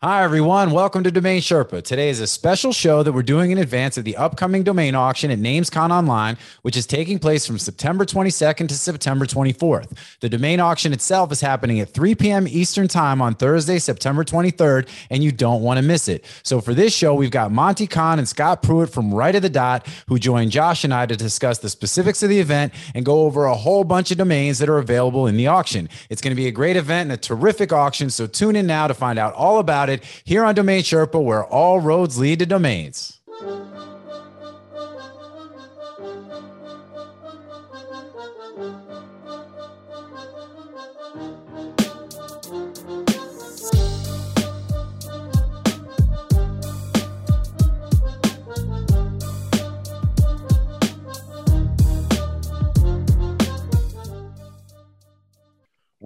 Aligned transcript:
Hi, 0.00 0.22
everyone. 0.22 0.70
Welcome 0.70 1.02
to 1.02 1.10
Domain 1.10 1.40
Sherpa. 1.40 1.82
Today 1.82 2.08
is 2.08 2.20
a 2.20 2.28
special 2.28 2.72
show 2.72 3.02
that 3.02 3.10
we're 3.12 3.24
doing 3.24 3.50
in 3.50 3.58
advance 3.58 3.98
of 3.98 4.04
the 4.04 4.16
upcoming 4.16 4.62
domain 4.62 4.94
auction 4.94 5.32
at 5.32 5.40
NamesCon 5.40 5.90
Online, 5.90 6.36
which 6.62 6.76
is 6.76 6.86
taking 6.86 7.18
place 7.18 7.44
from 7.44 7.58
September 7.58 8.04
22nd 8.04 8.68
to 8.68 8.74
September 8.76 9.26
24th. 9.26 9.98
The 10.20 10.28
domain 10.28 10.60
auction 10.60 10.92
itself 10.92 11.32
is 11.32 11.40
happening 11.40 11.80
at 11.80 11.92
3 11.92 12.14
p.m. 12.14 12.46
Eastern 12.46 12.86
Time 12.86 13.20
on 13.20 13.34
Thursday, 13.34 13.80
September 13.80 14.22
23rd, 14.22 14.88
and 15.10 15.24
you 15.24 15.32
don't 15.32 15.62
want 15.62 15.78
to 15.78 15.82
miss 15.82 16.06
it. 16.06 16.24
So, 16.44 16.60
for 16.60 16.74
this 16.74 16.94
show, 16.94 17.12
we've 17.16 17.32
got 17.32 17.50
Monte 17.50 17.88
Cahn 17.88 18.20
and 18.20 18.28
Scott 18.28 18.62
Pruitt 18.62 18.90
from 18.90 19.12
Right 19.12 19.34
of 19.34 19.42
the 19.42 19.50
Dot, 19.50 19.84
who 20.06 20.20
joined 20.20 20.52
Josh 20.52 20.84
and 20.84 20.94
I 20.94 21.06
to 21.06 21.16
discuss 21.16 21.58
the 21.58 21.70
specifics 21.70 22.22
of 22.22 22.28
the 22.28 22.38
event 22.38 22.72
and 22.94 23.04
go 23.04 23.22
over 23.22 23.46
a 23.46 23.54
whole 23.56 23.82
bunch 23.82 24.12
of 24.12 24.18
domains 24.18 24.60
that 24.60 24.68
are 24.68 24.78
available 24.78 25.26
in 25.26 25.36
the 25.36 25.48
auction. 25.48 25.88
It's 26.08 26.22
going 26.22 26.30
to 26.30 26.40
be 26.40 26.46
a 26.46 26.52
great 26.52 26.76
event 26.76 27.10
and 27.10 27.18
a 27.18 27.20
terrific 27.20 27.72
auction. 27.72 28.10
So, 28.10 28.28
tune 28.28 28.54
in 28.54 28.68
now 28.68 28.86
to 28.86 28.94
find 28.94 29.18
out 29.18 29.34
all 29.34 29.58
about 29.58 29.87
it 29.88 30.04
here 30.24 30.44
on 30.44 30.54
Domain 30.54 30.82
Sherpa, 30.82 31.22
where 31.22 31.44
all 31.44 31.80
roads 31.80 32.18
lead 32.18 32.38
to 32.40 32.46
domains. 32.46 33.20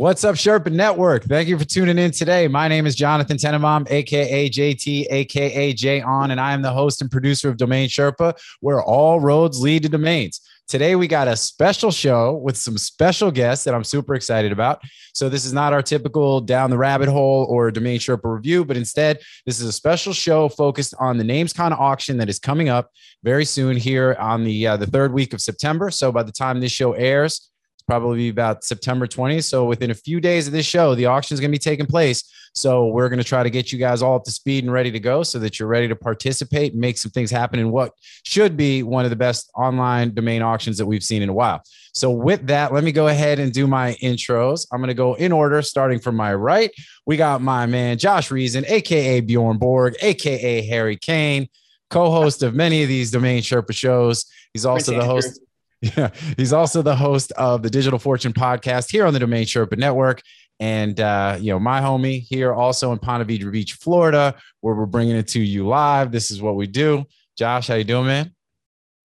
What's 0.02 0.24
up, 0.24 0.34
Sherpa 0.34 0.72
Network? 0.72 1.22
Thank 1.22 1.46
you 1.46 1.56
for 1.56 1.64
tuning 1.64 1.96
in 1.96 2.10
today. 2.10 2.48
My 2.48 2.66
name 2.66 2.86
is 2.86 2.96
Jonathan 2.96 3.36
Tenenbaum, 3.36 3.88
aka 3.88 4.50
JT, 4.50 5.06
aka 5.08 5.72
J 5.72 6.00
On, 6.00 6.32
and 6.32 6.40
I 6.40 6.54
am 6.54 6.60
the 6.60 6.72
host 6.72 7.02
and 7.02 7.08
producer 7.08 7.48
of 7.48 7.56
Domain 7.56 7.88
Sherpa, 7.88 8.36
where 8.58 8.82
all 8.82 9.20
roads 9.20 9.60
lead 9.60 9.84
to 9.84 9.88
domains. 9.88 10.40
Today, 10.66 10.96
we 10.96 11.06
got 11.06 11.28
a 11.28 11.36
special 11.36 11.92
show 11.92 12.34
with 12.34 12.56
some 12.56 12.78
special 12.78 13.30
guests 13.30 13.64
that 13.64 13.74
I'm 13.76 13.84
super 13.84 14.16
excited 14.16 14.50
about. 14.50 14.82
So, 15.14 15.28
this 15.28 15.44
is 15.44 15.52
not 15.52 15.72
our 15.72 15.82
typical 15.82 16.40
down 16.40 16.70
the 16.70 16.78
rabbit 16.78 17.08
hole 17.08 17.46
or 17.48 17.70
Domain 17.70 18.00
Sherpa 18.00 18.24
review, 18.24 18.64
but 18.64 18.76
instead, 18.76 19.20
this 19.46 19.60
is 19.60 19.66
a 19.68 19.72
special 19.72 20.12
show 20.12 20.48
focused 20.48 20.96
on 20.98 21.16
the 21.16 21.24
NamesCon 21.24 21.78
auction 21.78 22.16
that 22.16 22.28
is 22.28 22.40
coming 22.40 22.68
up 22.68 22.90
very 23.22 23.44
soon 23.44 23.76
here 23.76 24.16
on 24.18 24.42
the 24.42 24.66
uh, 24.66 24.76
the 24.76 24.86
third 24.88 25.12
week 25.12 25.32
of 25.32 25.40
September. 25.40 25.92
So, 25.92 26.10
by 26.10 26.24
the 26.24 26.32
time 26.32 26.58
this 26.58 26.72
show 26.72 26.92
airs, 26.94 27.51
probably 27.92 28.30
about 28.30 28.64
September 28.64 29.06
20th. 29.06 29.44
So 29.44 29.66
within 29.66 29.90
a 29.90 29.94
few 29.94 30.18
days 30.18 30.46
of 30.46 30.54
this 30.54 30.64
show, 30.64 30.94
the 30.94 31.04
auction 31.04 31.34
is 31.34 31.40
going 31.40 31.50
to 31.50 31.54
be 31.54 31.58
taking 31.58 31.84
place. 31.84 32.24
So 32.54 32.86
we're 32.86 33.10
going 33.10 33.18
to 33.18 33.24
try 33.24 33.42
to 33.42 33.50
get 33.50 33.70
you 33.70 33.78
guys 33.78 34.00
all 34.00 34.16
up 34.16 34.24
to 34.24 34.30
speed 34.30 34.64
and 34.64 34.72
ready 34.72 34.90
to 34.90 34.98
go 34.98 35.22
so 35.22 35.38
that 35.40 35.58
you're 35.58 35.68
ready 35.68 35.88
to 35.88 35.94
participate 35.94 36.72
and 36.72 36.80
make 36.80 36.96
some 36.96 37.10
things 37.10 37.30
happen 37.30 37.60
in 37.60 37.70
what 37.70 37.92
should 38.24 38.56
be 38.56 38.82
one 38.82 39.04
of 39.04 39.10
the 39.10 39.16
best 39.16 39.50
online 39.54 40.14
domain 40.14 40.40
auctions 40.40 40.78
that 40.78 40.86
we've 40.86 41.02
seen 41.02 41.20
in 41.20 41.28
a 41.28 41.34
while. 41.34 41.62
So 41.92 42.10
with 42.10 42.46
that, 42.46 42.72
let 42.72 42.82
me 42.82 42.92
go 42.92 43.08
ahead 43.08 43.38
and 43.38 43.52
do 43.52 43.66
my 43.66 43.92
intros. 44.02 44.66
I'm 44.72 44.80
going 44.80 44.88
to 44.88 44.94
go 44.94 45.12
in 45.12 45.30
order, 45.30 45.60
starting 45.60 45.98
from 45.98 46.16
my 46.16 46.32
right. 46.32 46.70
We 47.04 47.18
got 47.18 47.42
my 47.42 47.66
man 47.66 47.98
Josh 47.98 48.30
Reason, 48.30 48.64
aka 48.66 49.20
Bjorn 49.20 49.58
Borg, 49.58 49.96
aka 50.00 50.66
Harry 50.66 50.96
Kane, 50.96 51.46
co-host 51.90 52.42
of 52.42 52.54
many 52.54 52.82
of 52.82 52.88
these 52.88 53.10
Domain 53.10 53.42
Sherpa 53.42 53.74
shows. 53.74 54.24
He's 54.54 54.64
also 54.64 54.96
the 54.98 55.04
host. 55.04 55.40
Yeah, 55.96 56.10
he's 56.36 56.52
also 56.52 56.80
the 56.80 56.94
host 56.94 57.32
of 57.32 57.62
the 57.64 57.70
Digital 57.70 57.98
Fortune 57.98 58.32
podcast 58.32 58.90
here 58.90 59.04
on 59.04 59.12
the 59.12 59.18
Domain 59.18 59.44
Sherpa 59.44 59.76
Network. 59.76 60.22
And, 60.60 61.00
uh, 61.00 61.38
you 61.40 61.52
know, 61.52 61.58
my 61.58 61.80
homie 61.80 62.20
here 62.20 62.52
also 62.52 62.92
in 62.92 63.00
Ponte 63.00 63.26
Vedra 63.26 63.50
Beach, 63.50 63.72
Florida, 63.72 64.36
where 64.60 64.76
we're 64.76 64.86
bringing 64.86 65.16
it 65.16 65.26
to 65.28 65.40
you 65.40 65.66
live. 65.66 66.12
This 66.12 66.30
is 66.30 66.40
what 66.40 66.54
we 66.54 66.68
do. 66.68 67.04
Josh, 67.36 67.66
how 67.66 67.74
you 67.74 67.82
doing, 67.82 68.06
man? 68.06 68.32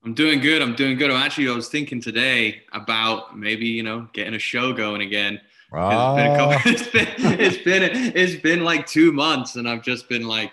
I'm 0.06 0.14
doing 0.14 0.40
good. 0.40 0.62
I'm 0.62 0.76
doing 0.76 0.98
good. 0.98 1.10
I'm 1.10 1.18
actually, 1.18 1.50
I 1.50 1.56
was 1.56 1.68
thinking 1.68 2.00
today 2.00 2.62
about 2.74 3.36
maybe, 3.36 3.66
you 3.66 3.82
know, 3.82 4.08
getting 4.14 4.36
a 4.36 4.40
show 4.40 4.72
going 4.72 5.02
again. 5.02 5.42
Oh. 5.74 6.16
It's, 6.16 6.22
been 6.22 6.38
couple, 6.38 6.72
it's 6.72 6.88
been, 6.88 7.40
it's 7.40 7.58
been, 7.58 8.16
it's 8.16 8.42
been 8.42 8.64
like 8.64 8.86
two 8.86 9.12
months 9.12 9.56
and 9.56 9.68
I've 9.68 9.82
just 9.82 10.08
been 10.08 10.28
like, 10.28 10.52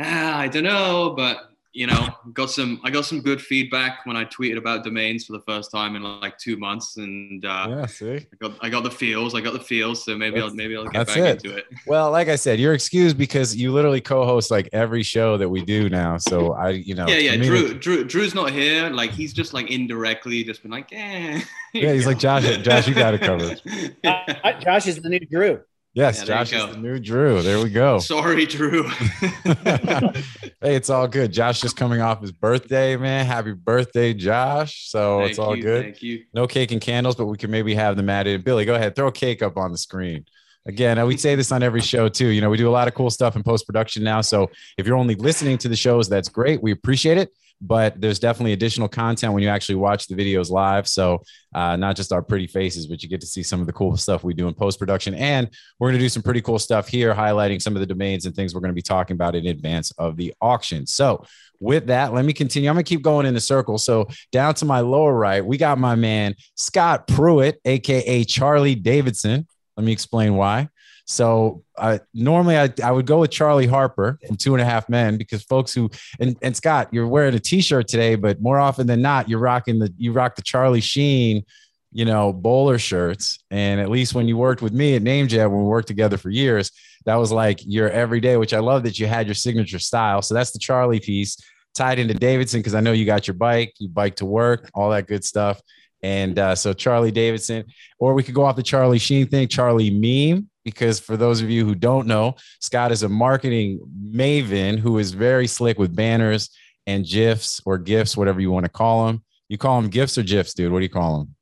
ah, 0.00 0.38
I 0.38 0.48
don't 0.48 0.64
know, 0.64 1.14
but 1.16 1.51
you 1.72 1.86
know, 1.86 2.08
got 2.34 2.50
some 2.50 2.80
I 2.84 2.90
got 2.90 3.06
some 3.06 3.20
good 3.20 3.40
feedback 3.40 4.04
when 4.04 4.16
I 4.16 4.24
tweeted 4.26 4.58
about 4.58 4.84
domains 4.84 5.24
for 5.24 5.32
the 5.32 5.40
first 5.40 5.70
time 5.70 5.96
in 5.96 6.02
like 6.02 6.36
two 6.38 6.56
months, 6.58 6.98
and 6.98 7.44
uh, 7.44 7.66
yeah, 7.68 7.86
see, 7.86 8.16
I 8.16 8.36
got 8.38 8.52
I 8.60 8.68
got 8.68 8.82
the 8.82 8.90
feels, 8.90 9.34
I 9.34 9.40
got 9.40 9.54
the 9.54 9.60
feels, 9.60 10.04
so 10.04 10.16
maybe 10.16 10.38
that's, 10.38 10.50
I'll 10.50 10.54
maybe 10.54 10.76
I'll 10.76 10.86
get 10.86 11.06
back 11.06 11.16
it. 11.16 11.44
into 11.44 11.56
it. 11.56 11.66
Well, 11.86 12.10
like 12.10 12.28
I 12.28 12.36
said, 12.36 12.60
you're 12.60 12.74
excused 12.74 13.16
because 13.16 13.56
you 13.56 13.72
literally 13.72 14.02
co-host 14.02 14.50
like 14.50 14.68
every 14.72 15.02
show 15.02 15.38
that 15.38 15.48
we 15.48 15.64
do 15.64 15.88
now. 15.88 16.18
So 16.18 16.52
I, 16.52 16.70
you 16.70 16.94
know, 16.94 17.08
yeah, 17.08 17.32
yeah. 17.32 17.36
Drew, 17.36 17.74
Drew, 17.74 18.04
Drew's 18.04 18.34
not 18.34 18.50
here. 18.50 18.90
Like 18.90 19.10
he's 19.10 19.32
just 19.32 19.54
like 19.54 19.70
indirectly 19.70 20.44
just 20.44 20.62
been 20.62 20.70
like, 20.70 20.92
eh. 20.92 21.40
Yeah, 21.74 21.94
he's 21.94 22.06
like 22.06 22.18
Josh. 22.18 22.44
Josh, 22.58 22.86
you 22.86 22.94
got 22.94 23.14
it 23.14 23.22
covered. 23.22 23.62
Uh, 24.04 24.52
Josh 24.60 24.86
is 24.86 25.00
the 25.00 25.08
new 25.08 25.20
Drew. 25.20 25.62
Yes, 25.94 26.20
yeah, 26.20 26.24
Josh 26.24 26.52
is 26.54 26.66
the 26.74 26.78
new 26.78 26.98
Drew. 26.98 27.42
There 27.42 27.62
we 27.62 27.68
go. 27.68 27.98
Sorry, 28.00 28.46
Drew. 28.46 28.84
hey, 29.44 30.14
it's 30.60 30.88
all 30.88 31.06
good. 31.06 31.32
Josh 31.32 31.60
just 31.60 31.76
coming 31.76 32.00
off 32.00 32.22
his 32.22 32.32
birthday, 32.32 32.96
man. 32.96 33.26
Happy 33.26 33.52
birthday, 33.52 34.14
Josh. 34.14 34.88
So 34.88 35.18
thank 35.18 35.30
it's 35.30 35.38
all 35.38 35.54
you, 35.54 35.62
good. 35.62 35.84
Thank 35.84 36.02
you. 36.02 36.24
No 36.32 36.46
cake 36.46 36.72
and 36.72 36.80
candles, 36.80 37.14
but 37.14 37.26
we 37.26 37.36
can 37.36 37.50
maybe 37.50 37.74
have 37.74 37.96
them 37.96 38.08
added. 38.08 38.42
Billy, 38.42 38.64
go 38.64 38.74
ahead. 38.74 38.96
Throw 38.96 39.08
a 39.08 39.12
cake 39.12 39.42
up 39.42 39.58
on 39.58 39.70
the 39.70 39.78
screen. 39.78 40.24
Again, 40.64 41.04
we 41.06 41.16
say 41.18 41.34
this 41.34 41.52
on 41.52 41.62
every 41.62 41.80
show 41.82 42.08
too. 42.08 42.28
You 42.28 42.40
know, 42.40 42.48
we 42.48 42.56
do 42.56 42.68
a 42.68 42.70
lot 42.70 42.88
of 42.88 42.94
cool 42.94 43.10
stuff 43.10 43.36
in 43.36 43.42
post 43.42 43.66
production 43.66 44.02
now. 44.02 44.22
So 44.22 44.50
if 44.78 44.86
you're 44.86 44.96
only 44.96 45.16
listening 45.16 45.58
to 45.58 45.68
the 45.68 45.76
shows, 45.76 46.08
that's 46.08 46.28
great. 46.28 46.62
We 46.62 46.70
appreciate 46.70 47.18
it 47.18 47.32
but 47.62 48.00
there's 48.00 48.18
definitely 48.18 48.52
additional 48.52 48.88
content 48.88 49.32
when 49.32 49.42
you 49.42 49.48
actually 49.48 49.76
watch 49.76 50.08
the 50.08 50.16
videos 50.16 50.50
live. 50.50 50.88
So 50.88 51.22
uh, 51.54 51.76
not 51.76 51.94
just 51.94 52.12
our 52.12 52.20
pretty 52.20 52.48
faces, 52.48 52.88
but 52.88 53.02
you 53.02 53.08
get 53.08 53.20
to 53.20 53.26
see 53.26 53.42
some 53.42 53.60
of 53.60 53.66
the 53.66 53.72
cool 53.72 53.96
stuff 53.96 54.24
we 54.24 54.34
do 54.34 54.48
in 54.48 54.54
post 54.54 54.80
production. 54.80 55.14
And 55.14 55.48
we're 55.78 55.88
going 55.88 55.98
to 55.98 56.04
do 56.04 56.08
some 56.08 56.22
pretty 56.22 56.42
cool 56.42 56.58
stuff 56.58 56.88
here, 56.88 57.14
highlighting 57.14 57.62
some 57.62 57.76
of 57.76 57.80
the 57.80 57.86
domains 57.86 58.26
and 58.26 58.34
things 58.34 58.52
we're 58.52 58.60
going 58.60 58.72
to 58.72 58.74
be 58.74 58.82
talking 58.82 59.14
about 59.14 59.36
in 59.36 59.46
advance 59.46 59.92
of 59.92 60.16
the 60.16 60.34
auction. 60.40 60.86
So 60.86 61.24
with 61.60 61.86
that, 61.86 62.12
let 62.12 62.24
me 62.24 62.32
continue. 62.32 62.68
I'm 62.68 62.74
going 62.74 62.84
to 62.84 62.88
keep 62.88 63.02
going 63.02 63.26
in 63.26 63.34
the 63.34 63.40
circle. 63.40 63.78
So 63.78 64.08
down 64.32 64.54
to 64.54 64.64
my 64.64 64.80
lower 64.80 65.14
right, 65.14 65.44
we 65.44 65.56
got 65.56 65.78
my 65.78 65.94
man 65.94 66.34
Scott 66.56 67.06
Pruitt, 67.06 67.60
aka 67.64 68.24
Charlie 68.24 68.74
Davidson. 68.74 69.46
Let 69.76 69.86
me 69.86 69.92
explain 69.92 70.34
why. 70.34 70.68
So 71.04 71.64
uh, 71.76 71.98
normally 72.14 72.56
I, 72.56 72.72
I 72.82 72.92
would 72.92 73.06
go 73.06 73.20
with 73.20 73.30
Charlie 73.30 73.66
Harper 73.66 74.18
from 74.26 74.36
Two 74.36 74.54
and 74.54 74.62
a 74.62 74.64
Half 74.64 74.88
Men 74.88 75.16
because 75.16 75.42
folks 75.42 75.72
who 75.72 75.90
and, 76.20 76.36
and 76.42 76.56
Scott, 76.56 76.88
you're 76.92 77.06
wearing 77.06 77.34
a 77.34 77.40
T-shirt 77.40 77.88
today, 77.88 78.14
but 78.14 78.40
more 78.40 78.58
often 78.58 78.86
than 78.86 79.02
not, 79.02 79.28
you're 79.28 79.40
rocking 79.40 79.78
the 79.78 79.92
you 79.96 80.12
rock 80.12 80.36
the 80.36 80.42
Charlie 80.42 80.80
Sheen, 80.80 81.44
you 81.92 82.04
know, 82.04 82.32
bowler 82.32 82.78
shirts. 82.78 83.40
And 83.50 83.80
at 83.80 83.90
least 83.90 84.14
when 84.14 84.28
you 84.28 84.36
worked 84.36 84.62
with 84.62 84.72
me 84.72 84.94
at 84.94 85.02
NameJet, 85.02 85.50
when 85.50 85.62
we 85.62 85.68
worked 85.68 85.88
together 85.88 86.16
for 86.16 86.30
years, 86.30 86.70
that 87.04 87.16
was 87.16 87.32
like 87.32 87.60
your 87.64 87.90
everyday. 87.90 88.36
Which 88.36 88.54
I 88.54 88.60
love 88.60 88.84
that 88.84 88.98
you 88.98 89.06
had 89.06 89.26
your 89.26 89.34
signature 89.34 89.80
style. 89.80 90.22
So 90.22 90.34
that's 90.34 90.52
the 90.52 90.60
Charlie 90.60 91.00
piece 91.00 91.36
tied 91.74 91.98
into 91.98 92.14
Davidson 92.14 92.60
because 92.60 92.74
I 92.74 92.80
know 92.80 92.92
you 92.92 93.06
got 93.06 93.26
your 93.26 93.34
bike, 93.34 93.74
you 93.78 93.88
bike 93.88 94.16
to 94.16 94.26
work, 94.26 94.70
all 94.74 94.90
that 94.90 95.08
good 95.08 95.24
stuff. 95.24 95.60
And 96.02 96.38
uh, 96.38 96.54
so 96.54 96.72
Charlie 96.72 97.12
Davidson, 97.12 97.64
or 97.98 98.14
we 98.14 98.22
could 98.22 98.34
go 98.34 98.44
off 98.44 98.56
the 98.56 98.62
Charlie 98.62 98.98
Sheen 98.98 99.26
thing, 99.26 99.48
Charlie 99.48 99.90
meme 99.90 100.48
because 100.64 101.00
for 101.00 101.16
those 101.16 101.40
of 101.40 101.50
you 101.50 101.64
who 101.64 101.74
don't 101.74 102.06
know, 102.06 102.36
Scott 102.60 102.92
is 102.92 103.02
a 103.02 103.08
marketing 103.08 103.80
maven 104.10 104.78
who 104.78 104.98
is 104.98 105.12
very 105.12 105.46
slick 105.46 105.78
with 105.78 105.94
banners 105.94 106.50
and 106.86 107.06
GIFs 107.06 107.60
or 107.64 107.78
GIFs, 107.78 108.16
whatever 108.16 108.40
you 108.40 108.50
want 108.50 108.64
to 108.64 108.70
call 108.70 109.06
them. 109.06 109.22
You 109.48 109.58
call 109.58 109.80
them 109.80 109.90
GIFs 109.90 110.18
or 110.18 110.22
GIFs, 110.22 110.54
dude? 110.54 110.72
What 110.72 110.78
do 110.78 110.84
you 110.84 110.88
call 110.88 111.18
them? 111.18 111.34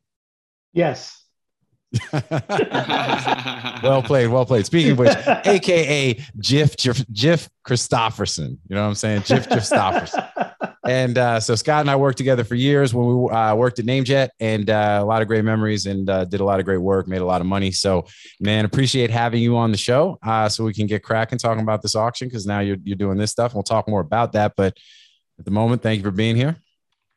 Yes. 0.73 1.17
well 3.83 4.03
played, 4.03 4.29
well 4.29 4.47
played. 4.47 4.65
Speaking 4.67 4.93
of 4.93 4.99
which, 4.99 5.17
aka 5.27 6.15
Jif 6.39 6.77
Jif 6.77 7.05
Jif 7.13 7.49
Christopherson. 7.65 8.59
You 8.69 8.77
know 8.77 8.83
what 8.83 8.89
I'm 8.89 8.95
saying? 8.95 9.23
Jif 9.23 9.51
Christopherson. 9.51 10.23
and 10.85 11.19
uh, 11.19 11.41
so 11.41 11.55
Scott 11.55 11.81
and 11.81 11.91
I 11.91 11.97
worked 11.97 12.17
together 12.17 12.43
for 12.43 12.55
years 12.55 12.95
when 12.95 13.07
we 13.07 13.31
uh, 13.31 13.55
worked 13.55 13.79
at 13.79 13.85
NameJet, 13.85 14.31
and 14.41 14.71
uh, 14.71 15.01
a 15.03 15.05
lot 15.05 15.21
of 15.21 15.29
great 15.29 15.45
memories, 15.45 15.87
and 15.87 16.09
uh, 16.09 16.25
did 16.25 16.41
a 16.41 16.45
lot 16.45 16.59
of 16.59 16.65
great 16.65 16.79
work, 16.79 17.07
made 17.07 17.21
a 17.21 17.25
lot 17.25 17.41
of 17.41 17.47
money. 17.47 17.71
So, 17.71 18.07
man, 18.41 18.65
appreciate 18.65 19.11
having 19.11 19.43
you 19.43 19.57
on 19.57 19.73
the 19.73 19.79
show, 19.79 20.19
uh, 20.23 20.49
so 20.49 20.65
we 20.65 20.73
can 20.73 20.87
get 20.87 21.03
cracking 21.03 21.39
talking 21.39 21.63
about 21.63 21.83
this 21.83 21.95
auction 21.95 22.29
because 22.29 22.47
now 22.47 22.61
you're 22.61 22.79
you're 22.83 22.97
doing 22.97 23.19
this 23.19 23.31
stuff. 23.31 23.55
We'll 23.55 23.63
talk 23.63 23.89
more 23.89 24.01
about 24.01 24.33
that, 24.33 24.55
but 24.57 24.77
at 25.39 25.45
the 25.45 25.51
moment, 25.51 25.83
thank 25.83 25.99
you 25.99 26.05
for 26.05 26.11
being 26.11 26.37
here. 26.37 26.57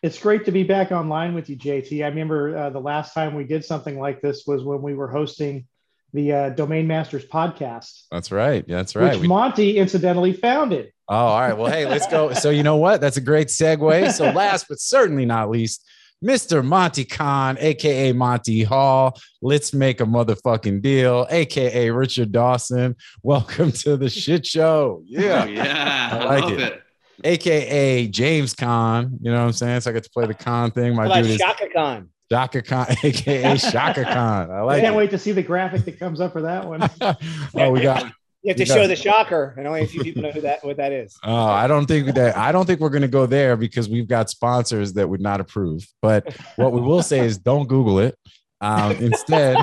It's 0.01 0.19
great 0.19 0.43
to 0.45 0.51
be 0.51 0.63
back 0.63 0.91
online 0.91 1.33
with 1.33 1.49
you, 1.49 1.57
JT. 1.57 2.03
I 2.03 2.09
remember 2.09 2.69
the 2.69 2.81
last 2.81 3.13
time 3.13 3.33
we 3.33 3.45
did 3.45 3.63
something 3.63 3.97
like 3.97 4.21
this 4.21 4.43
was 4.45 4.63
when 4.63 4.81
we 4.81 4.93
were 4.93 5.07
hosting 5.07 5.65
the 6.13 6.31
uh, 6.31 6.49
Domain 6.49 6.87
Masters 6.87 7.25
podcast. 7.25 8.03
That's 8.11 8.31
right. 8.31 8.65
That's 8.67 8.95
right. 8.95 9.13
Which 9.13 9.21
we- 9.21 9.27
Monte 9.27 9.77
incidentally 9.77 10.33
founded. 10.33 10.91
Oh, 11.09 11.15
all 11.15 11.39
right. 11.41 11.57
Well, 11.57 11.69
hey, 11.71 11.85
let's 11.85 12.07
go. 12.07 12.31
So, 12.33 12.49
you 12.49 12.63
know 12.63 12.77
what? 12.77 13.01
That's 13.01 13.17
a 13.17 13.21
great 13.21 13.47
segue. 13.49 14.11
So, 14.13 14.31
last 14.31 14.67
but 14.69 14.79
certainly 14.79 15.25
not 15.25 15.49
least, 15.49 15.85
Mr. 16.23 16.63
Monte 16.63 17.03
Cahn, 17.03 17.57
aka 17.59 18.13
Monty 18.13 18.63
Hall. 18.63 19.19
Let's 19.41 19.73
make 19.73 19.99
a 19.99 20.05
motherfucking 20.05 20.81
deal, 20.81 21.27
aka 21.29 21.89
Richard 21.89 22.31
Dawson. 22.31 22.95
Welcome 23.23 23.73
to 23.73 23.97
the 23.97 24.09
shit 24.09 24.45
show. 24.45 25.03
Yeah. 25.07 25.43
Yeah. 25.45 26.09
I 26.13 26.17
I, 26.17 26.25
like 26.25 26.43
love 26.45 26.53
it. 26.53 26.73
it. 26.73 26.81
aka 27.25 28.07
James 28.07 28.53
Caan. 28.53 29.17
You 29.21 29.31
know 29.31 29.39
what 29.39 29.47
I'm 29.47 29.51
saying? 29.51 29.81
So 29.81 29.89
I 29.89 29.93
get 29.93 30.03
to 30.05 30.09
play 30.11 30.25
the 30.25 30.33
Khan 30.33 30.71
thing. 30.71 30.95
My 30.95 31.03
How 31.03 31.11
about 31.11 31.23
dude 31.23 31.31
is 31.31 31.37
Chaka 31.39 31.67
Khan? 31.75 32.09
Chaka 32.33 32.63
Khan, 32.63 32.87
aka 33.03 33.57
Chaka 33.71 34.03
Khan. 34.05 34.49
I 34.49 34.55
I 34.55 34.61
like 34.61 34.81
can't 34.81 34.95
it. 34.95 34.97
wait 34.97 35.11
to 35.11 35.19
see 35.19 35.33
the 35.33 35.43
graphic 35.43 35.85
that 35.85 35.99
comes 35.99 36.19
up 36.19 36.33
for 36.33 36.41
that 36.41 36.67
one. 36.67 36.81
oh, 37.55 37.69
we 37.71 37.81
got. 37.81 38.05
You 38.41 38.49
have 38.49 38.57
to 38.57 38.63
You 38.63 38.65
show 38.65 38.87
the 38.87 38.95
shocker, 38.95 39.53
and 39.55 39.67
only 39.67 39.83
a 39.83 39.87
few 39.87 40.01
people 40.03 40.23
know 40.23 40.31
who 40.31 40.41
that 40.41 40.65
what 40.65 40.77
that 40.77 40.91
is. 40.91 41.15
Oh, 41.23 41.45
I 41.45 41.67
don't 41.67 41.85
think 41.85 42.15
that. 42.15 42.35
I 42.35 42.51
don't 42.51 42.65
think 42.65 42.79
we're 42.79 42.89
going 42.89 43.03
to 43.03 43.07
go 43.07 43.27
there 43.27 43.55
because 43.55 43.87
we've 43.87 44.07
got 44.07 44.31
sponsors 44.31 44.93
that 44.93 45.07
would 45.07 45.21
not 45.21 45.41
approve. 45.41 45.87
But 46.01 46.35
what 46.55 46.73
we 46.73 46.81
will 46.81 47.03
say 47.03 47.19
is, 47.19 47.37
don't 47.37 47.67
Google 47.67 47.99
it. 47.99 48.17
Um, 48.61 48.91
instead, 48.99 49.57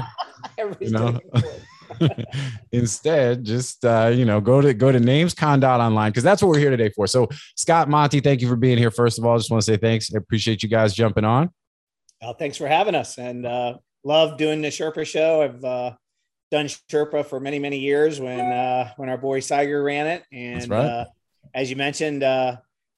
You 0.81 0.91
know? 0.91 1.19
instead, 2.71 3.45
just 3.45 3.85
uh, 3.85 4.13
you 4.15 4.25
know, 4.25 4.41
go 4.41 4.61
to 4.61 4.73
go 4.75 4.93
to 4.93 5.01
namescon.online 5.01 6.11
because 6.13 6.23
that's 6.23 6.41
what 6.41 6.49
we're 6.51 6.59
here 6.61 6.71
today 6.71 6.91
for. 6.91 7.09
So, 7.09 7.29
Scott 7.57 7.89
Monte, 7.89 8.21
thank 8.21 8.41
you 8.41 8.49
for 8.49 8.57
being 8.57 8.79
here. 8.79 8.93
First 8.93 9.19
of 9.19 9.25
all, 9.27 9.35
I 9.35 9.39
just 9.39 9.51
want 9.51 9.61
to 9.65 9.67
say 9.73 9.77
thanks. 9.77 10.15
I 10.15 10.19
appreciate 10.19 10.63
you 10.63 10.69
guys 10.69 10.95
jumping 10.95 11.25
on. 11.25 11.51
Well, 12.23 12.35
thanks 12.35 12.57
for 12.59 12.67
having 12.69 12.95
us, 12.95 13.17
and 13.19 13.47
uh, 13.47 13.79
love 14.05 14.37
doing 14.37 14.61
the 14.61 14.69
Sherpa 14.69 15.07
show. 15.07 15.43
I've 15.43 15.65
uh, 15.65 15.93
done 16.51 16.67
Sherpa 16.67 17.25
for 17.25 17.41
many 17.41 17.59
many 17.59 17.79
years 17.79 18.21
when 18.21 18.41
uh, 18.41 18.93
when 18.97 19.09
our 19.09 19.17
boy 19.17 19.41
Cyger 19.41 19.83
ran 19.83 20.07
it, 20.07 20.25
and 20.31 20.61
That's 20.61 20.69
right. 20.69 20.85
uh, 20.85 21.05
as 21.55 21.71
you 21.71 21.77
mentioned, 21.77 22.23
uh, 22.23 22.57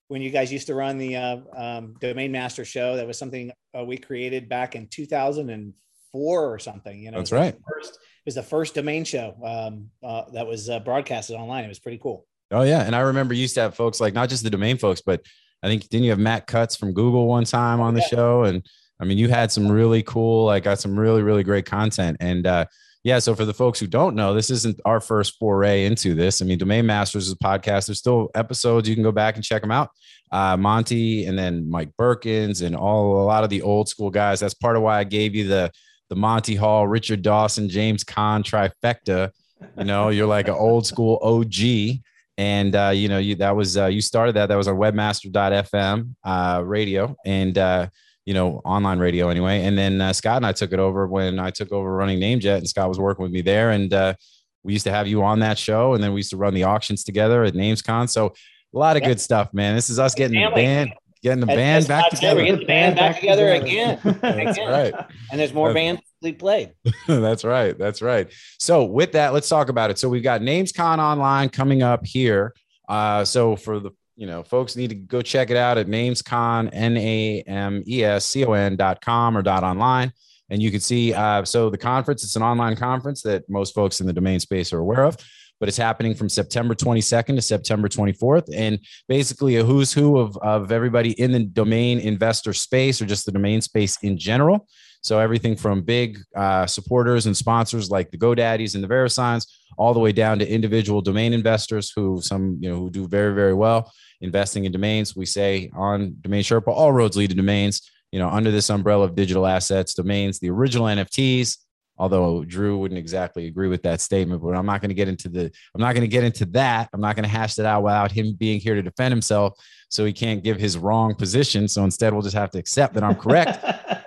when 0.09 0.23
you 0.23 0.31
guys 0.31 0.53
used 0.53 0.67
to 0.67 0.75
run 0.75 0.99
the 0.99 1.17
uh, 1.17 1.37
um, 1.57 1.95
Domain 2.01 2.33
Master 2.33 2.65
show, 2.65 2.97
that 2.97 3.07
was 3.07 3.17
something 3.17 3.53
uh, 3.79 3.85
we 3.85 3.97
created 3.97 4.49
back 4.49 4.75
in 4.75 4.89
2004 4.89 6.53
or 6.53 6.59
something. 6.59 6.99
You 7.01 7.13
know, 7.13 7.19
That's 7.19 7.31
right. 7.33 7.55
First, 7.73 7.95
it 7.95 8.27
was 8.27 8.35
the 8.35 8.43
first 8.43 8.75
domain 8.75 9.05
show 9.05 9.37
um, 9.45 9.91
uh, 10.03 10.31
that 10.33 10.47
was 10.49 10.69
uh, 10.69 10.81
broadcasted 10.81 11.37
online. 11.37 11.65
It 11.65 11.69
was 11.69 11.79
pretty 11.79 11.99
cool. 12.03 12.27
Oh 12.51 12.63
yeah, 12.63 12.83
and 12.83 12.97
I 12.97 13.01
remember 13.01 13.35
you 13.35 13.43
used 13.43 13.55
to 13.55 13.61
have 13.61 13.77
folks 13.77 14.01
like 14.01 14.15
not 14.15 14.29
just 14.29 14.43
the 14.43 14.51
domain 14.51 14.79
folks, 14.79 15.01
but 15.01 15.25
I 15.63 15.69
think 15.69 15.89
didn't 15.89 16.05
you 16.05 16.11
have 16.11 16.19
Matt 16.19 16.49
Cutts 16.49 16.75
from 16.75 16.93
Google 16.93 17.29
one 17.29 17.45
time 17.45 17.81
on 17.81 17.95
the 17.95 18.01
Yeah. 18.01 18.07
show? 18.09 18.43
And 18.43 18.67
I 19.02 19.04
mean, 19.04 19.19
you 19.19 19.28
had 19.28 19.50
some 19.50 19.70
really 19.70 20.02
cool, 20.04 20.46
like, 20.46 20.62
got 20.62 20.78
some 20.78 20.99
really 20.99 21.22
really 21.22 21.43
great 21.43 21.66
content. 21.66 22.16
And 22.20 22.46
uh, 22.46 22.66
yeah, 23.02 23.19
so 23.19 23.34
for 23.34 23.44
the 23.44 23.52
folks 23.52 23.81
who 23.81 23.88
don't 23.88 24.14
know, 24.14 24.32
this 24.32 24.49
isn't 24.49 24.81
our 24.84 25.00
first 25.00 25.38
foray 25.40 25.87
into 25.87 26.14
this. 26.14 26.40
I 26.40 26.44
mean, 26.44 26.56
Domain 26.56 26.87
Masters 26.87 27.26
is 27.26 27.32
a 27.32 27.37
podcast. 27.37 27.87
There's 27.87 27.99
still 27.99 28.31
episodes 28.37 28.88
you 28.88 28.94
can 28.94 29.02
go 29.02 29.10
back 29.10 29.34
and 29.34 29.44
check 29.44 29.60
them 29.60 29.72
out. 29.72 29.90
Uh, 30.31 30.56
Monte 30.56 31.26
and 31.26 31.37
then 31.37 31.69
Mike 31.69 31.90
Berkens 31.99 32.62
and 32.62 32.76
all 32.76 33.20
a 33.20 33.26
lot 33.26 33.43
of 33.43 33.50
the 33.50 33.60
old 33.60 33.88
school 33.88 34.08
guys. 34.08 34.38
That's 34.38 34.54
part 34.54 34.76
of 34.76 34.82
why 34.82 35.00
I 35.00 35.04
gave 35.04 35.34
you 35.34 35.49
the 35.49 35.70
the 36.08 36.16
Monty 36.16 36.54
Hall, 36.54 36.87
Richard 36.87 37.22
Dawson, 37.22 37.69
James 37.69 38.04
Caan 38.04 38.44
trifecta. 38.44 39.31
You 39.78 39.84
know, 39.84 40.10
you're 40.10 40.26
like 40.26 40.46
an 40.46 40.54
old 40.54 40.87
school 40.87 41.19
OG 41.22 42.00
and 42.38 42.75
uh, 42.76 42.93
you 42.94 43.08
know 43.08 43.19
you 43.19 43.34
that 43.37 43.54
was 43.56 43.76
uh, 43.76 43.87
you 43.87 44.00
started 44.00 44.37
that 44.37 44.46
that 44.46 44.56
was 44.56 44.69
our 44.69 44.75
webmaster.fm 44.75 46.14
uh, 46.25 46.62
radio 46.64 47.14
and 47.26 47.58
uh, 47.58 47.88
you 48.25 48.35
know 48.35 48.61
online 48.65 48.99
radio 48.99 49.29
anyway 49.29 49.63
and 49.65 49.77
then 49.77 50.01
uh, 50.01 50.13
scott 50.13 50.37
and 50.37 50.47
i 50.47 50.53
took 50.53 50.73
it 50.73 50.79
over 50.79 51.07
when 51.07 51.39
i 51.39 51.51
took 51.51 51.73
over 51.73 51.93
running 51.95 52.21
namejet 52.21 52.59
and 52.59 52.69
scott 52.69 52.89
was 52.89 52.99
working 52.99 53.23
with 53.23 53.33
me 53.33 53.41
there 53.41 53.71
and 53.71 53.93
uh, 53.93 54.15
we 54.63 54.73
used 54.73 54.85
to 54.85 54.93
have 54.93 55.09
you 55.09 55.23
on 55.25 55.41
that 55.41 55.59
show 55.59 55.95
and 55.95 56.03
then 56.03 56.13
we 56.13 56.21
used 56.21 56.31
to 56.31 56.37
run 56.37 56.55
the 56.55 56.63
auctions 56.65 57.03
together 57.05 57.43
at 57.45 57.55
namescon 57.55 58.09
so 58.09 58.27
a 58.75 58.79
lot 58.79 58.97
of 58.97 59.03
Yep. 59.03 59.11
good 59.11 59.21
stuff 59.21 59.53
man 59.53 59.75
this 59.75 59.91
is 59.91 59.99
us 59.99 60.15
getting 60.15 60.41
the 60.41 60.51
band 60.55 60.93
getting 61.23 61.45
the 61.45 61.51
As- 61.53 61.57
band 61.57 61.79
as 61.79 61.89
back 61.89 62.05
Scott 62.07 62.19
said, 62.21 62.37
we're 62.37 62.43
together 62.43 62.45
getting 62.45 62.61
the 62.61 62.67
band 62.67 62.97
back 62.97 63.21
together 63.21 63.49
again. 63.53 63.99
that's 64.05 64.59
again. 64.59 64.69
right 64.71 64.95
And 65.31 65.41
there's 65.41 65.53
more 65.55 65.69
That's- 65.73 65.85
bands 65.97 66.03
we 66.21 66.33
played. 66.33 66.73
that's 67.09 67.43
right. 67.45 67.77
That's 67.79 68.01
right. 68.03 68.29
So 68.61 68.85
with 68.85 69.13
that, 69.13 69.33
let's 69.33 69.49
talk 69.49 69.69
about 69.69 69.91
it. 69.91 69.99
So 69.99 70.09
we've 70.09 70.23
got 70.23 70.41
NamesCon 70.41 70.99
online 70.99 71.49
coming 71.49 71.83
up 71.83 72.05
here. 72.07 72.55
Uh, 72.89 73.25
so 73.25 73.57
for 73.57 73.79
the 73.81 73.91
you 74.23 74.29
know 74.29 74.45
folks 74.45 74.77
need 74.77 74.89
to 74.89 74.95
go 74.95 75.21
check 75.21 75.51
it 75.51 75.57
out 75.57 75.77
at 75.79 75.89
namescon 75.89 76.71
n 76.73 76.97
a 76.97 77.43
m 77.45 77.83
e 77.85 78.05
s 78.05 78.25
c 78.25 78.45
o 78.45 78.53
n 78.53 78.77
dot 78.77 79.01
com 79.01 79.37
or 79.37 79.43
dot 79.43 79.65
online. 79.65 80.13
And 80.49 80.63
you 80.63 80.71
can 80.71 80.79
see 80.79 81.13
uh, 81.13 81.45
so 81.45 81.71
the 81.71 81.77
conference 81.77 82.23
it's 82.23 82.37
an 82.37 82.43
online 82.45 82.77
conference 82.77 83.23
that 83.23 83.43
most 83.51 83.75
folks 83.75 84.01
in 84.01 84.07
the 84.07 84.13
domain 84.13 84.39
space 84.39 84.73
are 84.73 84.79
aware 84.79 85.03
of 85.03 85.17
but 85.62 85.69
it's 85.69 85.79
happening 85.79 86.12
from 86.12 86.29
september 86.29 86.75
22nd 86.75 87.37
to 87.37 87.43
september 87.43 87.88
24th 87.88 88.49
and 88.53 88.81
basically 89.06 89.55
a 89.56 89.62
who's 89.62 89.93
who 89.93 90.19
of, 90.19 90.37
of 90.38 90.73
everybody 90.73 91.12
in 91.20 91.31
the 91.31 91.44
domain 91.44 92.00
investor 92.00 92.53
space 92.53 93.00
or 93.00 93.06
just 93.06 93.26
the 93.26 93.31
domain 93.31 93.61
space 93.61 93.97
in 94.03 94.19
general 94.19 94.67
so 95.03 95.19
everything 95.19 95.56
from 95.56 95.82
big 95.82 96.19
uh, 96.37 96.64
supporters 96.67 97.26
and 97.26 97.37
sponsors 97.37 97.91
like 97.91 98.11
the 98.11 98.19
GoDaddies 98.19 98.76
and 98.76 98.85
the 98.85 98.88
VeriSigns, 98.88 99.49
all 99.76 99.93
the 99.93 100.00
way 100.00 100.12
down 100.12 100.38
to 100.38 100.49
individual 100.49 101.00
domain 101.00 101.32
investors 101.32 101.93
who 101.94 102.20
some 102.23 102.56
you 102.61 102.70
know 102.70 102.76
who 102.76 102.91
do 102.91 103.09
very 103.09 103.35
very 103.35 103.55
well 103.55 103.93
investing 104.20 104.64
in 104.64 104.73
domains. 104.73 105.17
We 105.17 105.26
say 105.26 105.70
on 105.75 106.17
Domain 106.20 106.44
Sherpa, 106.44 106.69
all 106.69 106.93
roads 106.93 107.17
lead 107.17 107.31
to 107.31 107.37
domains. 107.37 107.91
You 108.12 108.19
know, 108.19 108.29
under 108.29 108.50
this 108.50 108.69
umbrella 108.70 109.06
of 109.06 109.14
digital 109.14 109.47
assets, 109.47 109.94
domains, 109.94 110.38
the 110.38 110.50
original 110.50 110.87
NFTs. 110.87 111.56
Although 111.99 112.44
Drew 112.44 112.79
wouldn't 112.79 112.99
exactly 112.99 113.47
agree 113.47 113.69
with 113.69 113.83
that 113.83 114.00
statement, 114.00 114.43
but 114.43 114.56
I'm 114.56 114.67
not 114.67 114.81
going 114.81 114.89
to 114.89 114.94
get 114.94 115.09
into 115.09 115.29
the. 115.29 115.50
I'm 115.75 115.81
not 115.81 115.94
going 115.94 116.03
to 116.03 116.09
get 116.09 116.25
into 116.25 116.47
that. 116.47 116.89
I'm 116.93 117.00
not 117.00 117.17
going 117.17 117.25
to 117.25 117.29
hash 117.29 117.55
that 117.55 117.67
out 117.67 117.83
without 117.83 118.11
him 118.11 118.35
being 118.35 118.61
here 118.61 118.75
to 118.75 118.83
defend 118.83 119.12
himself, 119.12 119.55
so 119.89 120.05
he 120.05 120.12
can't 120.12 120.43
give 120.43 120.59
his 120.59 120.79
wrong 120.79 121.15
position. 121.15 121.69
So 121.69 121.85
instead, 121.85 122.12
we'll 122.12 122.23
just 122.23 122.37
have 122.37 122.50
to 122.53 122.59
accept 122.59 122.94
that 122.94 123.05
I'm 123.05 123.15
correct 123.15 123.65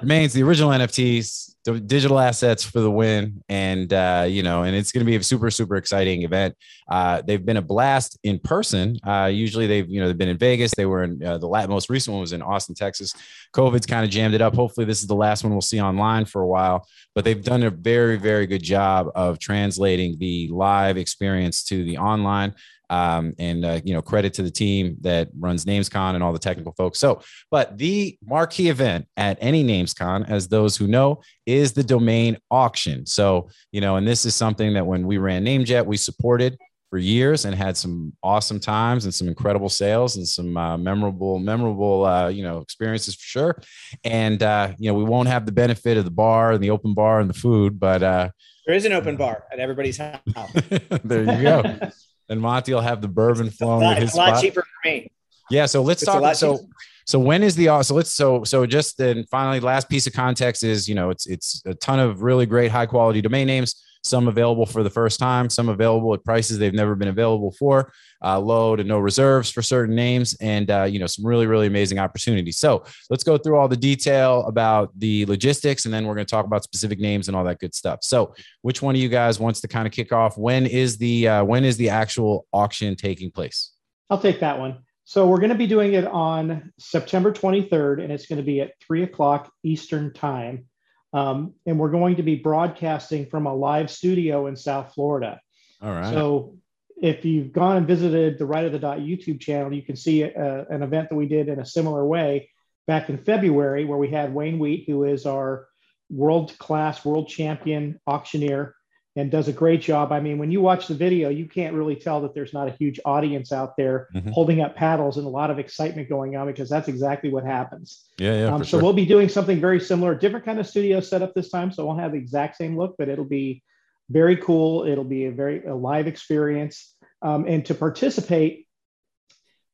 remains 0.00 0.32
the 0.32 0.42
original 0.42 0.70
NFTs, 0.70 1.54
the 1.64 1.78
digital 1.78 2.18
assets 2.18 2.64
for 2.64 2.80
the 2.80 2.90
win, 2.90 3.42
and 3.48 3.92
uh, 3.92 4.26
you 4.28 4.42
know, 4.42 4.62
and 4.62 4.74
it's 4.74 4.92
going 4.92 5.04
to 5.04 5.10
be 5.10 5.16
a 5.16 5.22
super 5.22 5.50
super 5.50 5.76
exciting 5.76 6.22
event. 6.22 6.56
Uh, 6.88 7.22
they've 7.22 7.44
been 7.44 7.58
a 7.58 7.62
blast 7.62 8.18
in 8.22 8.38
person. 8.38 8.98
Uh, 9.06 9.30
usually 9.32 9.66
they've 9.66 9.88
you 9.88 10.00
know 10.00 10.06
they've 10.06 10.18
been 10.18 10.28
in 10.28 10.38
Vegas. 10.38 10.72
They 10.76 10.86
were 10.86 11.04
in 11.04 11.22
uh, 11.22 11.38
the 11.38 11.48
most 11.68 11.90
recent 11.90 12.14
one 12.14 12.20
was 12.20 12.32
in 12.32 12.42
Austin, 12.42 12.74
Texas. 12.74 13.14
COVID's 13.54 13.86
kind 13.86 14.04
of 14.04 14.10
jammed 14.10 14.34
it 14.34 14.40
up. 14.40 14.54
Hopefully 14.54 14.86
this 14.86 15.00
is 15.00 15.06
the 15.06 15.14
last 15.14 15.44
one 15.44 15.52
we'll 15.52 15.60
see 15.60 15.80
online 15.80 16.24
for 16.24 16.42
a 16.42 16.46
while. 16.46 16.86
But 17.14 17.24
they've 17.24 17.42
done 17.42 17.62
a 17.62 17.70
very 17.70 18.16
very 18.16 18.46
good 18.46 18.62
job 18.62 19.08
of 19.14 19.38
translating 19.38 20.16
the 20.18 20.48
live 20.48 20.96
experience 20.96 21.62
to 21.64 21.84
the 21.84 21.98
online. 21.98 22.54
Um, 22.90 23.34
and 23.38 23.64
uh, 23.64 23.80
you 23.84 23.94
know, 23.94 24.02
credit 24.02 24.34
to 24.34 24.42
the 24.42 24.50
team 24.50 24.96
that 25.00 25.28
runs 25.38 25.64
NamesCon 25.64 26.14
and 26.14 26.22
all 26.22 26.32
the 26.32 26.38
technical 26.38 26.72
folks. 26.72 26.98
So, 26.98 27.22
but 27.50 27.78
the 27.78 28.18
marquee 28.26 28.68
event 28.68 29.06
at 29.16 29.38
any 29.40 29.64
NamesCon, 29.64 30.28
as 30.28 30.48
those 30.48 30.76
who 30.76 30.88
know, 30.88 31.22
is 31.46 31.72
the 31.72 31.84
domain 31.84 32.36
auction. 32.50 33.06
So, 33.06 33.48
you 33.70 33.80
know, 33.80 33.96
and 33.96 34.06
this 34.06 34.26
is 34.26 34.34
something 34.34 34.74
that 34.74 34.86
when 34.86 35.06
we 35.06 35.18
ran 35.18 35.44
NameJet, 35.44 35.86
we 35.86 35.96
supported 35.96 36.58
for 36.90 36.98
years 36.98 37.44
and 37.44 37.54
had 37.54 37.76
some 37.76 38.12
awesome 38.22 38.58
times 38.58 39.04
and 39.04 39.14
some 39.14 39.28
incredible 39.28 39.68
sales 39.68 40.16
and 40.16 40.26
some 40.26 40.56
uh, 40.56 40.76
memorable, 40.76 41.38
memorable, 41.38 42.04
uh, 42.04 42.28
you 42.28 42.42
know, 42.42 42.58
experiences 42.58 43.14
for 43.14 43.24
sure. 43.24 43.62
And 44.02 44.42
uh, 44.42 44.72
you 44.78 44.90
know, 44.90 44.98
we 44.98 45.04
won't 45.04 45.28
have 45.28 45.46
the 45.46 45.52
benefit 45.52 45.96
of 45.96 46.04
the 46.04 46.10
bar 46.10 46.52
and 46.52 46.62
the 46.62 46.70
open 46.70 46.92
bar 46.92 47.20
and 47.20 47.30
the 47.30 47.34
food, 47.34 47.78
but 47.78 48.02
uh, 48.02 48.30
There 48.66 48.74
is 48.74 48.84
an 48.84 48.92
open 48.92 49.16
bar 49.16 49.44
at 49.52 49.60
everybody's 49.60 49.98
house. 49.98 50.18
there 51.04 51.22
you 51.22 51.42
go. 51.42 51.62
And 52.30 52.40
Monte 52.40 52.72
will 52.72 52.80
have 52.80 53.02
the 53.02 53.08
bourbon 53.08 53.50
flowing 53.50 53.84
at 53.84 53.98
his 53.98 54.10
it's 54.10 54.14
a 54.14 54.18
lot 54.18 54.28
spot. 54.28 54.42
cheaper 54.42 54.62
for 54.62 54.88
me. 54.88 55.10
Yeah, 55.50 55.66
so 55.66 55.82
let's 55.82 56.02
It's 56.02 56.10
talk. 56.10 56.34
So, 56.36 56.58
cheaper. 56.58 56.68
so 57.04 57.18
when 57.18 57.42
is 57.42 57.56
the 57.56 57.82
so 57.82 57.94
let's 57.94 58.10
so 58.12 58.44
so 58.44 58.64
just 58.66 58.96
then 58.96 59.24
finally 59.30 59.60
last 59.60 59.88
piece 59.88 60.06
of 60.06 60.12
context 60.12 60.62
is 60.62 60.88
you 60.88 60.94
know 60.94 61.10
it's 61.10 61.26
it's 61.26 61.60
a 61.66 61.74
ton 61.74 61.98
of 61.98 62.22
really 62.22 62.46
great 62.46 62.70
high 62.70 62.86
quality 62.86 63.20
domain 63.20 63.46
names. 63.46 63.84
Some 64.02 64.28
available 64.28 64.66
for 64.66 64.82
the 64.82 64.90
first 64.90 65.18
time, 65.18 65.50
some 65.50 65.68
available 65.68 66.14
at 66.14 66.24
prices 66.24 66.58
they've 66.58 66.72
never 66.72 66.94
been 66.94 67.08
available 67.08 67.52
for, 67.52 67.92
uh, 68.24 68.40
low 68.40 68.76
to 68.76 68.82
no 68.82 68.98
reserves 68.98 69.50
for 69.50 69.62
certain 69.62 69.94
names, 69.94 70.34
and 70.40 70.70
uh, 70.70 70.84
you 70.84 70.98
know 70.98 71.06
some 71.06 71.26
really 71.26 71.46
really 71.46 71.66
amazing 71.66 71.98
opportunities. 71.98 72.58
So 72.58 72.84
let's 73.10 73.24
go 73.24 73.36
through 73.36 73.56
all 73.56 73.68
the 73.68 73.76
detail 73.76 74.46
about 74.46 74.90
the 74.98 75.26
logistics, 75.26 75.84
and 75.84 75.92
then 75.92 76.06
we're 76.06 76.14
going 76.14 76.26
to 76.26 76.30
talk 76.30 76.46
about 76.46 76.64
specific 76.64 76.98
names 76.98 77.28
and 77.28 77.36
all 77.36 77.44
that 77.44 77.58
good 77.58 77.74
stuff. 77.74 78.00
So 78.02 78.34
which 78.62 78.82
one 78.82 78.94
of 78.94 79.00
you 79.00 79.08
guys 79.08 79.38
wants 79.38 79.60
to 79.60 79.68
kind 79.68 79.86
of 79.86 79.92
kick 79.92 80.12
off? 80.12 80.38
When 80.38 80.66
is 80.66 80.98
the 80.98 81.28
uh, 81.28 81.44
when 81.44 81.64
is 81.64 81.76
the 81.76 81.90
actual 81.90 82.46
auction 82.52 82.96
taking 82.96 83.30
place? 83.30 83.72
I'll 84.08 84.20
take 84.20 84.40
that 84.40 84.58
one. 84.58 84.78
So 85.10 85.26
we're 85.26 85.38
going 85.38 85.50
to 85.50 85.56
be 85.56 85.66
doing 85.66 85.94
it 85.94 86.06
on 86.06 86.72
September 86.78 87.32
23rd, 87.32 88.02
and 88.02 88.12
it's 88.12 88.26
going 88.26 88.36
to 88.36 88.44
be 88.44 88.60
at 88.60 88.74
three 88.80 89.02
o'clock 89.02 89.50
Eastern 89.64 90.12
time. 90.12 90.66
Um, 91.12 91.54
and 91.66 91.78
we're 91.78 91.90
going 91.90 92.16
to 92.16 92.22
be 92.22 92.36
broadcasting 92.36 93.26
from 93.26 93.46
a 93.46 93.54
live 93.54 93.90
studio 93.90 94.46
in 94.46 94.56
South 94.56 94.94
Florida. 94.94 95.40
All 95.82 95.92
right. 95.92 96.12
So 96.12 96.56
if 97.00 97.24
you've 97.24 97.52
gone 97.52 97.78
and 97.78 97.86
visited 97.86 98.38
the 98.38 98.46
Right 98.46 98.64
of 98.64 98.72
the 98.72 98.78
Dot 98.78 98.98
YouTube 98.98 99.40
channel, 99.40 99.72
you 99.72 99.82
can 99.82 99.96
see 99.96 100.24
uh, 100.24 100.64
an 100.70 100.82
event 100.82 101.08
that 101.08 101.16
we 101.16 101.26
did 101.26 101.48
in 101.48 101.58
a 101.58 101.66
similar 101.66 102.04
way 102.04 102.50
back 102.86 103.08
in 103.08 103.18
February, 103.18 103.84
where 103.84 103.98
we 103.98 104.08
had 104.08 104.34
Wayne 104.34 104.58
Wheat, 104.58 104.84
who 104.86 105.04
is 105.04 105.26
our 105.26 105.66
world 106.10 106.56
class, 106.58 107.04
world 107.04 107.28
champion 107.28 108.00
auctioneer, 108.06 108.74
and 109.16 109.30
does 109.30 109.48
a 109.48 109.52
great 109.52 109.80
job. 109.80 110.12
I 110.12 110.20
mean, 110.20 110.38
when 110.38 110.52
you 110.52 110.60
watch 110.60 110.86
the 110.86 110.94
video, 110.94 111.30
you 111.30 111.46
can't 111.46 111.74
really 111.74 111.96
tell 111.96 112.20
that 112.22 112.32
there's 112.32 112.54
not 112.54 112.68
a 112.68 112.72
huge 112.72 113.00
audience 113.04 113.52
out 113.52 113.76
there 113.76 114.08
Mhm. 114.14 114.30
holding 114.30 114.60
up 114.60 114.76
paddles 114.76 115.16
and 115.16 115.26
a 115.26 115.30
lot 115.30 115.50
of 115.50 115.58
excitement 115.58 116.08
going 116.08 116.36
on 116.36 116.46
because 116.46 116.68
that's 116.68 116.86
exactly 116.86 117.30
what 117.30 117.44
happens. 117.44 118.08
Yeah, 118.18 118.44
yeah. 118.44 118.54
Um, 118.54 118.62
so 118.62 118.78
sure. 118.78 118.82
we'll 118.82 118.92
be 118.92 119.06
doing 119.06 119.28
something 119.28 119.60
very 119.60 119.80
similar, 119.80 120.14
different 120.14 120.44
kind 120.44 120.60
of 120.60 120.66
studio 120.66 121.00
setup 121.00 121.34
this 121.34 121.50
time. 121.50 121.72
So 121.72 121.86
won't 121.86 122.00
have 122.00 122.12
the 122.12 122.18
exact 122.18 122.56
same 122.56 122.76
look, 122.76 122.94
but 122.98 123.08
it'll 123.08 123.24
be 123.24 123.62
very 124.08 124.36
cool. 124.36 124.84
It'll 124.86 125.04
be 125.04 125.26
a 125.26 125.32
very 125.32 125.64
a 125.64 125.74
live 125.74 126.06
experience. 126.06 126.94
Um, 127.20 127.46
and 127.48 127.64
to 127.66 127.74
participate, 127.74 128.66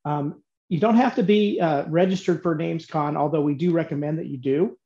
um, 0.05 0.43
you 0.69 0.81
don't 0.81 0.97
have 0.97 1.17
to 1.17 1.23
be 1.23 1.61
uh, 1.61 1.85
registered 1.89 2.43
for 2.43 2.57
NamesCon, 2.57 3.17
although 3.17 3.43
we 3.43 3.55
do 3.55 3.71
recommend 3.73 4.19
that 4.19 4.27
you 4.27 4.39
do. 4.39 4.79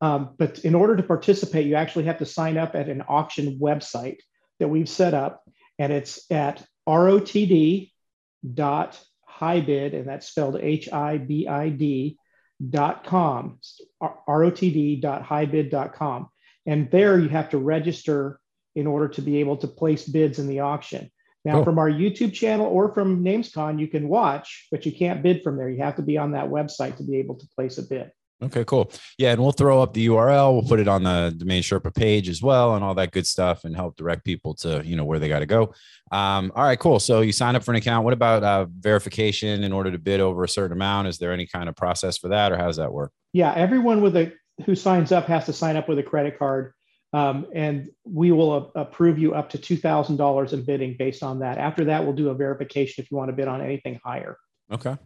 Um, 0.00 0.34
but 0.38 0.60
in 0.60 0.74
order 0.74 0.96
to 0.96 1.02
participate, 1.02 1.66
you 1.66 1.74
actually 1.74 2.04
have 2.04 2.18
to 2.18 2.26
sign 2.26 2.56
up 2.56 2.74
at 2.74 2.88
an 2.88 3.02
auction 3.08 3.58
website 3.58 4.18
that 4.60 4.68
we've 4.68 4.88
set 4.88 5.14
up, 5.14 5.42
and 5.78 5.92
it's 5.92 6.30
at 6.30 6.64
rotd 6.88 7.90
dot 8.54 9.00
hibid, 9.40 9.94
and 9.94 10.06
that's 10.06 10.28
spelled 10.28 10.56
H-I-B-I-D 10.60 12.18
dot 12.70 13.04
com, 13.04 13.58
rotd 14.02 15.00
dot 15.00 15.24
hibid 15.24 15.70
dot 15.70 15.94
com, 15.94 16.28
and 16.66 16.90
there 16.90 17.18
you 17.18 17.28
have 17.28 17.50
to 17.50 17.58
register 17.58 18.40
in 18.74 18.86
order 18.86 19.08
to 19.08 19.22
be 19.22 19.38
able 19.38 19.56
to 19.56 19.66
place 19.66 20.04
bids 20.08 20.38
in 20.38 20.46
the 20.46 20.60
auction. 20.60 21.10
Now, 21.44 21.54
Cool. 21.54 21.64
from 21.64 21.78
our 21.78 21.90
YouTube 21.90 22.32
channel 22.32 22.66
or 22.66 22.92
from 22.92 23.24
NamesCon, 23.24 23.80
you 23.80 23.88
can 23.88 24.08
watch, 24.08 24.66
but 24.70 24.84
you 24.86 24.92
can't 24.92 25.22
bid 25.22 25.42
from 25.42 25.56
there. 25.56 25.70
You 25.70 25.82
have 25.82 25.96
to 25.96 26.02
be 26.02 26.18
on 26.18 26.32
that 26.32 26.50
website 26.50 26.96
to 26.96 27.04
be 27.04 27.16
able 27.18 27.36
to 27.36 27.46
place 27.56 27.78
a 27.78 27.82
bid. 27.82 28.10
Okay, 28.40 28.64
cool. 28.64 28.92
Yeah, 29.18 29.32
and 29.32 29.42
we'll 29.42 29.50
throw 29.50 29.82
up 29.82 29.92
the 29.94 30.06
URL. 30.06 30.52
We'll 30.52 30.62
put 30.62 30.78
it 30.78 30.86
on 30.86 31.02
the 31.02 31.34
domain 31.36 31.60
Sherpa 31.60 31.92
page 31.92 32.28
as 32.28 32.40
well, 32.40 32.76
and 32.76 32.84
all 32.84 32.94
that 32.94 33.10
good 33.10 33.26
stuff, 33.26 33.64
and 33.64 33.74
help 33.74 33.96
direct 33.96 34.24
people 34.24 34.54
to 34.56 34.80
you 34.84 34.94
know 34.94 35.04
where 35.04 35.18
they 35.18 35.28
got 35.28 35.40
to 35.40 35.46
go. 35.46 35.74
Um, 36.12 36.52
all 36.54 36.62
right, 36.62 36.78
cool. 36.78 37.00
So 37.00 37.20
you 37.20 37.32
sign 37.32 37.56
up 37.56 37.64
for 37.64 37.72
an 37.72 37.76
account. 37.78 38.04
What 38.04 38.12
about 38.12 38.44
uh, 38.44 38.66
verification 38.78 39.64
in 39.64 39.72
order 39.72 39.90
to 39.90 39.98
bid 39.98 40.20
over 40.20 40.44
a 40.44 40.48
certain 40.48 40.76
amount? 40.76 41.08
Is 41.08 41.18
there 41.18 41.32
any 41.32 41.46
kind 41.46 41.68
of 41.68 41.74
process 41.74 42.16
for 42.16 42.28
that, 42.28 42.52
or 42.52 42.56
how 42.56 42.66
does 42.66 42.76
that 42.76 42.92
work? 42.92 43.10
Yeah, 43.32 43.52
everyone 43.54 44.02
with 44.02 44.16
a 44.16 44.32
who 44.64 44.76
signs 44.76 45.10
up 45.10 45.26
has 45.26 45.46
to 45.46 45.52
sign 45.52 45.76
up 45.76 45.88
with 45.88 45.98
a 45.98 46.04
credit 46.04 46.38
card, 46.38 46.74
um, 47.12 47.46
and 47.52 47.88
we 48.04 48.30
will 48.30 48.72
a- 48.76 48.80
approve 48.82 49.18
you 49.18 49.34
up 49.34 49.50
to 49.50 49.58
two 49.58 49.76
thousand 49.76 50.16
dollars 50.16 50.52
in 50.52 50.64
bidding 50.64 50.94
based 50.96 51.24
on 51.24 51.40
that. 51.40 51.58
After 51.58 51.86
that, 51.86 52.04
we'll 52.04 52.14
do 52.14 52.28
a 52.28 52.34
verification 52.34 53.02
if 53.02 53.10
you 53.10 53.16
want 53.16 53.30
to 53.30 53.36
bid 53.36 53.48
on 53.48 53.60
anything 53.62 53.98
higher. 54.04 54.36
Okay. 54.70 54.96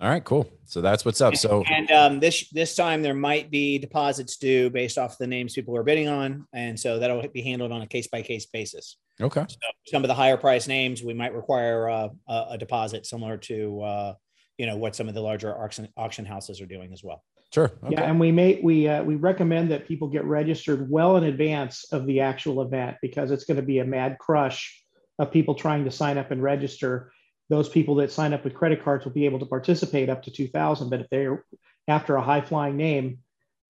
All 0.00 0.08
right, 0.08 0.24
cool. 0.24 0.50
So 0.66 0.80
that's 0.80 1.04
what's 1.04 1.20
up. 1.20 1.36
So 1.36 1.62
And 1.70 1.90
um, 1.92 2.20
this 2.20 2.48
this 2.50 2.74
time 2.74 3.00
there 3.00 3.14
might 3.14 3.50
be 3.50 3.78
deposits 3.78 4.36
due 4.36 4.68
based 4.68 4.98
off 4.98 5.18
the 5.18 5.26
names 5.26 5.54
people 5.54 5.76
are 5.76 5.84
bidding 5.84 6.08
on, 6.08 6.46
and 6.52 6.78
so 6.78 6.98
that'll 6.98 7.26
be 7.28 7.42
handled 7.42 7.70
on 7.70 7.82
a 7.82 7.86
case 7.86 8.08
by 8.08 8.22
case 8.22 8.46
basis. 8.46 8.96
okay, 9.20 9.44
So 9.48 9.56
some 9.86 10.02
of 10.02 10.08
the 10.08 10.14
higher 10.14 10.36
price 10.36 10.66
names 10.66 11.02
we 11.02 11.14
might 11.14 11.34
require 11.34 11.88
uh, 11.88 12.08
a, 12.28 12.46
a 12.50 12.58
deposit 12.58 13.06
similar 13.06 13.36
to 13.38 13.82
uh, 13.82 14.14
you 14.58 14.66
know 14.66 14.76
what 14.76 14.96
some 14.96 15.08
of 15.08 15.14
the 15.14 15.20
larger 15.20 15.56
auction 15.56 15.88
auction 15.96 16.24
houses 16.24 16.60
are 16.60 16.66
doing 16.66 16.92
as 16.92 17.04
well. 17.04 17.22
sure. 17.52 17.70
Okay. 17.84 17.94
Yeah, 17.94 18.02
and 18.02 18.18
we 18.18 18.32
may 18.32 18.60
we 18.62 18.88
uh, 18.88 19.04
we 19.04 19.14
recommend 19.14 19.70
that 19.70 19.86
people 19.86 20.08
get 20.08 20.24
registered 20.24 20.90
well 20.90 21.16
in 21.18 21.24
advance 21.24 21.84
of 21.92 22.04
the 22.06 22.18
actual 22.20 22.62
event 22.62 22.96
because 23.00 23.30
it's 23.30 23.44
going 23.44 23.58
to 23.58 23.62
be 23.62 23.78
a 23.78 23.84
mad 23.84 24.16
crush 24.18 24.82
of 25.20 25.30
people 25.30 25.54
trying 25.54 25.84
to 25.84 25.90
sign 25.92 26.18
up 26.18 26.32
and 26.32 26.42
register. 26.42 27.12
Those 27.50 27.68
people 27.68 27.94
that 27.96 28.10
sign 28.10 28.32
up 28.32 28.42
with 28.44 28.54
credit 28.54 28.82
cards 28.82 29.04
will 29.04 29.12
be 29.12 29.26
able 29.26 29.38
to 29.38 29.46
participate 29.46 30.08
up 30.08 30.22
to 30.24 30.30
two 30.30 30.48
thousand, 30.48 30.88
but 30.90 31.00
if 31.00 31.10
they're 31.10 31.44
after 31.88 32.16
a 32.16 32.22
high 32.22 32.40
flying 32.40 32.76
name, 32.76 33.18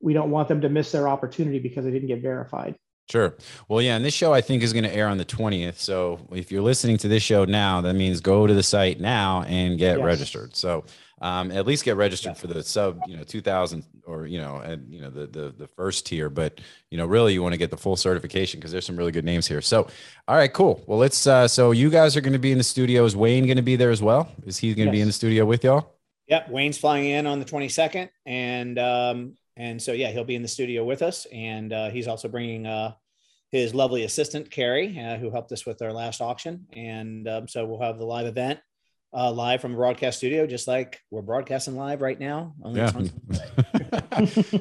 we 0.01 0.13
don't 0.13 0.31
want 0.31 0.49
them 0.49 0.61
to 0.61 0.69
miss 0.69 0.93
their 0.93 1.09
opportunity 1.09 1.59
because 1.59 1.85
they 1.85 1.91
didn't 1.91 2.09
get 2.09 2.23
verified. 2.23 2.77
Sure. 3.11 3.35
Well, 3.69 3.83
yeah, 3.83 3.97
and 3.97 4.05
this 4.05 4.15
show 4.15 4.33
I 4.33 4.41
think 4.41 4.63
is 4.63 4.73
going 4.73 4.85
to 4.85 4.95
air 4.95 5.09
on 5.09 5.19
the 5.19 5.27
20th. 5.27 5.77
So 5.79 6.27
if 6.33 6.51
you're 6.51 6.63
listening 6.63 6.97
to 6.99 7.09
this 7.09 7.23
show 7.23 7.45
now, 7.45 7.83
that 7.83 7.95
means 7.95 8.21
go 8.21 8.47
to 8.47 8.55
the 8.55 8.63
site 8.63 8.99
now 8.99 9.43
and 9.43 9.79
get 9.79 9.99
Yes. 9.99 10.07
registered. 10.07 10.57
So 10.57 10.85
um, 11.25 11.51
at 11.53 11.67
least 11.67 11.85
get 11.85 11.97
registered 11.97 12.33
Yeah. 12.33 12.35
for 12.35 12.47
the 12.49 12.63
sub, 12.63 13.01
you 13.07 13.17
know, 13.17 13.23
2000 13.23 13.83
or, 14.07 14.27
you 14.27 14.39
know, 14.39 14.57
and, 14.59 14.93
you 14.93 15.01
know, 15.01 15.09
the, 15.09 15.27
the, 15.27 15.55
the 15.57 15.67
first 15.67 16.05
tier, 16.05 16.29
but, 16.29 16.61
you 16.91 16.99
know, 16.99 17.07
really 17.07 17.33
you 17.33 17.43
want 17.43 17.55
to 17.55 17.57
get 17.57 17.71
the 17.71 17.79
full 17.79 17.97
certification 17.97 18.61
because 18.61 18.71
there's 18.71 18.85
some 18.85 18.95
really 18.95 19.11
good 19.11 19.25
names 19.25 19.47
here. 19.47 19.63
So, 19.63 19.89
all 20.29 20.37
right, 20.37 20.53
cool. 20.53 20.85
Well, 20.87 20.99
let's, 20.99 21.27
uh, 21.27 21.49
so 21.49 21.71
you 21.71 21.89
guys 21.89 22.15
are 22.15 22.21
going 22.21 22.35
to 22.35 22.39
be 22.39 22.53
in 22.53 22.59
the 22.59 22.65
studio. 22.65 23.07
Is 23.07 23.17
Wayne 23.17 23.47
going 23.47 23.57
to 23.57 23.63
be 23.63 23.75
there 23.75 23.91
as 23.91 24.03
well? 24.03 24.31
Is 24.45 24.59
he 24.59 24.75
going 24.75 24.87
to 24.87 24.93
be 24.93 25.01
in 25.01 25.07
the 25.07 25.15
studio 25.15 25.47
with 25.47 25.65
y'all? 25.65 25.95
Yep, 26.29 26.51
Wayne's 26.51 26.77
flying 26.77 27.09
in 27.09 27.27
on 27.27 27.39
the 27.39 27.47
22nd, 27.47 28.11
and 28.27 28.79
um, 28.79 29.37
and 29.57 29.81
so 29.81 29.93
yeah, 29.93 30.11
he'll 30.11 30.25
be 30.25 30.35
in 30.35 30.43
the 30.43 30.49
studio 30.49 30.85
with 30.85 31.01
us, 31.01 31.27
and 31.33 31.73
uh, 31.73 31.89
he's 31.89 32.09
also 32.09 32.29
bringing 32.29 32.67
uh, 32.67 32.93
his 33.51 33.75
lovely 33.75 34.05
assistant 34.05 34.51
Carrie, 34.51 34.99
uh, 34.99 35.17
who 35.17 35.31
helped 35.31 35.53
us 35.53 35.65
with 35.65 35.81
our 35.81 35.93
last 35.93 36.21
auction, 36.23 36.67
and 36.73 37.29
um, 37.29 37.49
so 37.49 37.65
we'll 37.67 37.81
have 37.81 37.99
the 37.99 38.07
live 38.07 38.27
event 38.27 38.61
uh, 39.17 39.31
live 39.31 39.61
from 39.61 39.73
a 39.75 39.77
broadcast 39.77 40.19
studio, 40.19 40.47
just 40.47 40.67
like 40.67 41.01
we're 41.11 41.23
broadcasting 41.23 41.77
live 41.77 42.01
right 42.01 42.19
now. 42.19 42.55
only 42.65 42.81
it's 42.81 42.99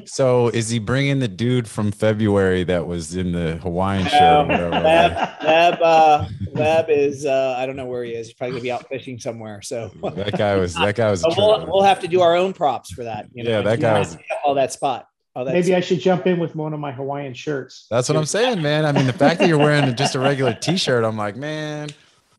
so 0.14 0.50
is 0.50 0.70
he 0.70 0.80
bringing 0.80 1.20
the 1.20 1.28
dude 1.28 1.68
from 1.68 1.92
February 1.92 2.64
that 2.66 2.86
was 2.86 3.16
in 3.16 3.32
the 3.32 3.58
Hawaiian 3.58 4.06
shirt 4.08 4.22
or 4.22 4.26
Um, 4.42 4.48
whatever? 4.48 4.70
Lab, 4.72 5.44
Lab, 5.44 5.82
uh, 5.82 6.26
Lab 6.52 6.90
is 6.90 7.26
uh, 7.26 7.56
I 7.58 7.66
don't 7.66 7.76
know 7.76 7.86
where 7.86 8.04
he 8.04 8.12
is. 8.12 8.28
He's 8.28 8.36
probably 8.36 8.54
gonna 8.54 8.64
be 8.64 8.72
out 8.72 8.88
fishing 8.90 9.20
somewhere. 9.20 9.62
So 9.62 9.92
that 10.16 10.38
guy 10.38 10.56
was 10.56 10.76
that 10.76 10.96
guy 10.96 11.10
was 11.10 11.24
a 11.24 11.30
we'll, 11.36 11.66
we'll 11.68 11.84
have 11.84 12.00
to 12.02 12.08
do 12.08 12.22
our 12.22 12.36
own 12.36 12.54
props 12.54 12.92
for 12.92 13.04
that. 13.06 13.28
You 13.34 13.44
know, 13.44 13.50
Yeah, 13.50 13.62
that 13.62 13.80
guy 13.80 14.00
was- 14.00 14.18
all 14.46 14.56
that 14.56 14.72
spot. 14.72 15.08
Oh, 15.36 15.44
that's 15.44 15.54
Maybe 15.56 15.74
I 15.76 15.80
should 15.80 16.00
jump 16.00 16.28
in 16.28 16.40
with 16.40 16.56
one 16.56 16.76
of 16.76 16.80
my 16.80 16.92
Hawaiian 16.92 17.34
shirts. 17.34 17.88
That's 17.90 18.08
what 18.08 18.16
I'm 18.20 18.26
saying, 18.28 18.62
man. 18.62 18.86
I 18.86 18.92
mean, 18.92 19.08
the 19.08 19.14
fact 19.14 19.40
that 19.40 19.48
you're 19.50 19.58
wearing 19.58 19.96
just 19.96 20.14
a 20.14 20.20
regular 20.20 20.54
t-shirt, 20.54 21.04
I'm 21.04 21.18
like, 21.18 21.36
man, 21.36 21.90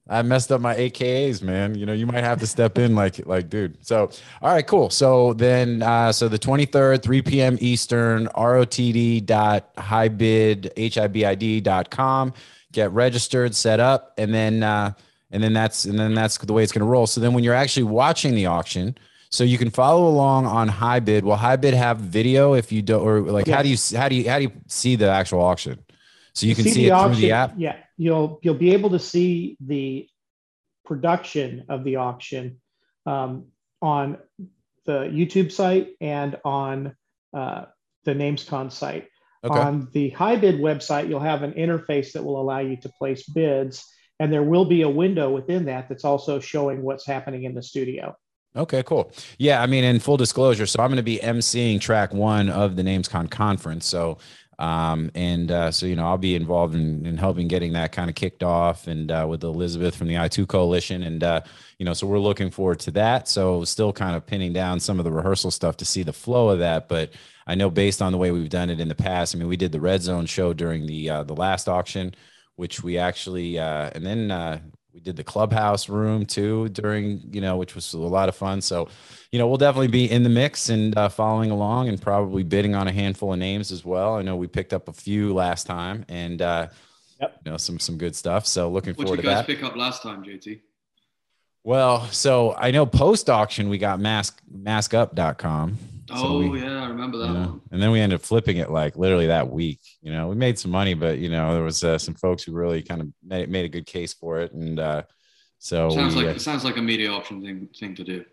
I 0.09 0.21
messed 0.23 0.53
up 0.53 0.61
my 0.61 0.75
AKAs, 0.75 1.41
man. 1.43 1.75
You 1.75 1.87
know, 1.87 1.95
you 1.95 2.07
might 2.07 2.25
have 2.25 2.39
to 2.41 2.47
step 2.47 2.77
in 2.77 2.95
like, 2.95 3.27
like, 3.27 3.49
dude. 3.49 3.79
So, 3.87 4.11
all 4.43 4.53
right, 4.53 4.67
cool. 4.67 4.91
So 4.91 5.33
then, 5.33 5.83
uh, 5.83 6.13
so 6.13 6.29
the 6.29 6.39
23rd, 6.39 7.03
3 7.03 7.23
p.m. 7.23 7.57
Eastern, 7.61 8.27
rotd.hibid, 8.29 9.23
H-I-B-I-D 10.77 11.61
dot 11.63 11.91
com, 11.91 12.35
get 12.73 12.91
registered, 12.93 13.55
set 13.55 13.81
up, 13.81 14.13
and 14.19 14.35
then, 14.35 14.63
uh, 14.63 14.93
and 15.31 15.43
then 15.43 15.55
that's, 15.55 15.87
and 15.87 15.99
then 15.99 16.15
that's 16.15 16.37
the 16.37 16.53
way 16.53 16.63
it's 16.63 16.73
going 16.73 16.81
to 16.81 16.87
roll. 16.87 17.07
So 17.07 17.23
then 17.23 17.33
when 17.33 17.43
you're 17.43 17.55
actually 17.55 17.85
watching 17.85 18.35
the 18.35 18.45
auction, 18.47 18.99
so 19.31 19.43
you 19.43 19.57
can 19.57 19.71
follow 19.71 20.07
along 20.07 20.47
on 20.47 20.69
Hibid. 20.69 21.23
Will 21.23 21.37
Hibid 21.37 21.73
have 21.73 21.99
video 21.99 22.53
if 22.55 22.71
you 22.71 22.83
don't, 22.83 23.03
or 23.03 23.21
like, 23.21 23.49
how 23.49 23.63
do 23.63 23.69
you, 23.69 23.77
how 23.97 24.09
do 24.09 24.15
you, 24.15 24.29
how 24.31 24.37
do 24.37 24.45
you 24.45 24.53
see 24.69 24.95
the 24.97 25.09
actual 25.09 25.41
auction? 25.41 25.81
So 26.35 26.47
you 26.47 26.55
can 26.55 26.65
see, 26.65 26.87
it 26.87 26.97
through 26.97 27.15
the 27.17 27.33
app. 27.33 27.55
Yeah, 27.57 27.77
you'll 27.97 28.39
you'll 28.43 28.55
be 28.55 28.73
able 28.73 28.91
to 28.91 28.99
see 28.99 29.57
the 29.61 30.09
production 30.85 31.65
of 31.69 31.85
the 31.85 31.97
auction 31.97 32.61
um, 33.07 33.47
on 33.81 34.19
the 34.87 35.05
YouTube 35.05 35.51
site 35.51 35.91
and 36.01 36.39
on 36.45 36.95
uh, 37.35 37.65
the 38.05 38.13
NamesCon 38.13 38.71
site. 38.71 39.09
Okay. 39.43 39.59
On 39.59 39.89
the 39.93 40.11
Hibid 40.11 40.59
website, 40.61 41.09
you'll 41.09 41.21
have 41.21 41.43
an 41.43 41.53
interface 41.53 42.13
that 42.13 42.25
will 42.25 42.41
allow 42.41 42.61
you 42.61 42.77
to 42.79 42.89
place 42.89 43.29
bids, 43.29 43.85
and 44.19 44.33
there 44.33 44.43
will 44.43 44.65
be 44.65 44.83
a 44.83 44.89
window 44.89 45.31
within 45.31 45.67
that 45.67 45.89
that's 45.89 46.05
also 46.05 46.41
showing 46.41 46.83
what's 46.83 47.07
happening 47.07 47.45
in 47.45 47.55
the 47.55 47.63
studio. 47.63 48.15
Okay, 48.57 48.85
cool. 48.85 49.11
Yeah, 49.37 49.61
I 49.61 49.67
mean, 49.67 49.83
in 49.83 49.99
full 49.99 50.17
disclosure, 50.17 50.65
so 50.65 50.81
I'm 50.81 50.89
going 50.89 50.97
to 50.97 51.03
be 51.03 51.19
emceeing 51.19 51.81
track 51.81 52.15
one 52.15 52.49
of 52.49 52.77
the 52.77 52.83
NamesCon 52.83 53.29
conference. 53.29 53.85
So, 53.85 54.19
um, 54.59 55.11
and 55.15 55.51
uh, 55.51 55.71
so 55.71 55.87
you 55.87 55.97
know, 55.97 56.07
I'll 56.07 56.19
be 56.19 56.35
involved 56.35 56.75
in, 56.75 57.05
in 57.07 57.17
helping 57.17 57.49
getting 57.49 57.73
that 57.73 57.93
kind 57.93 58.09
of 58.09 58.17
kicked 58.17 58.43
off, 58.43 58.87
and 58.87 59.11
uh, 59.11 59.27
with 59.29 59.43
Elizabeth 59.43 59.97
from 59.97 60.09
the 60.09 60.15
I2 60.15 60.47
Coalition, 60.47 61.03
and 61.03 61.23
uh, 61.23 61.41
you 61.79 61.85
know, 61.85 61.93
so 61.93 62.07
we're 62.07 62.19
looking 62.19 62.51
forward 62.51 62.81
to 62.81 62.91
that. 62.93 63.29
So, 63.29 63.65
still 63.65 63.93
kind 63.93 64.17
of 64.17 64.27
pinning 64.27 64.53
down 64.53 64.81
some 64.81 64.99
of 64.99 65.05
the 65.05 65.13
rehearsal 65.13 65.51
stuff 65.51 65.77
to 65.79 65.85
see 65.85 66.03
the 66.03 66.13
flow 66.13 66.51
of 66.51 66.61
that, 66.61 66.89
but 66.89 67.13
I 67.47 67.55
know 67.55 67.71
based 67.71 68.01
on 68.01 68.13
the 68.13 68.19
way 68.19 68.31
we've 68.31 68.49
done 68.49 68.71
it 68.71 68.81
in 68.81 68.89
the 68.89 68.95
past. 68.95 69.35
I 69.35 69.39
mean, 69.39 69.49
we 69.49 69.57
did 69.57 69.73
the 69.73 69.81
Red 69.81 70.03
Zone 70.03 70.27
show 70.27 70.53
during 70.53 70.87
the 70.87 71.11
uh, 71.11 71.23
the 71.25 71.37
last 71.37 71.69
auction, 71.69 72.15
which 72.57 72.83
we 72.83 72.99
actually, 72.99 73.59
uh, 73.59 73.91
and 73.95 74.05
then 74.07 74.31
uh, 74.31 74.61
we 74.95 75.01
did 75.01 75.17
the 75.17 75.25
clubhouse 75.25 75.89
room 75.89 76.25
too 76.25 76.69
during 76.69 77.21
you 77.33 77.41
know 77.41 77.57
which 77.57 77.75
was 77.75 77.93
a 77.95 77.99
lot 77.99 78.29
of 78.29 78.37
fun. 78.37 78.61
So 78.61 78.89
you 79.33 79.39
know 79.41 79.49
we'll 79.49 79.57
definitely 79.59 79.89
be 79.89 80.09
in 80.11 80.23
the 80.23 80.29
mix 80.29 80.69
and 80.69 80.97
uh, 80.97 81.09
following 81.09 81.51
along 81.51 81.89
and 81.89 82.01
probably 82.01 82.45
bidding 82.45 82.75
on 82.77 82.87
a 82.89 82.93
handful 82.93 83.33
of 83.33 83.39
names 83.41 83.73
as 83.73 83.85
well. 83.85 84.15
I 84.17 84.23
know 84.23 84.37
we 84.37 84.47
picked 84.47 84.73
up 84.73 84.87
a 84.89 84.93
few 84.93 85.35
last 85.35 85.67
time 85.67 86.05
and 86.09 86.41
uh 86.41 86.69
Yep. 87.21 87.41
you 87.45 87.51
know 87.53 87.57
some 87.57 87.79
some 87.79 87.97
good 87.97 88.15
stuff. 88.17 88.45
So 88.47 88.69
looking 88.71 88.95
forward 88.95 89.07
to 89.07 89.17
What 89.17 89.17
forward 89.17 89.17
you 89.17 89.23
to 89.23 89.29
guys 89.29 89.47
that. 89.47 89.47
pick 89.47 89.63
up 89.65 89.77
last 89.77 90.03
time, 90.03 90.23
JT? 90.25 90.61
well 91.67 92.07
so 92.11 92.55
i 92.59 92.71
know 92.71 92.85
post 92.85 93.31
auction 93.31 93.71
we 93.71 93.79
got 93.79 93.99
mask 93.99 94.43
maskup.com 94.55 95.79
So 96.17 96.27
Oh 96.27 96.49
we- 96.49 96.61
yeah, 96.63 96.83
I 96.85 96.89
remember 96.89 97.19
that 97.19 97.27
you 97.29 97.33
know, 97.35 97.41
one. 97.41 97.61
and 97.73 97.83
then 97.83 97.91
we 97.91 98.01
ended 98.01 98.21
up 98.21 98.25
flipping 98.25 98.57
it 98.59 98.71
like 98.71 98.97
literally 98.97 99.27
that 99.29 99.51
week 99.51 99.81
you 100.03 100.13
know 100.13 100.29
we 100.29 100.35
made 100.37 100.59
some 100.59 100.71
money 100.71 100.95
but 100.95 101.19
you 101.19 101.29
know 101.29 101.55
there 101.55 101.63
was 101.65 101.83
uh, 101.83 101.99
some 101.99 102.15
folks 102.15 102.43
who 102.45 102.53
really 102.53 102.83
kind 102.83 103.01
of 103.01 103.09
made, 103.25 103.49
made 103.49 103.65
a 103.65 103.69
good 103.69 103.87
case 103.87 104.13
for 104.15 104.39
it 104.41 104.53
and 104.53 104.79
uh 104.79 105.03
so 105.59 105.89
Sounds 105.91 106.15
we, 106.15 106.23
like 106.23 106.33
uh, 106.33 106.37
it 106.37 106.41
sounds 106.43 106.63
like 106.65 106.77
a 106.77 106.83
media 106.83 107.11
option 107.11 107.41
thing 107.43 107.69
thing 107.79 107.95
to 107.97 108.05
do. 108.05 108.25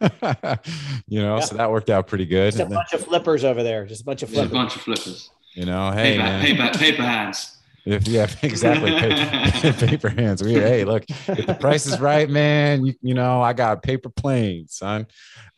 you 1.08 1.20
know, 1.20 1.36
Yeah. 1.36 1.40
so 1.40 1.56
that 1.56 1.70
worked 1.70 1.90
out 1.90 2.06
pretty 2.06 2.26
good. 2.26 2.52
just 2.52 2.62
a 2.62 2.66
bunch 2.66 2.92
of 2.92 3.04
flippers 3.04 3.44
over 3.44 3.62
there. 3.62 3.84
Just 3.86 4.02
a 4.02 4.04
bunch 4.04 4.22
of 4.22 4.28
Just 4.30 4.38
a 4.38 4.48
flippers. 4.48 4.52
bunch 4.52 4.76
of 4.76 4.82
flippers. 4.82 5.30
You 5.54 5.66
know, 5.66 5.90
hey 5.90 6.12
paper, 6.12 6.22
man, 6.22 6.44
paper, 6.44 6.78
paper 6.78 7.02
hands. 7.02 7.56
If 7.84 8.06
yeah, 8.06 8.28
exactly. 8.42 8.92
paper, 8.92 9.86
paper 9.86 10.08
hands. 10.08 10.42
We 10.42 10.54
hey, 10.54 10.84
look, 10.84 11.04
if 11.08 11.46
the 11.46 11.54
price 11.54 11.86
is 11.86 12.00
right, 12.00 12.28
man, 12.28 12.84
you, 12.84 12.94
you 13.00 13.14
know, 13.14 13.40
I 13.40 13.52
got 13.52 13.82
paper 13.82 14.08
planes, 14.08 14.74
son. 14.74 15.06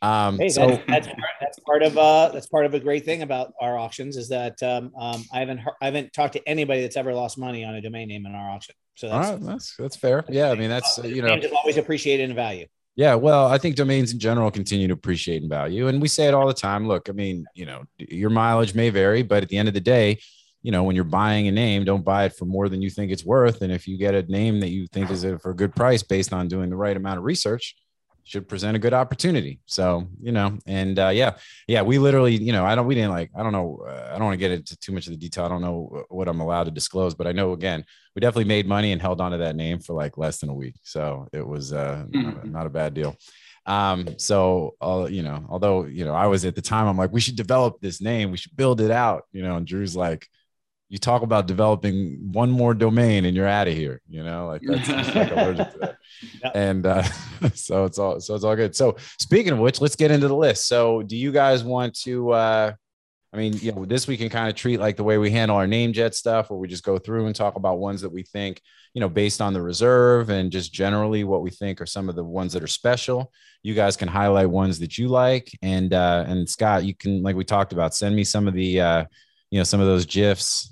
Um, 0.00 0.38
hey, 0.38 0.48
so 0.48 0.68
that's, 0.68 0.86
that's, 0.86 1.06
part, 1.06 1.18
that's 1.40 1.58
part 1.60 1.82
of 1.82 1.98
uh 1.98 2.30
that's 2.32 2.46
part 2.46 2.66
of 2.66 2.74
a 2.74 2.80
great 2.80 3.04
thing 3.04 3.22
about 3.22 3.52
our 3.60 3.78
auctions 3.78 4.16
is 4.16 4.28
that 4.28 4.62
um, 4.62 4.92
um 4.98 5.24
I 5.32 5.40
haven't 5.40 5.58
heard, 5.58 5.74
I 5.80 5.86
haven't 5.86 6.12
talked 6.12 6.34
to 6.34 6.48
anybody 6.48 6.82
that's 6.82 6.96
ever 6.96 7.14
lost 7.14 7.38
money 7.38 7.64
on 7.64 7.74
a 7.74 7.80
domain 7.80 8.08
name 8.08 8.26
in 8.26 8.34
our 8.34 8.50
auction. 8.50 8.74
So 8.94 9.08
that's 9.08 9.30
right, 9.30 9.40
that's 9.40 9.76
that's 9.76 9.96
fair. 9.96 10.24
Yeah, 10.28 10.50
I 10.50 10.54
mean 10.54 10.70
that's 10.70 10.98
uh, 10.98 11.06
you 11.06 11.22
know 11.22 11.36
always 11.56 11.76
appreciated 11.76 12.28
in 12.28 12.36
value. 12.36 12.66
Yeah, 12.94 13.14
well, 13.14 13.46
I 13.46 13.56
think 13.56 13.76
domains 13.76 14.12
in 14.12 14.18
general 14.18 14.50
continue 14.50 14.86
to 14.86 14.92
appreciate 14.92 15.42
in 15.42 15.48
value. 15.48 15.88
And 15.88 16.00
we 16.02 16.08
say 16.08 16.26
it 16.26 16.34
all 16.34 16.46
the 16.46 16.52
time. 16.52 16.86
Look, 16.86 17.08
I 17.08 17.12
mean, 17.12 17.46
you 17.54 17.64
know, 17.64 17.84
your 17.96 18.28
mileage 18.28 18.74
may 18.74 18.90
vary, 18.90 19.22
but 19.22 19.42
at 19.42 19.48
the 19.48 19.56
end 19.56 19.68
of 19.68 19.72
the 19.72 19.80
day, 19.80 20.18
you 20.62 20.72
know, 20.72 20.84
when 20.84 20.94
you're 20.94 21.04
buying 21.04 21.48
a 21.48 21.52
name, 21.52 21.84
don't 21.84 22.04
buy 22.04 22.24
it 22.24 22.36
for 22.36 22.44
more 22.44 22.68
than 22.68 22.82
you 22.82 22.90
think 22.90 23.10
it's 23.10 23.24
worth. 23.24 23.62
And 23.62 23.72
if 23.72 23.88
you 23.88 23.98
get 23.98 24.14
a 24.14 24.22
name 24.22 24.60
that 24.60 24.70
you 24.70 24.86
think 24.86 25.10
is 25.10 25.24
for 25.40 25.50
a 25.50 25.56
good 25.56 25.74
price 25.74 26.02
based 26.02 26.32
on 26.32 26.48
doing 26.48 26.70
the 26.70 26.76
right 26.76 26.96
amount 26.96 27.18
of 27.18 27.24
research, 27.24 27.74
should 28.24 28.48
present 28.48 28.76
a 28.76 28.80
good 28.80 28.94
opportunity. 28.94 29.60
So, 29.66 30.08
you 30.20 30.32
know, 30.32 30.58
and 30.66 30.98
uh, 30.98 31.08
yeah, 31.08 31.34
yeah, 31.66 31.82
we 31.82 31.98
literally, 31.98 32.36
you 32.36 32.52
know, 32.52 32.64
I 32.64 32.74
don't, 32.74 32.86
we 32.86 32.94
didn't 32.94 33.10
like, 33.10 33.30
I 33.36 33.42
don't 33.42 33.52
know, 33.52 33.84
uh, 33.86 34.10
I 34.10 34.12
don't 34.12 34.24
want 34.24 34.34
to 34.34 34.38
get 34.38 34.52
into 34.52 34.76
too 34.76 34.92
much 34.92 35.06
of 35.06 35.12
the 35.12 35.16
detail. 35.16 35.44
I 35.44 35.48
don't 35.48 35.62
know 35.62 36.04
what 36.08 36.28
I'm 36.28 36.40
allowed 36.40 36.64
to 36.64 36.70
disclose, 36.70 37.14
but 37.14 37.26
I 37.26 37.32
know 37.32 37.52
again, 37.52 37.84
we 38.14 38.20
definitely 38.20 38.44
made 38.44 38.66
money 38.66 38.92
and 38.92 39.02
held 39.02 39.20
on 39.20 39.32
to 39.32 39.38
that 39.38 39.56
name 39.56 39.80
for 39.80 39.94
like 39.94 40.18
less 40.18 40.38
than 40.38 40.50
a 40.50 40.54
week. 40.54 40.76
So 40.82 41.28
it 41.32 41.46
was 41.46 41.72
uh, 41.72 42.06
mm-hmm. 42.08 42.22
not, 42.22 42.44
a, 42.44 42.48
not, 42.48 42.66
a, 42.66 42.70
bad 42.70 42.94
deal. 42.94 43.16
Um, 43.66 44.18
so, 44.18 44.76
uh, 44.80 45.08
you 45.10 45.22
know, 45.22 45.44
although, 45.48 45.86
you 45.86 46.04
know, 46.04 46.14
I 46.14 46.26
was 46.26 46.44
at 46.44 46.54
the 46.54 46.62
time, 46.62 46.86
I'm 46.86 46.96
like, 46.96 47.12
we 47.12 47.20
should 47.20 47.36
develop 47.36 47.80
this 47.80 48.00
name, 48.00 48.30
we 48.30 48.36
should 48.36 48.56
build 48.56 48.80
it 48.80 48.90
out, 48.90 49.24
you 49.32 49.42
know, 49.42 49.56
and 49.56 49.66
Drew's 49.66 49.96
like, 49.96 50.28
you 50.92 50.98
talk 50.98 51.22
about 51.22 51.46
developing 51.46 52.18
one 52.32 52.50
more 52.50 52.74
domain 52.74 53.24
and 53.24 53.34
you're 53.34 53.48
out 53.48 53.66
of 53.66 53.72
here, 53.72 54.02
you 54.10 54.22
know, 54.22 54.46
like 54.46 54.60
that's 54.62 55.14
like 55.14 55.30
allergic 55.30 55.72
to 55.72 55.78
that. 55.78 55.96
Yep. 56.44 56.52
And 56.54 56.86
uh, 56.86 57.02
so 57.54 57.86
it's 57.86 57.98
all 57.98 58.20
so 58.20 58.34
it's 58.34 58.44
all 58.44 58.54
good. 58.54 58.76
So 58.76 58.96
speaking 59.18 59.54
of 59.54 59.58
which, 59.58 59.80
let's 59.80 59.96
get 59.96 60.10
into 60.10 60.28
the 60.28 60.36
list. 60.36 60.68
So 60.68 61.02
do 61.02 61.16
you 61.16 61.32
guys 61.32 61.64
want 61.64 61.98
to 62.00 62.30
uh 62.32 62.72
I 63.32 63.36
mean, 63.38 63.54
you 63.54 63.72
know, 63.72 63.86
this 63.86 64.06
we 64.06 64.18
can 64.18 64.28
kind 64.28 64.50
of 64.50 64.54
treat 64.54 64.80
like 64.80 64.96
the 64.96 65.02
way 65.02 65.16
we 65.16 65.30
handle 65.30 65.56
our 65.56 65.66
name 65.66 65.94
jet 65.94 66.14
stuff, 66.14 66.50
where 66.50 66.58
we 66.58 66.68
just 66.68 66.84
go 66.84 66.98
through 66.98 67.24
and 67.24 67.34
talk 67.34 67.56
about 67.56 67.78
ones 67.78 68.02
that 68.02 68.12
we 68.12 68.22
think, 68.24 68.60
you 68.92 69.00
know, 69.00 69.08
based 69.08 69.40
on 69.40 69.54
the 69.54 69.62
reserve 69.62 70.28
and 70.28 70.52
just 70.52 70.74
generally 70.74 71.24
what 71.24 71.40
we 71.40 71.48
think 71.48 71.80
are 71.80 71.86
some 71.86 72.10
of 72.10 72.16
the 72.16 72.24
ones 72.24 72.52
that 72.52 72.62
are 72.62 72.68
special. 72.68 73.32
You 73.62 73.72
guys 73.74 73.96
can 73.96 74.08
highlight 74.08 74.50
ones 74.50 74.78
that 74.80 74.98
you 74.98 75.08
like, 75.08 75.50
and 75.62 75.94
uh, 75.94 76.26
and 76.28 76.46
Scott, 76.46 76.84
you 76.84 76.94
can, 76.94 77.22
like 77.22 77.34
we 77.34 77.44
talked 77.44 77.72
about, 77.72 77.94
send 77.94 78.14
me 78.14 78.24
some 78.24 78.46
of 78.46 78.52
the, 78.52 78.78
uh, 78.78 79.04
you 79.50 79.58
know, 79.58 79.64
some 79.64 79.80
of 79.80 79.86
those 79.86 80.04
gifs 80.04 80.71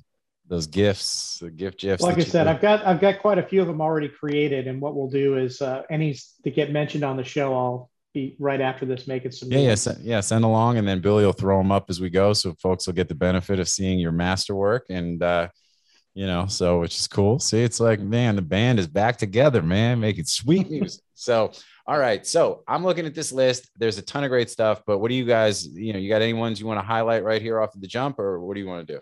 those 0.50 0.66
gifts, 0.66 1.38
the 1.38 1.49
gift 1.49 1.78
gifs. 1.78 2.02
Like 2.02 2.19
I 2.19 2.25
said, 2.25 2.49
I've 2.49 2.61
got 2.61 2.85
I've 2.85 3.00
got 3.00 3.21
quite 3.21 3.38
a 3.38 3.42
few 3.42 3.62
of 3.62 3.69
them 3.69 3.80
already 3.80 4.09
created, 4.09 4.66
and 4.66 4.80
what 4.80 4.97
we'll 4.97 5.09
do 5.09 5.38
is 5.38 5.62
uh, 5.62 5.83
any 5.88 6.19
that 6.42 6.57
get 6.57 6.73
mentioned 6.73 7.04
on 7.04 7.16
the 7.16 7.23
show, 7.23 7.57
I'll 7.57 7.90
be 8.12 8.35
right 8.40 8.61
after 8.61 8.85
this 8.85 9.07
making 9.07 9.30
some. 9.30 9.50
Yeah, 9.52 9.61
yeah, 9.61 9.75
send, 9.76 10.04
yeah. 10.04 10.19
Send 10.19 10.45
along, 10.45 10.76
and 10.76 10.88
then 10.88 11.00
Billy 11.00 11.25
will 11.25 11.33
throw 11.33 11.59
them 11.59 11.71
up 11.71 11.88
as 11.88 12.00
we 12.00 12.11
go, 12.11 12.33
so 12.33 12.52
folks 12.54 12.88
will 12.88 12.95
get 12.95 13.09
the 13.09 13.14
benefit 13.14 13.61
of 13.61 13.69
seeing 13.69 14.00
your 14.00 14.11
masterwork, 14.11 14.87
and 14.90 15.23
uh, 15.23 15.49
you 16.14 16.26
know, 16.26 16.49
so 16.49 16.80
which 16.80 16.97
is 16.97 17.07
cool. 17.07 17.38
See, 17.38 17.62
it's 17.62 17.78
like 17.78 18.00
man, 18.00 18.35
the 18.35 18.42
band 18.42 18.80
is 18.80 18.88
back 18.88 19.19
together, 19.19 19.62
man, 19.62 20.00
making 20.00 20.25
sweet 20.25 20.69
music. 20.69 21.02
so. 21.14 21.52
All 21.87 21.99
right, 21.99 22.25
so 22.25 22.62
I'm 22.69 22.85
looking 22.85 23.04
at 23.04 23.16
this 23.16 23.33
list. 23.33 23.69
There's 23.76 23.99
a 23.99 24.02
ton 24.02 24.23
of 24.23 24.30
great 24.30 24.49
stuff, 24.49 24.83
but 24.87 24.99
what 24.99 25.09
do 25.09 25.16
you 25.16 25.25
guys, 25.25 25.66
you 25.66 25.92
know, 25.92 25.99
you 25.99 26.09
got 26.09 26.23
any 26.23 26.35
ones 26.35 26.61
you 26.61 26.66
want 26.66 26.78
to 26.78 26.87
highlight 26.87 27.25
right 27.25 27.42
here 27.42 27.61
off 27.61 27.75
of 27.75 27.80
the 27.80 27.88
jump, 27.88 28.21
or 28.21 28.38
what 28.38 28.54
do 28.54 28.61
you 28.61 28.66
want 28.69 28.87
to 28.87 28.95
do? 28.95 29.00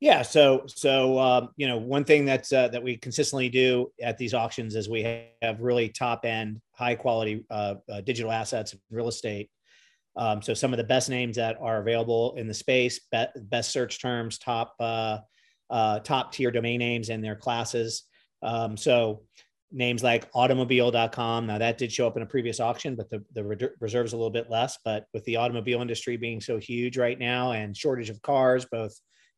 Yeah, 0.00 0.22
so 0.22 0.64
so 0.66 1.18
um, 1.18 1.48
you 1.56 1.66
know 1.66 1.78
one 1.78 2.04
thing 2.04 2.24
that's 2.24 2.52
uh, 2.52 2.68
that 2.68 2.82
we 2.82 2.96
consistently 2.96 3.48
do 3.48 3.90
at 4.02 4.18
these 4.18 4.34
auctions 4.34 4.74
is 4.74 4.88
we 4.88 5.02
have 5.40 5.60
really 5.60 5.88
top 5.88 6.24
end, 6.24 6.60
high 6.72 6.94
quality 6.94 7.44
uh, 7.50 7.76
uh, 7.90 8.00
digital 8.02 8.30
assets, 8.30 8.74
real 8.90 9.08
estate. 9.08 9.50
Um, 10.16 10.42
so 10.42 10.54
some 10.54 10.72
of 10.72 10.76
the 10.76 10.84
best 10.84 11.08
names 11.08 11.36
that 11.36 11.56
are 11.60 11.80
available 11.80 12.34
in 12.36 12.46
the 12.46 12.54
space, 12.54 13.00
be- 13.10 13.24
best 13.36 13.70
search 13.70 14.00
terms, 14.00 14.38
top 14.38 14.74
uh, 14.78 15.18
uh, 15.70 16.00
top 16.00 16.32
tier 16.32 16.50
domain 16.50 16.78
names 16.78 17.08
and 17.08 17.24
their 17.24 17.36
classes. 17.36 18.04
Um, 18.42 18.76
so 18.76 19.22
names 19.72 20.04
like 20.04 20.28
automobile.com. 20.34 21.46
Now 21.46 21.58
that 21.58 21.78
did 21.78 21.90
show 21.90 22.06
up 22.06 22.16
in 22.16 22.22
a 22.22 22.26
previous 22.26 22.60
auction, 22.60 22.94
but 22.94 23.10
the, 23.10 23.24
the 23.32 23.44
re- 23.44 23.68
reserve's 23.80 24.12
a 24.12 24.16
little 24.16 24.30
bit 24.30 24.50
less. 24.50 24.78
But 24.84 25.06
with 25.12 25.24
the 25.24 25.36
automobile 25.36 25.80
industry 25.80 26.16
being 26.16 26.40
so 26.40 26.58
huge 26.58 26.96
right 26.96 27.18
now 27.18 27.52
and 27.52 27.76
shortage 27.76 28.10
of 28.10 28.22
cars, 28.22 28.66
both 28.70 28.94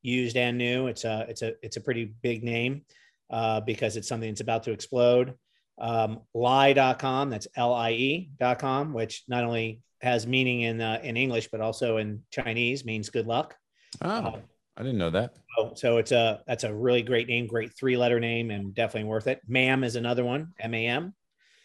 used 0.06 0.36
and 0.36 0.56
new. 0.56 0.86
It's 0.86 1.04
a 1.04 1.26
it's 1.28 1.42
a 1.42 1.54
it's 1.62 1.76
a 1.76 1.80
pretty 1.80 2.04
big 2.22 2.44
name 2.44 2.82
uh, 3.30 3.60
because 3.60 3.96
it's 3.96 4.08
something 4.08 4.30
that's 4.30 4.40
about 4.40 4.62
to 4.64 4.72
explode. 4.72 5.34
Um, 5.78 6.20
lie.com, 6.32 7.28
that's 7.28 7.48
L-I-E.com, 7.54 8.94
which 8.94 9.24
not 9.28 9.44
only 9.44 9.82
has 10.00 10.26
meaning 10.26 10.62
in 10.62 10.80
uh, 10.80 11.00
in 11.02 11.16
English 11.16 11.48
but 11.50 11.60
also 11.60 11.96
in 11.98 12.22
Chinese 12.30 12.84
means 12.84 13.10
good 13.10 13.26
luck. 13.26 13.54
Oh, 14.00 14.08
uh, 14.08 14.40
I 14.76 14.82
didn't 14.82 14.98
know 14.98 15.10
that. 15.10 15.34
So, 15.56 15.72
so 15.74 15.96
it's 15.98 16.12
a 16.12 16.42
that's 16.46 16.64
a 16.64 16.74
really 16.74 17.02
great 17.02 17.28
name, 17.28 17.46
great 17.46 17.76
three 17.76 17.96
letter 17.96 18.20
name, 18.20 18.50
and 18.50 18.74
definitely 18.74 19.08
worth 19.08 19.26
it. 19.26 19.40
MAM 19.48 19.84
is 19.84 19.96
another 19.96 20.24
one, 20.24 20.52
M 20.60 20.74
A 20.74 20.86
M. 20.86 21.14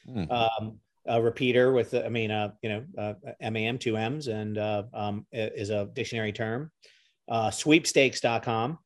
Hmm. 0.06 0.32
Um, 0.32 0.80
a 1.08 1.20
repeater 1.20 1.72
with, 1.72 1.96
I 1.96 2.10
mean, 2.10 2.30
uh, 2.30 2.52
you 2.62 2.70
know, 2.70 2.86
uh, 2.96 3.50
MAM, 3.50 3.80
two 3.80 3.98
M's, 3.98 4.28
and 4.28 4.56
uh, 4.56 4.84
um, 4.94 5.26
is 5.32 5.72
a 5.72 5.90
dictionary 5.94 6.32
term 6.32 6.72
uh, 7.30 7.50
sweepstakes.com, 7.50 8.78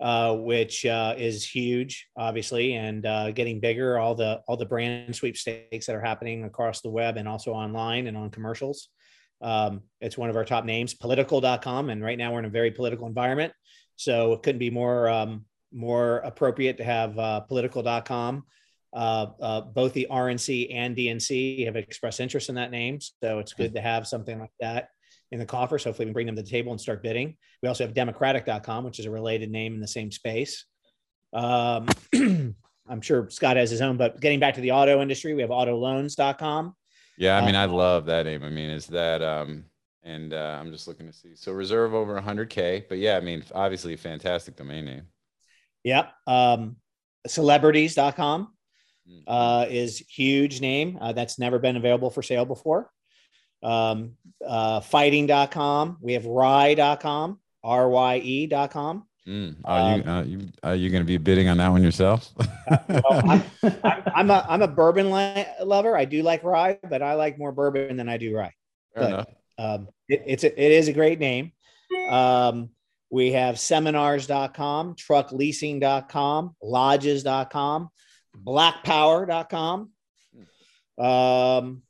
uh, 0.00 0.34
which 0.36 0.84
uh, 0.86 1.14
is 1.16 1.48
huge, 1.48 2.08
obviously, 2.16 2.74
and 2.74 3.06
uh, 3.06 3.30
getting 3.30 3.60
bigger. 3.60 3.98
All 3.98 4.14
the 4.14 4.40
all 4.46 4.56
the 4.56 4.66
brand 4.66 5.14
sweepstakes 5.14 5.86
that 5.86 5.94
are 5.94 6.00
happening 6.00 6.44
across 6.44 6.80
the 6.80 6.90
web 6.90 7.16
and 7.16 7.28
also 7.28 7.52
online 7.52 8.06
and 8.06 8.16
on 8.16 8.30
commercials. 8.30 8.88
Um, 9.42 9.82
it's 10.00 10.16
one 10.16 10.30
of 10.30 10.36
our 10.36 10.44
top 10.44 10.64
names. 10.64 10.94
Political.com, 10.94 11.90
and 11.90 12.02
right 12.02 12.18
now 12.18 12.32
we're 12.32 12.40
in 12.40 12.44
a 12.46 12.50
very 12.50 12.70
political 12.70 13.06
environment, 13.06 13.52
so 13.96 14.32
it 14.32 14.42
couldn't 14.42 14.58
be 14.58 14.70
more 14.70 15.08
um, 15.08 15.44
more 15.72 16.18
appropriate 16.18 16.78
to 16.78 16.84
have 16.84 17.18
uh, 17.18 17.40
Political.com. 17.40 18.44
Uh, 18.94 19.26
uh, 19.42 19.60
both 19.60 19.92
the 19.92 20.06
RNC 20.10 20.74
and 20.74 20.96
DNC 20.96 21.66
have 21.66 21.76
expressed 21.76 22.18
interest 22.18 22.48
in 22.48 22.54
that 22.54 22.70
name, 22.70 22.98
so 23.00 23.40
it's 23.40 23.52
good 23.52 23.74
to 23.74 23.80
have 23.80 24.06
something 24.06 24.38
like 24.38 24.52
that 24.60 24.88
in 25.32 25.38
the 25.38 25.46
coffers. 25.46 25.84
Hopefully, 25.84 26.06
we 26.06 26.10
can 26.10 26.14
bring 26.14 26.26
them 26.26 26.36
to 26.36 26.42
the 26.42 26.48
table 26.48 26.72
and 26.72 26.80
start 26.80 27.02
bidding. 27.02 27.36
We 27.62 27.68
also 27.68 27.84
have 27.84 27.94
democratic.com, 27.94 28.84
which 28.84 28.98
is 28.98 29.06
a 29.06 29.10
related 29.10 29.50
name 29.50 29.74
in 29.74 29.80
the 29.80 29.88
same 29.88 30.10
space. 30.10 30.64
Um, 31.32 31.88
I'm 32.88 33.00
sure 33.00 33.28
Scott 33.30 33.56
has 33.56 33.70
his 33.70 33.82
own, 33.82 33.96
but 33.96 34.20
getting 34.20 34.40
back 34.40 34.54
to 34.54 34.60
the 34.60 34.72
auto 34.72 35.02
industry, 35.02 35.34
we 35.34 35.42
have 35.42 35.50
autoloans.com. 35.50 36.74
Yeah, 37.18 37.38
I 37.38 37.44
mean, 37.44 37.54
uh, 37.54 37.62
I 37.62 37.64
love 37.64 38.06
that 38.06 38.26
name. 38.26 38.44
I 38.44 38.50
mean, 38.50 38.70
is 38.70 38.86
that, 38.88 39.22
um, 39.22 39.64
and 40.02 40.32
uh, 40.32 40.58
I'm 40.60 40.70
just 40.70 40.86
looking 40.86 41.06
to 41.06 41.12
see. 41.12 41.34
So 41.34 41.52
reserve 41.52 41.94
over 41.94 42.20
100K, 42.20 42.84
but 42.88 42.98
yeah, 42.98 43.16
I 43.16 43.20
mean, 43.20 43.42
obviously 43.54 43.94
a 43.94 43.98
fantastic 43.98 44.54
domain 44.54 44.84
name. 44.84 45.02
Yep. 45.82 46.12
Um, 46.26 46.76
celebrities.com 47.26 48.52
mm-hmm. 49.08 49.18
uh, 49.26 49.66
is 49.68 49.98
huge 49.98 50.60
name. 50.60 50.98
Uh, 51.00 51.12
that's 51.12 51.38
never 51.38 51.58
been 51.58 51.76
available 51.76 52.10
for 52.10 52.22
sale 52.22 52.44
before 52.44 52.90
um, 53.66 54.12
uh, 54.46 54.80
fighting.com. 54.80 55.98
We 56.00 56.12
have 56.14 56.24
rye.com, 56.24 57.40
R-Y-E.com. 57.64 59.06
Mm. 59.26 59.56
Are 59.64 59.96
you, 59.96 60.02
um, 60.04 60.08
uh, 60.08 60.22
you 60.22 60.48
are 60.62 60.74
you 60.76 60.88
going 60.88 61.02
to 61.02 61.06
be 61.06 61.16
bidding 61.16 61.48
on 61.48 61.56
that 61.56 61.68
one 61.68 61.82
yourself? 61.82 62.30
uh, 62.38 62.78
well, 62.88 63.22
I'm, 63.28 63.42
I'm, 63.82 64.12
I'm, 64.14 64.30
a 64.30 64.46
I'm 64.48 64.62
a 64.62 64.68
bourbon 64.68 65.10
lover. 65.10 65.96
I 65.96 66.04
do 66.04 66.22
like 66.22 66.44
rye, 66.44 66.78
but 66.88 67.02
I 67.02 67.14
like 67.14 67.36
more 67.36 67.50
bourbon 67.50 67.96
than 67.96 68.08
I 68.08 68.18
do 68.18 68.36
rye. 68.36 68.54
But, 68.94 69.28
um, 69.58 69.88
it, 70.08 70.22
it's 70.26 70.44
a, 70.44 70.62
it 70.62 70.72
is 70.72 70.86
a 70.86 70.92
great 70.92 71.18
name. 71.18 71.50
Um, 72.08 72.70
we 73.10 73.32
have 73.32 73.58
seminars.com, 73.58 74.94
truckleasing.com, 74.94 76.56
lodges.com, 76.62 77.88
blackpower.com. 78.34 79.90
Um, 80.98 81.82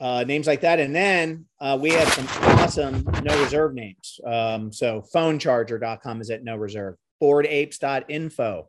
uh, 0.00 0.24
names 0.26 0.46
like 0.46 0.62
that. 0.62 0.80
And 0.80 0.94
then 0.94 1.46
uh, 1.60 1.78
we 1.80 1.90
have 1.90 2.08
some 2.12 2.26
awesome 2.58 3.04
no 3.22 3.40
reserve 3.42 3.74
names. 3.74 4.20
Um, 4.24 4.72
so 4.72 5.04
phonecharger.com 5.14 6.20
is 6.20 6.30
at 6.30 6.42
no 6.42 6.56
reserve. 6.56 6.96
Boredapes.info, 7.20 8.68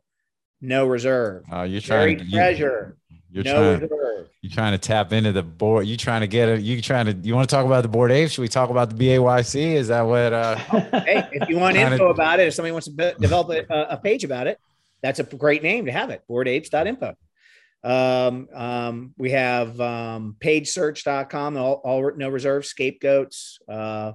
no 0.60 0.86
reserve. 0.86 1.44
Uh, 1.50 1.62
you're 1.62 1.80
trying 1.80 2.18
to 2.18 2.30
treasure. 2.30 2.98
You, 3.30 3.40
are 3.40 3.44
no 3.44 3.52
trying, 3.52 3.80
reserve. 3.80 4.28
You're 4.42 4.52
trying 4.52 4.72
to 4.72 4.78
tap 4.78 5.14
into 5.14 5.32
the 5.32 5.42
board. 5.42 5.86
You're 5.86 5.96
trying 5.96 6.20
to 6.20 6.26
get 6.26 6.50
it. 6.50 6.60
You 6.60 6.82
trying 6.82 7.06
to. 7.06 7.12
You 7.12 7.34
want 7.34 7.48
to 7.48 7.54
talk 7.54 7.64
about 7.64 7.80
the 7.82 7.88
bored 7.88 8.12
ape? 8.12 8.30
Should 8.30 8.42
we 8.42 8.48
talk 8.48 8.68
about 8.68 8.90
the 8.90 8.96
BAYC? 8.96 9.72
Is 9.74 9.88
that 9.88 10.02
what? 10.02 10.34
Uh, 10.34 10.56
hey, 11.04 11.28
if 11.32 11.48
you 11.48 11.56
want 11.56 11.76
info 11.78 11.96
to, 11.96 12.04
about 12.06 12.40
it, 12.40 12.48
if 12.48 12.54
somebody 12.54 12.72
wants 12.72 12.88
to 12.88 13.14
develop 13.18 13.48
a, 13.48 13.86
a, 13.88 13.96
page 13.96 14.24
about 14.24 14.48
it, 14.48 14.60
that's 15.00 15.18
a 15.18 15.22
great 15.22 15.62
name 15.62 15.86
to 15.86 15.92
have 15.92 16.10
it. 16.10 16.22
Boredapes.info. 16.28 17.16
Um, 17.84 18.48
um, 18.54 19.14
we 19.16 19.30
have 19.32 19.80
um, 19.80 20.36
pagesearch.com, 20.40 21.56
all, 21.56 21.80
all 21.84 22.12
no 22.16 22.28
reserve 22.28 22.64
scapegoats, 22.64 23.58
uh, 23.68 24.12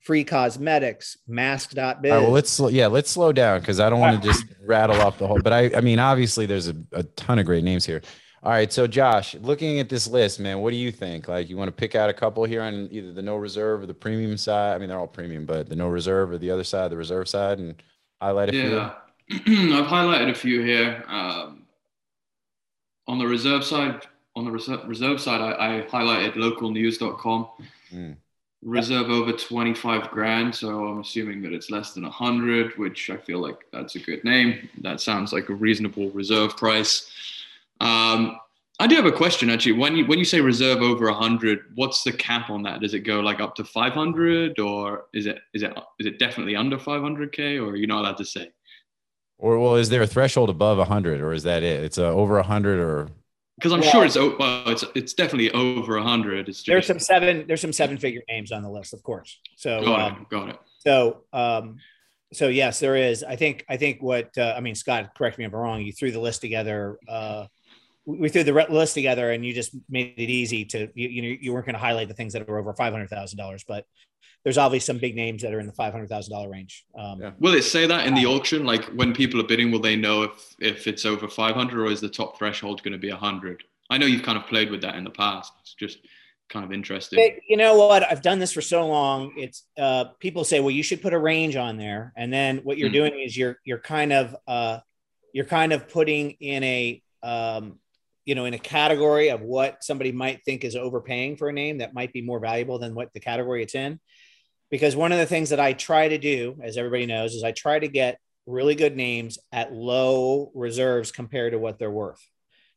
Free 0.00 0.24
Cosmetics, 0.24 1.18
Mask.biz. 1.28 1.78
All 1.78 1.92
right, 1.92 2.02
well, 2.04 2.30
let's 2.30 2.58
yeah, 2.58 2.86
let's 2.86 3.10
slow 3.10 3.32
down 3.32 3.60
because 3.60 3.80
I 3.80 3.90
don't 3.90 4.00
want 4.00 4.22
to 4.22 4.28
just 4.32 4.46
rattle 4.64 5.00
off 5.00 5.18
the 5.18 5.26
whole. 5.26 5.40
But 5.42 5.52
I, 5.52 5.70
I 5.76 5.80
mean, 5.82 5.98
obviously, 5.98 6.46
there's 6.46 6.68
a, 6.68 6.76
a 6.92 7.02
ton 7.02 7.38
of 7.38 7.44
great 7.44 7.64
names 7.64 7.84
here. 7.84 8.00
All 8.42 8.52
right, 8.52 8.72
so 8.72 8.86
Josh, 8.86 9.34
looking 9.34 9.80
at 9.80 9.90
this 9.90 10.06
list, 10.06 10.40
man, 10.40 10.60
what 10.60 10.70
do 10.70 10.76
you 10.76 10.90
think? 10.90 11.28
Like, 11.28 11.50
you 11.50 11.58
want 11.58 11.68
to 11.68 11.72
pick 11.72 11.94
out 11.94 12.08
a 12.08 12.14
couple 12.14 12.42
here 12.44 12.62
on 12.62 12.88
either 12.90 13.12
the 13.12 13.20
no 13.20 13.36
reserve 13.36 13.82
or 13.82 13.86
the 13.86 13.92
premium 13.92 14.38
side? 14.38 14.74
I 14.74 14.78
mean, 14.78 14.88
they're 14.88 14.98
all 14.98 15.06
premium, 15.06 15.44
but 15.44 15.68
the 15.68 15.76
no 15.76 15.88
reserve 15.88 16.30
or 16.30 16.38
the 16.38 16.50
other 16.50 16.64
side, 16.64 16.90
the 16.90 16.96
reserve 16.96 17.28
side, 17.28 17.58
and 17.58 17.82
highlight 18.22 18.48
a 18.48 18.52
few. 18.52 18.76
Yeah, 18.76 18.94
I've 19.30 19.86
highlighted 19.86 20.30
a 20.30 20.34
few 20.34 20.62
here. 20.62 21.04
Um, 21.06 21.59
on 23.10 23.18
the 23.18 23.26
reserve 23.26 23.64
side, 23.64 24.06
on 24.36 24.44
the 24.44 24.52
reserve, 24.52 24.86
reserve 24.86 25.20
side, 25.20 25.40
I, 25.40 25.78
I 25.78 25.82
highlighted 25.82 26.34
localnews.com. 26.34 27.48
Mm. 27.92 28.16
Reserve 28.62 29.10
over 29.10 29.32
25 29.32 30.10
grand. 30.10 30.54
So 30.54 30.86
I'm 30.86 31.00
assuming 31.00 31.42
that 31.42 31.52
it's 31.52 31.70
less 31.70 31.92
than 31.92 32.04
100, 32.04 32.78
which 32.78 33.10
I 33.10 33.16
feel 33.16 33.40
like 33.40 33.58
that's 33.72 33.96
a 33.96 33.98
good 33.98 34.22
name. 34.22 34.68
That 34.82 35.00
sounds 35.00 35.32
like 35.32 35.48
a 35.48 35.54
reasonable 35.54 36.10
reserve 36.10 36.56
price. 36.56 37.10
Um, 37.80 38.38
I 38.78 38.86
do 38.86 38.94
have 38.94 39.06
a 39.06 39.12
question 39.12 39.50
actually. 39.50 39.72
When 39.72 39.96
you 39.96 40.06
when 40.06 40.18
you 40.18 40.24
say 40.24 40.40
reserve 40.40 40.80
over 40.80 41.06
100, 41.06 41.72
what's 41.74 42.04
the 42.04 42.12
cap 42.12 42.48
on 42.48 42.62
that? 42.62 42.80
Does 42.80 42.94
it 42.94 43.00
go 43.00 43.20
like 43.20 43.40
up 43.40 43.56
to 43.56 43.64
500, 43.64 44.58
or 44.60 45.06
is 45.12 45.26
it 45.26 45.38
is 45.52 45.62
it 45.62 45.76
is 45.98 46.06
it 46.06 46.18
definitely 46.18 46.54
under 46.54 46.78
500k, 46.78 47.60
or 47.60 47.70
are 47.70 47.76
you 47.76 47.86
not 47.86 48.02
allowed 48.02 48.18
to 48.18 48.24
say? 48.24 48.50
Or 49.40 49.58
well, 49.58 49.76
is 49.76 49.88
there 49.88 50.02
a 50.02 50.06
threshold 50.06 50.50
above 50.50 50.78
100, 50.78 51.20
or 51.20 51.32
is 51.32 51.44
that 51.44 51.62
it? 51.62 51.82
It's 51.82 51.98
uh, 51.98 52.12
over 52.12 52.34
100, 52.34 52.78
or 52.78 53.08
because 53.56 53.72
I'm 53.72 53.82
sure 53.82 54.04
it's 54.04 54.16
well, 54.16 54.68
it's 54.68 54.84
it's 54.94 55.14
definitely 55.14 55.50
over 55.52 55.96
100. 55.96 56.48
It's 56.48 56.58
just, 56.58 56.66
there's 56.66 56.86
some 56.86 56.98
seven 56.98 57.46
there's 57.46 57.60
some 57.60 57.72
seven 57.72 57.98
figure 57.98 58.22
names 58.28 58.52
on 58.52 58.62
the 58.62 58.70
list, 58.70 58.92
of 58.92 59.02
course. 59.02 59.40
So 59.56 59.82
got 59.82 60.12
um, 60.12 60.22
it, 60.22 60.28
got 60.28 60.48
it. 60.50 60.58
So, 60.80 61.24
um, 61.32 61.76
so 62.32 62.48
yes, 62.48 62.80
there 62.80 62.96
is. 62.96 63.22
I 63.22 63.36
think, 63.36 63.64
I 63.68 63.76
think 63.76 64.02
what, 64.02 64.36
uh, 64.38 64.54
I 64.56 64.60
mean, 64.60 64.74
Scott, 64.74 65.14
correct 65.14 65.38
me 65.38 65.44
if 65.44 65.52
I'm 65.52 65.60
wrong. 65.60 65.82
You 65.82 65.92
threw 65.92 66.10
the 66.10 66.20
list 66.20 66.40
together. 66.40 66.98
Uh, 67.08 67.46
we 68.06 68.28
threw 68.28 68.44
the 68.44 68.52
list 68.70 68.94
together 68.94 69.30
and 69.30 69.44
you 69.44 69.52
just 69.52 69.76
made 69.88 70.14
it 70.16 70.30
easy 70.30 70.64
to, 70.66 70.88
you, 70.94 71.08
you 71.08 71.22
know, 71.22 71.36
you 71.40 71.52
weren't 71.52 71.66
going 71.66 71.74
to 71.74 71.80
highlight 71.80 72.08
the 72.08 72.14
things 72.14 72.32
that 72.32 72.48
are 72.48 72.58
over 72.58 72.72
$500,000, 72.72 73.64
but 73.68 73.84
there's 74.44 74.58
obviously 74.58 74.86
some 74.86 74.98
big 74.98 75.14
names 75.16 75.42
that 75.42 75.52
are 75.52 75.60
in 75.60 75.66
the 75.66 75.72
$500,000 75.72 76.50
range. 76.50 76.84
Um, 76.98 77.20
Yeah. 77.20 77.32
Will 77.40 77.54
it 77.54 77.62
say 77.62 77.86
that 77.86 78.06
in 78.06 78.14
the 78.14 78.26
auction? 78.26 78.64
Like 78.64 78.84
when 78.86 79.12
people 79.12 79.40
are 79.40 79.44
bidding, 79.46 79.70
will 79.70 79.80
they 79.80 79.96
know 79.96 80.22
if 80.22 80.56
if 80.60 80.86
it's 80.86 81.04
over 81.04 81.28
500 81.28 81.78
or 81.80 81.90
is 81.90 82.00
the 82.00 82.08
top 82.08 82.38
threshold 82.38 82.82
going 82.82 82.92
to 82.92 82.98
be 82.98 83.10
100? 83.10 83.62
I 83.90 83.98
know 83.98 84.06
you've 84.06 84.22
kind 84.22 84.38
of 84.38 84.46
played 84.46 84.70
with 84.70 84.80
that 84.82 84.94
in 84.96 85.04
the 85.04 85.10
past. 85.10 85.52
It's 85.60 85.74
just 85.74 85.98
kind 86.48 86.64
of 86.64 86.72
interesting. 86.72 87.18
But 87.18 87.42
you 87.48 87.56
know 87.56 87.76
what? 87.76 88.10
I've 88.10 88.22
done 88.22 88.38
this 88.38 88.52
for 88.52 88.60
so 88.62 88.86
long. 88.86 89.32
It's 89.36 89.64
uh, 89.78 90.04
people 90.20 90.44
say, 90.44 90.60
well, 90.60 90.70
you 90.70 90.82
should 90.82 91.02
put 91.02 91.12
a 91.12 91.18
range 91.18 91.56
on 91.56 91.76
there, 91.76 92.12
and 92.16 92.32
then 92.32 92.58
what 92.58 92.78
you're 92.78 92.88
Hmm. 92.88 92.94
doing 92.94 93.20
is 93.20 93.36
you're 93.36 93.58
you're 93.64 93.78
kind 93.78 94.12
of 94.12 94.34
uh, 94.48 94.78
you're 95.34 95.44
kind 95.44 95.72
of 95.72 95.88
putting 95.88 96.30
in 96.40 96.62
a 96.64 97.02
um, 97.22 97.78
you 98.24 98.34
know 98.34 98.46
in 98.46 98.54
a 98.54 98.58
category 98.58 99.28
of 99.30 99.42
what 99.42 99.84
somebody 99.84 100.12
might 100.12 100.44
think 100.44 100.64
is 100.64 100.76
overpaying 100.76 101.36
for 101.36 101.48
a 101.48 101.52
name 101.52 101.78
that 101.78 101.92
might 101.94 102.12
be 102.12 102.22
more 102.22 102.40
valuable 102.40 102.78
than 102.78 102.94
what 102.94 103.12
the 103.12 103.20
category 103.20 103.62
it's 103.62 103.74
in. 103.74 104.00
Because 104.70 104.94
one 104.94 105.12
of 105.12 105.18
the 105.18 105.26
things 105.26 105.50
that 105.50 105.60
I 105.60 105.72
try 105.72 106.08
to 106.08 106.18
do, 106.18 106.58
as 106.62 106.76
everybody 106.76 107.06
knows, 107.06 107.34
is 107.34 107.42
I 107.42 107.52
try 107.52 107.78
to 107.78 107.88
get 107.88 108.18
really 108.46 108.74
good 108.74 108.96
names 108.96 109.38
at 109.52 109.72
low 109.72 110.50
reserves 110.54 111.12
compared 111.12 111.52
to 111.52 111.58
what 111.58 111.78
they're 111.78 111.90
worth. 111.90 112.20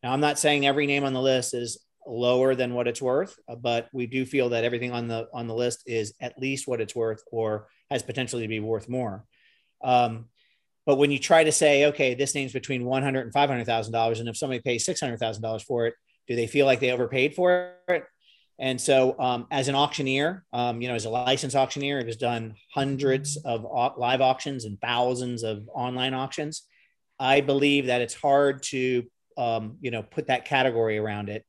Now, 0.02 0.12
I'm 0.12 0.20
not 0.20 0.40
saying 0.40 0.66
every 0.66 0.86
name 0.86 1.04
on 1.04 1.14
the 1.14 1.22
list 1.22 1.54
is 1.54 1.80
lower 2.06 2.56
than 2.56 2.74
what 2.74 2.88
it's 2.88 3.02
worth, 3.02 3.38
uh, 3.48 3.56
but 3.56 3.88
we 3.94 4.08
do 4.08 4.26
feel 4.26 4.50
that 4.50 4.66
everything 4.66 4.92
on 4.92 5.08
the 5.08 5.28
on 5.34 5.48
the 5.48 5.56
list 5.56 5.84
is 5.86 6.14
at 6.20 6.38
least 6.38 6.68
what 6.68 6.82
it's 6.82 6.96
worth 6.96 7.24
or 7.32 7.68
has 7.90 8.04
potentially 8.04 8.42
to 8.42 8.48
be 8.48 8.60
worth 8.60 8.90
more. 8.90 9.26
Um, 9.84 10.26
but 10.86 10.98
when 10.98 11.12
you 11.12 11.20
try 11.20 11.46
to 11.46 11.52
say, 11.52 11.86
okay, 11.86 12.14
this 12.14 12.36
name's 12.36 12.52
between 12.52 12.84
one 12.84 13.04
hundred 13.04 13.22
and 13.22 13.34
five 13.34 13.50
hundred 13.50 13.66
thousand 13.66 13.94
dollars, 13.94 14.20
and 14.20 14.28
if 14.28 14.36
somebody 14.36 14.62
pays 14.62 14.84
six 14.84 15.00
hundred 15.00 15.20
thousand 15.20 15.44
dollars 15.44 15.64
for 15.64 15.88
it, 15.88 15.94
do 16.28 16.36
they 16.36 16.48
feel 16.48 16.66
like 16.66 16.82
they 16.82 16.92
overpaid 16.92 17.36
for 17.36 17.76
it? 17.88 18.04
And 18.60 18.80
so, 18.80 19.20
um, 19.20 19.48
as 19.50 19.68
an 19.68 19.76
auctioneer, 19.76 20.46
um, 20.54 20.82
you 20.82 20.88
know, 20.88 20.96
as 20.96 21.06
a 21.06 21.10
licensed 21.10 21.56
auctioneer, 21.56 22.00
it 22.00 22.06
has 22.06 22.18
done 22.18 22.56
hundreds 22.74 23.38
of 23.38 23.66
live 23.98 24.22
auctions 24.22 24.66
and 24.66 24.80
thousands 24.80 25.44
of 25.44 25.68
online 25.74 26.14
auctions. 26.14 26.64
I 27.20 27.42
believe 27.42 27.88
that 27.88 28.02
it's 28.02 28.14
hard 28.14 28.64
to, 28.64 29.04
um, 29.38 29.78
you 29.82 29.92
know, 29.92 30.04
put 30.04 30.28
that 30.28 30.46
category 30.46 30.98
around 30.98 31.30
it. 31.30 31.46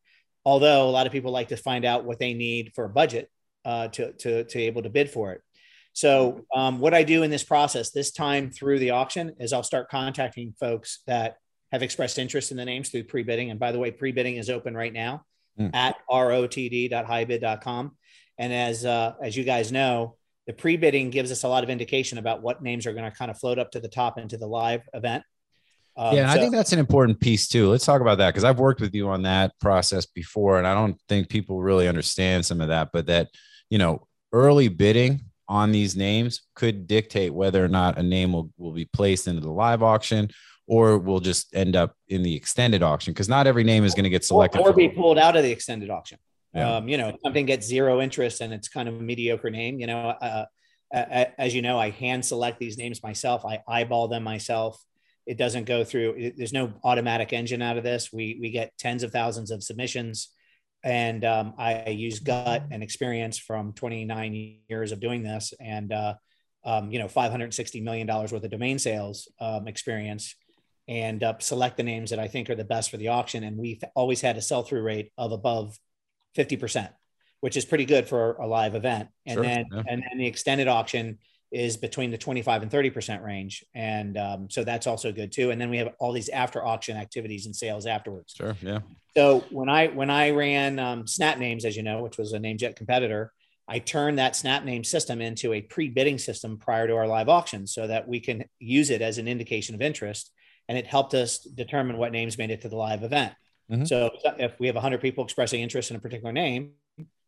Although 0.46 0.88
a 0.88 0.90
lot 0.90 1.06
of 1.06 1.12
people 1.12 1.32
like 1.32 1.48
to 1.48 1.56
find 1.56 1.84
out 1.84 2.04
what 2.04 2.18
they 2.18 2.34
need 2.34 2.72
for 2.74 2.84
a 2.84 2.88
budget 2.88 3.30
uh, 3.64 3.88
to, 3.88 4.12
to, 4.12 4.44
to 4.44 4.58
able 4.60 4.82
to 4.82 4.90
bid 4.90 5.10
for 5.10 5.32
it. 5.32 5.40
So 5.92 6.44
um, 6.54 6.80
what 6.80 6.92
I 6.92 7.02
do 7.02 7.22
in 7.22 7.30
this 7.30 7.44
process 7.44 7.90
this 7.90 8.12
time 8.12 8.50
through 8.50 8.78
the 8.78 8.90
auction 8.90 9.36
is 9.38 9.52
I'll 9.52 9.62
start 9.62 9.88
contacting 9.88 10.54
folks 10.58 11.00
that 11.06 11.36
have 11.70 11.82
expressed 11.82 12.18
interest 12.18 12.50
in 12.50 12.56
the 12.56 12.64
names 12.64 12.90
through 12.90 13.04
pre-bidding. 13.04 13.50
And 13.50 13.60
by 13.60 13.72
the 13.72 13.78
way, 13.78 13.90
pre-bidding 13.90 14.36
is 14.36 14.50
open 14.50 14.74
right 14.74 14.92
now 14.92 15.24
Mm. 15.58 15.70
at 15.72 15.96
rotd.hibid.com. 16.10 17.96
And 18.38 18.52
as 18.52 18.84
uh, 18.84 19.14
as 19.22 19.36
you 19.36 19.44
guys 19.44 19.70
know, 19.70 20.16
the 20.46 20.52
pre-bidding 20.52 21.10
gives 21.10 21.30
us 21.30 21.44
a 21.44 21.48
lot 21.48 21.62
of 21.62 21.70
indication 21.70 22.18
about 22.18 22.42
what 22.42 22.62
names 22.62 22.86
are 22.86 22.92
going 22.92 23.10
to 23.10 23.16
kind 23.16 23.30
of 23.30 23.38
float 23.38 23.58
up 23.58 23.70
to 23.72 23.80
the 23.80 23.88
top 23.88 24.18
into 24.18 24.36
the 24.36 24.46
live 24.46 24.82
event. 24.92 25.22
Um, 25.96 26.16
yeah, 26.16 26.22
and 26.22 26.30
I 26.30 26.38
think 26.38 26.52
that's 26.52 26.72
an 26.72 26.80
important 26.80 27.20
piece 27.20 27.46
too. 27.46 27.70
Let's 27.70 27.84
talk 27.84 28.00
about 28.00 28.18
that 28.18 28.30
because 28.30 28.42
I've 28.42 28.58
worked 28.58 28.80
with 28.80 28.94
you 28.94 29.08
on 29.08 29.22
that 29.22 29.52
process 29.60 30.06
before, 30.06 30.58
and 30.58 30.66
I 30.66 30.74
don't 30.74 31.00
think 31.08 31.28
people 31.28 31.62
really 31.62 31.86
understand 31.86 32.44
some 32.44 32.60
of 32.60 32.68
that. 32.68 32.90
But 32.92 33.06
that 33.06 33.28
you 33.70 33.78
know, 33.78 34.08
early 34.32 34.66
bidding 34.66 35.20
on 35.48 35.70
these 35.70 35.94
names 35.94 36.42
could 36.56 36.88
dictate 36.88 37.32
whether 37.32 37.64
or 37.64 37.68
not 37.68 37.98
a 37.98 38.02
name 38.02 38.32
will, 38.32 38.50
will 38.56 38.72
be 38.72 38.86
placed 38.86 39.28
into 39.28 39.40
the 39.40 39.50
live 39.50 39.82
auction 39.82 40.30
or 40.66 40.98
will 40.98 41.20
just 41.20 41.54
end 41.54 41.76
up 41.76 41.94
in 42.08 42.22
the 42.22 42.34
extended 42.34 42.82
auction 42.82 43.12
because 43.12 43.28
not 43.28 43.46
every 43.46 43.64
name 43.64 43.84
is 43.84 43.94
going 43.94 44.04
to 44.04 44.10
get 44.10 44.24
selected. 44.24 44.60
or, 44.60 44.70
or 44.70 44.72
be 44.72 44.88
pulled 44.88 45.18
out 45.18 45.36
of 45.36 45.42
the 45.42 45.50
extended 45.50 45.90
auction. 45.90 46.18
Yeah. 46.54 46.76
Um, 46.76 46.88
you 46.88 46.96
know, 46.96 47.16
something 47.22 47.46
gets 47.46 47.66
zero 47.66 48.00
interest 48.00 48.40
and 48.40 48.52
it's 48.52 48.68
kind 48.68 48.88
of 48.88 48.94
a 48.94 49.02
mediocre 49.02 49.50
name. 49.50 49.78
You 49.80 49.88
know, 49.88 50.08
uh, 50.08 50.44
as 50.92 51.54
you 51.54 51.62
know, 51.62 51.78
I 51.78 51.90
hand 51.90 52.24
select 52.24 52.58
these 52.58 52.78
names 52.78 53.02
myself. 53.02 53.44
I 53.44 53.62
eyeball 53.66 54.08
them 54.08 54.22
myself. 54.22 54.80
It 55.26 55.36
doesn't 55.36 55.64
go 55.64 55.84
through. 55.84 56.32
There's 56.36 56.52
no 56.52 56.72
automatic 56.84 57.32
engine 57.32 57.62
out 57.62 57.76
of 57.76 57.82
this. 57.82 58.12
We 58.12 58.38
we 58.40 58.50
get 58.50 58.76
tens 58.78 59.02
of 59.02 59.10
thousands 59.10 59.50
of 59.50 59.62
submissions, 59.62 60.28
and 60.84 61.24
um, 61.24 61.54
I 61.58 61.88
use 61.88 62.20
gut 62.20 62.64
and 62.70 62.82
experience 62.82 63.38
from 63.38 63.72
29 63.72 64.58
years 64.68 64.92
of 64.92 65.00
doing 65.00 65.22
this, 65.22 65.54
and 65.58 65.92
uh, 65.92 66.14
um, 66.64 66.90
you 66.90 66.98
know, 66.98 67.08
560 67.08 67.80
million 67.80 68.06
dollars 68.06 68.32
worth 68.32 68.44
of 68.44 68.50
domain 68.50 68.78
sales 68.78 69.26
um, 69.40 69.66
experience 69.66 70.34
and 70.88 71.22
uh, 71.22 71.34
select 71.38 71.76
the 71.76 71.82
names 71.82 72.10
that 72.10 72.18
I 72.18 72.28
think 72.28 72.50
are 72.50 72.54
the 72.54 72.64
best 72.64 72.90
for 72.90 72.96
the 72.96 73.08
auction. 73.08 73.44
And 73.44 73.56
we've 73.56 73.82
always 73.94 74.20
had 74.20 74.36
a 74.36 74.42
sell 74.42 74.62
through 74.62 74.82
rate 74.82 75.12
of 75.16 75.32
above 75.32 75.78
50%, 76.36 76.90
which 77.40 77.56
is 77.56 77.64
pretty 77.64 77.84
good 77.84 78.08
for 78.08 78.34
a 78.34 78.46
live 78.46 78.74
event. 78.74 79.08
And 79.26 79.34
Sure, 79.34 79.44
then, 79.44 79.64
yeah. 79.72 79.82
and 79.88 80.02
then 80.02 80.18
the 80.18 80.26
extended 80.26 80.68
auction 80.68 81.18
is 81.50 81.76
between 81.76 82.10
the 82.10 82.18
25 82.18 82.62
and 82.62 82.70
30% 82.70 83.24
range. 83.24 83.64
And 83.74 84.18
um, 84.18 84.50
so 84.50 84.64
that's 84.64 84.86
also 84.86 85.12
good 85.12 85.30
too. 85.30 85.50
And 85.50 85.60
then 85.60 85.70
we 85.70 85.78
have 85.78 85.90
all 86.00 86.12
these 86.12 86.28
after 86.28 86.64
auction 86.64 86.96
activities 86.96 87.46
and 87.46 87.54
sales 87.54 87.86
afterwards. 87.86 88.34
Sure. 88.36 88.56
Yeah. 88.60 88.80
So 89.16 89.44
when 89.50 89.68
I 89.68 89.86
when 89.86 90.10
I 90.10 90.30
ran 90.30 90.80
um, 90.80 91.06
Snap 91.06 91.38
Names, 91.38 91.64
as 91.64 91.76
you 91.76 91.84
know, 91.84 92.02
which 92.02 92.18
was 92.18 92.32
a 92.32 92.38
NameJet 92.38 92.74
competitor, 92.74 93.32
I 93.68 93.78
turned 93.78 94.18
that 94.18 94.34
Snap 94.34 94.64
Name 94.64 94.82
system 94.82 95.20
into 95.20 95.52
a 95.52 95.62
pre-bidding 95.62 96.18
system 96.18 96.58
prior 96.58 96.88
to 96.88 96.96
our 96.96 97.06
live 97.06 97.28
auction, 97.28 97.68
so 97.68 97.86
that 97.86 98.08
we 98.08 98.18
can 98.18 98.44
use 98.58 98.90
it 98.90 99.00
as 99.00 99.18
an 99.18 99.28
indication 99.28 99.76
of 99.76 99.80
interest, 99.80 100.32
and 100.68 100.78
it 100.78 100.86
helped 100.86 101.14
us 101.14 101.38
determine 101.38 101.96
what 101.98 102.12
names 102.12 102.38
made 102.38 102.50
it 102.50 102.62
to 102.62 102.68
the 102.68 102.76
live 102.76 103.02
event. 103.02 103.34
Mhm. 103.70 103.88
So 103.88 104.10
if 104.38 104.58
we 104.60 104.66
have 104.66 104.76
100 104.76 105.00
people 105.00 105.24
expressing 105.24 105.60
interest 105.60 105.90
in 105.90 105.96
a 105.96 106.00
particular 106.00 106.32
name, 106.32 106.72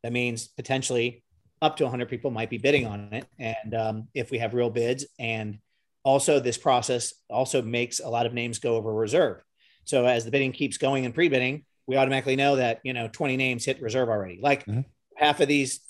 that 0.03 0.13
means 0.13 0.49
potentially 0.49 1.25
up 1.63 1.77
to 1.79 1.85
100 1.85 2.09
people 2.09 2.31
might 2.31 2.51
be 2.51 2.59
bidding 2.59 2.87
on 2.87 3.13
it, 3.13 3.27
and 3.39 3.75
um, 3.75 4.09
if 4.15 4.31
we 4.31 4.39
have 4.39 4.53
real 4.53 4.69
bids, 4.71 5.07
and 5.19 5.59
also 6.05 6.39
this 6.39 6.59
process 6.59 7.15
also 7.31 7.63
makes 7.63 7.99
a 8.01 8.09
lot 8.09 8.27
of 8.27 8.35
names 8.35 8.59
go 8.59 8.77
over 8.77 8.93
reserve. 8.93 9.43
So 9.85 10.05
as 10.05 10.25
the 10.25 10.31
bidding 10.31 10.53
keeps 10.53 10.77
going 10.79 11.07
and 11.07 11.15
pre-bidding, 11.15 11.65
we 11.87 11.97
automatically 11.97 12.37
know 12.37 12.57
that 12.57 12.81
you 12.85 12.93
know 12.93 13.09
20 13.09 13.37
names 13.37 13.65
hit 13.65 13.81
reserve 13.81 14.09
already. 14.09 14.39
Like 14.41 14.67
Mhm. 14.67 14.85
half 15.17 15.41
of 15.41 15.49
these, 15.49 15.81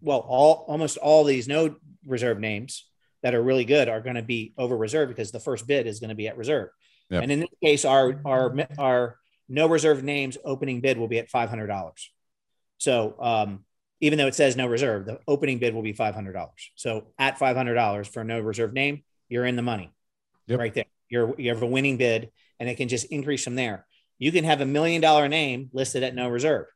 well, 0.00 0.20
all 0.20 0.64
almost 0.68 0.96
all 0.98 1.24
these 1.24 1.48
no 1.48 1.74
reserve 2.06 2.38
names 2.38 2.84
that 3.22 3.34
are 3.34 3.42
really 3.42 3.64
good 3.64 3.88
are 3.88 4.00
going 4.00 4.14
to 4.16 4.22
be 4.22 4.54
over 4.56 4.76
reserve 4.76 5.08
because 5.08 5.32
the 5.32 5.40
first 5.40 5.66
bid 5.66 5.86
is 5.88 5.98
going 5.98 6.10
to 6.10 6.14
be 6.14 6.28
at 6.28 6.36
reserve. 6.36 6.68
Yep. 7.10 7.22
And 7.22 7.32
in 7.32 7.40
this 7.40 7.48
case, 7.62 7.84
our 7.84 8.20
our 8.24 8.54
our 8.78 9.16
no 9.48 9.66
reserve 9.66 10.02
names 10.04 10.36
opening 10.44 10.80
bid 10.80 10.98
will 10.98 11.08
be 11.08 11.18
at 11.18 11.30
five 11.30 11.48
hundred 11.48 11.68
dollars. 11.68 12.10
So 12.78 13.14
um, 13.20 13.64
even 14.00 14.18
though 14.18 14.26
it 14.26 14.34
says 14.34 14.56
no 14.56 14.66
reserve, 14.66 15.06
the 15.06 15.20
opening 15.26 15.58
bid 15.58 15.74
will 15.74 15.82
be 15.82 15.92
five 15.92 16.14
hundred 16.14 16.32
dollars. 16.34 16.70
So 16.76 17.08
at 17.18 17.38
five 17.38 17.56
hundred 17.56 17.74
dollars 17.74 18.06
for 18.08 18.20
a 18.20 18.24
no 18.24 18.40
reserve 18.40 18.72
name, 18.72 19.02
you're 19.28 19.46
in 19.46 19.56
the 19.56 19.62
money, 19.62 19.90
Yep. 20.46 20.58
right 20.58 20.74
there. 20.74 20.84
You're 21.08 21.34
you 21.40 21.50
have 21.50 21.62
a 21.62 21.66
winning 21.66 21.96
bid, 21.96 22.30
and 22.60 22.68
it 22.68 22.76
can 22.76 22.88
just 22.88 23.06
increase 23.06 23.42
from 23.44 23.54
there. 23.54 23.86
You 24.18 24.30
can 24.32 24.44
have 24.44 24.60
a 24.60 24.66
million 24.66 25.00
dollar 25.00 25.28
name 25.28 25.70
listed 25.72 26.02
at 26.02 26.14
no 26.14 26.28
reserve 26.28 26.66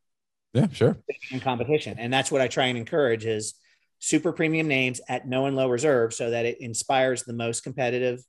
Yeah. 0.55 0.69
Sure. 0.73 0.97
in 1.31 1.41
competition, 1.41 1.99
and 1.99 2.13
that's 2.13 2.31
what 2.33 2.41
I 2.41 2.49
try 2.49 2.67
and 2.67 2.79
encourage 2.79 3.27
is 3.27 3.55
super 3.99 4.33
premium 4.33 4.67
names 4.67 5.01
at 5.09 5.29
no 5.29 5.45
and 5.47 5.55
low 5.55 5.69
reserve 5.69 6.15
so 6.15 6.31
that 6.31 6.47
it 6.47 6.61
inspires 6.61 7.23
the 7.25 7.33
most 7.35 7.63
competitive 7.63 8.21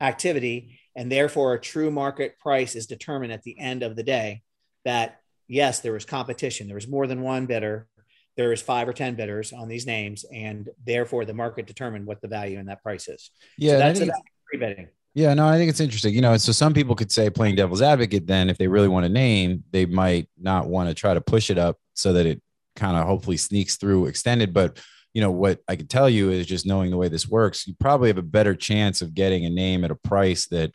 activity. 0.00 0.78
And 0.98 1.12
therefore, 1.12 1.54
a 1.54 1.60
true 1.60 1.92
market 1.92 2.40
price 2.40 2.74
is 2.74 2.88
determined 2.88 3.32
at 3.32 3.44
the 3.44 3.56
end 3.56 3.84
of 3.84 3.94
the 3.94 4.02
day 4.02 4.42
that 4.84 5.20
yes, 5.46 5.78
there 5.78 5.92
was 5.92 6.04
competition. 6.04 6.66
There 6.66 6.74
was 6.74 6.88
more 6.88 7.06
than 7.06 7.22
one 7.22 7.46
bidder. 7.46 7.86
There 8.36 8.48
was 8.48 8.60
five 8.60 8.88
or 8.88 8.92
10 8.92 9.14
bidders 9.14 9.52
on 9.52 9.68
these 9.68 9.86
names. 9.86 10.24
And 10.32 10.68
therefore, 10.84 11.24
the 11.24 11.34
market 11.34 11.68
determined 11.68 12.04
what 12.04 12.20
the 12.20 12.26
value 12.26 12.58
in 12.58 12.66
that 12.66 12.82
price 12.82 13.06
is. 13.06 13.30
Yeah. 13.56 13.74
So 13.74 13.78
that's 13.78 14.00
about 14.00 14.22
pre 14.50 14.58
bidding. 14.58 14.88
Yeah, 15.14 15.34
no, 15.34 15.46
I 15.46 15.56
think 15.56 15.70
it's 15.70 15.78
interesting. 15.78 16.14
You 16.14 16.20
know, 16.20 16.36
so 16.36 16.50
some 16.50 16.74
people 16.74 16.96
could 16.96 17.12
say 17.12 17.30
playing 17.30 17.54
devil's 17.54 17.80
advocate, 17.80 18.26
then 18.26 18.50
if 18.50 18.58
they 18.58 18.66
really 18.66 18.88
want 18.88 19.06
a 19.06 19.08
name, 19.08 19.62
they 19.70 19.86
might 19.86 20.28
not 20.36 20.66
want 20.66 20.88
to 20.88 20.96
try 20.96 21.14
to 21.14 21.20
push 21.20 21.48
it 21.48 21.58
up 21.58 21.78
so 21.94 22.12
that 22.14 22.26
it 22.26 22.42
kind 22.74 22.96
of 22.96 23.06
hopefully 23.06 23.36
sneaks 23.36 23.76
through 23.76 24.06
extended. 24.06 24.52
But, 24.52 24.80
you 25.12 25.20
know, 25.20 25.30
what 25.30 25.60
I 25.68 25.76
could 25.76 25.90
tell 25.90 26.08
you 26.08 26.30
is 26.30 26.46
just 26.46 26.66
knowing 26.66 26.90
the 26.90 26.96
way 26.96 27.08
this 27.08 27.28
works, 27.28 27.66
you 27.66 27.74
probably 27.78 28.08
have 28.08 28.18
a 28.18 28.22
better 28.22 28.54
chance 28.54 29.02
of 29.02 29.14
getting 29.14 29.44
a 29.44 29.50
name 29.50 29.84
at 29.84 29.90
a 29.90 29.96
price 29.96 30.46
that, 30.48 30.74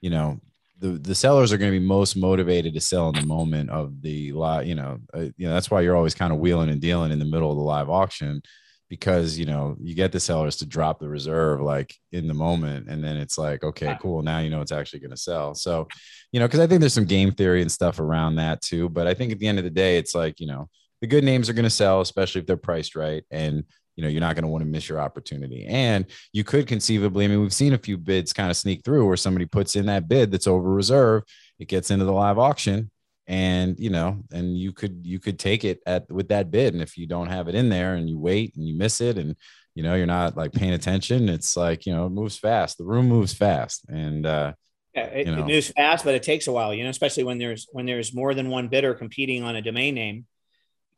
you 0.00 0.10
know, 0.10 0.40
the, 0.80 0.90
the 0.90 1.14
sellers 1.14 1.52
are 1.52 1.58
going 1.58 1.72
to 1.72 1.78
be 1.78 1.84
most 1.84 2.16
motivated 2.16 2.72
to 2.74 2.80
sell 2.80 3.08
in 3.08 3.16
the 3.16 3.26
moment 3.26 3.68
of 3.70 4.00
the 4.00 4.32
live, 4.32 4.66
you 4.66 4.74
know, 4.74 4.98
uh, 5.12 5.26
you 5.36 5.48
know, 5.48 5.52
that's 5.52 5.70
why 5.70 5.80
you're 5.80 5.96
always 5.96 6.14
kind 6.14 6.32
of 6.32 6.38
wheeling 6.38 6.70
and 6.70 6.80
dealing 6.80 7.10
in 7.10 7.18
the 7.18 7.24
middle 7.24 7.50
of 7.50 7.56
the 7.56 7.62
live 7.62 7.90
auction 7.90 8.42
because 8.88 9.38
you 9.38 9.44
know 9.44 9.76
you 9.80 9.94
get 9.94 10.12
the 10.12 10.20
sellers 10.20 10.56
to 10.56 10.66
drop 10.66 10.98
the 10.98 11.08
reserve 11.08 11.60
like 11.60 11.94
in 12.12 12.26
the 12.26 12.34
moment 12.34 12.88
and 12.88 13.02
then 13.04 13.16
it's 13.16 13.36
like 13.36 13.62
okay 13.62 13.96
cool 14.00 14.22
now 14.22 14.38
you 14.38 14.50
know 14.50 14.60
it's 14.60 14.72
actually 14.72 15.00
going 15.00 15.10
to 15.10 15.16
sell. 15.16 15.54
So 15.54 15.88
you 16.32 16.40
know 16.40 16.46
because 16.46 16.60
i 16.60 16.66
think 16.66 16.80
there's 16.80 16.94
some 16.94 17.04
game 17.04 17.32
theory 17.32 17.62
and 17.62 17.72
stuff 17.72 18.00
around 18.00 18.36
that 18.36 18.60
too 18.60 18.88
but 18.88 19.06
i 19.06 19.14
think 19.14 19.32
at 19.32 19.38
the 19.38 19.46
end 19.46 19.58
of 19.58 19.64
the 19.64 19.70
day 19.70 19.98
it's 19.98 20.14
like 20.14 20.40
you 20.40 20.46
know 20.46 20.68
the 21.00 21.06
good 21.06 21.24
names 21.24 21.48
are 21.48 21.54
going 21.54 21.64
to 21.64 21.70
sell 21.70 22.00
especially 22.00 22.40
if 22.40 22.46
they're 22.46 22.56
priced 22.56 22.96
right 22.96 23.24
and 23.30 23.64
you 23.96 24.02
know 24.02 24.08
you're 24.08 24.20
not 24.20 24.34
going 24.34 24.44
to 24.44 24.48
want 24.48 24.62
to 24.62 24.70
miss 24.70 24.88
your 24.88 25.00
opportunity 25.00 25.66
and 25.66 26.06
you 26.32 26.44
could 26.44 26.66
conceivably 26.66 27.24
i 27.24 27.28
mean 27.28 27.40
we've 27.40 27.52
seen 27.52 27.72
a 27.72 27.78
few 27.78 27.96
bids 27.98 28.32
kind 28.32 28.50
of 28.50 28.56
sneak 28.56 28.84
through 28.84 29.06
where 29.06 29.16
somebody 29.16 29.46
puts 29.46 29.76
in 29.76 29.86
that 29.86 30.08
bid 30.08 30.30
that's 30.30 30.46
over 30.46 30.70
reserve 30.70 31.22
it 31.58 31.68
gets 31.68 31.90
into 31.90 32.04
the 32.04 32.12
live 32.12 32.38
auction 32.38 32.90
and 33.26 33.78
you 33.78 33.90
know 33.90 34.22
and 34.32 34.56
you 34.56 34.72
could 34.72 35.04
you 35.04 35.18
could 35.18 35.38
take 35.38 35.64
it 35.64 35.80
at 35.86 36.10
with 36.10 36.28
that 36.28 36.50
bid 36.50 36.74
and 36.74 36.82
if 36.82 36.96
you 36.96 37.06
don't 37.06 37.28
have 37.28 37.48
it 37.48 37.54
in 37.54 37.68
there 37.68 37.94
and 37.94 38.08
you 38.08 38.18
wait 38.18 38.54
and 38.56 38.66
you 38.66 38.74
miss 38.74 39.00
it 39.00 39.18
and 39.18 39.36
you 39.74 39.82
know 39.82 39.94
you're 39.94 40.06
not 40.06 40.36
like 40.36 40.52
paying 40.52 40.72
attention 40.72 41.28
it's 41.28 41.56
like 41.56 41.84
you 41.84 41.94
know 41.94 42.06
it 42.06 42.10
moves 42.10 42.38
fast 42.38 42.78
the 42.78 42.84
room 42.84 43.08
moves 43.08 43.34
fast 43.34 43.84
and 43.88 44.24
uh 44.26 44.52
yeah, 44.94 45.04
it, 45.04 45.26
you 45.26 45.36
know. 45.36 45.42
it 45.42 45.46
moves 45.46 45.68
fast, 45.68 46.04
but 46.04 46.14
it 46.14 46.22
takes 46.22 46.46
a 46.46 46.52
while, 46.52 46.74
you 46.74 46.82
know, 46.82 46.90
especially 46.90 47.24
when 47.24 47.38
there's 47.38 47.68
when 47.72 47.86
there's 47.86 48.14
more 48.14 48.34
than 48.34 48.48
one 48.48 48.68
bidder 48.68 48.94
competing 48.94 49.44
on 49.44 49.54
a 49.54 49.62
domain 49.62 49.94
name. 49.94 50.26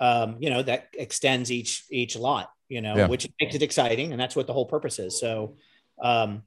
Um, 0.01 0.37
you 0.41 0.49
know, 0.51 0.63
that 0.63 0.89
extends 0.95 1.53
each 1.53 1.85
each 1.91 2.17
lot, 2.17 2.51
you 2.69 2.81
know, 2.81 2.97
Yeah. 2.97 3.07
which 3.07 3.29
makes 3.41 3.55
it 3.55 3.63
exciting, 3.63 4.13
and 4.13 4.21
that's 4.21 4.35
what 4.35 4.47
the 4.47 4.53
whole 4.55 4.67
purpose 4.67 4.99
is. 4.99 5.21
So 5.21 5.57
um 6.03 6.43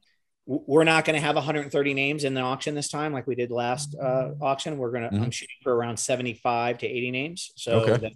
we're 0.46 0.84
not 0.84 1.06
going 1.06 1.16
to 1.16 1.22
have 1.26 1.36
130 1.36 1.94
names 1.94 2.26
in 2.26 2.34
the 2.34 2.42
auction 2.42 2.76
this 2.76 2.90
time 2.90 3.14
like 3.14 3.26
we 3.26 3.34
did 3.34 3.50
last 3.50 3.96
uh, 3.96 4.32
auction. 4.42 4.78
We're 4.78 4.92
going 4.92 5.10
to 5.10 5.16
I'm 5.16 5.32
shooting 5.32 5.56
for 5.64 5.74
around 5.74 5.96
75 5.98 6.80
to 6.80 6.86
80 6.86 7.12
names. 7.12 7.52
So 7.56 7.80
Okay. 7.80 8.12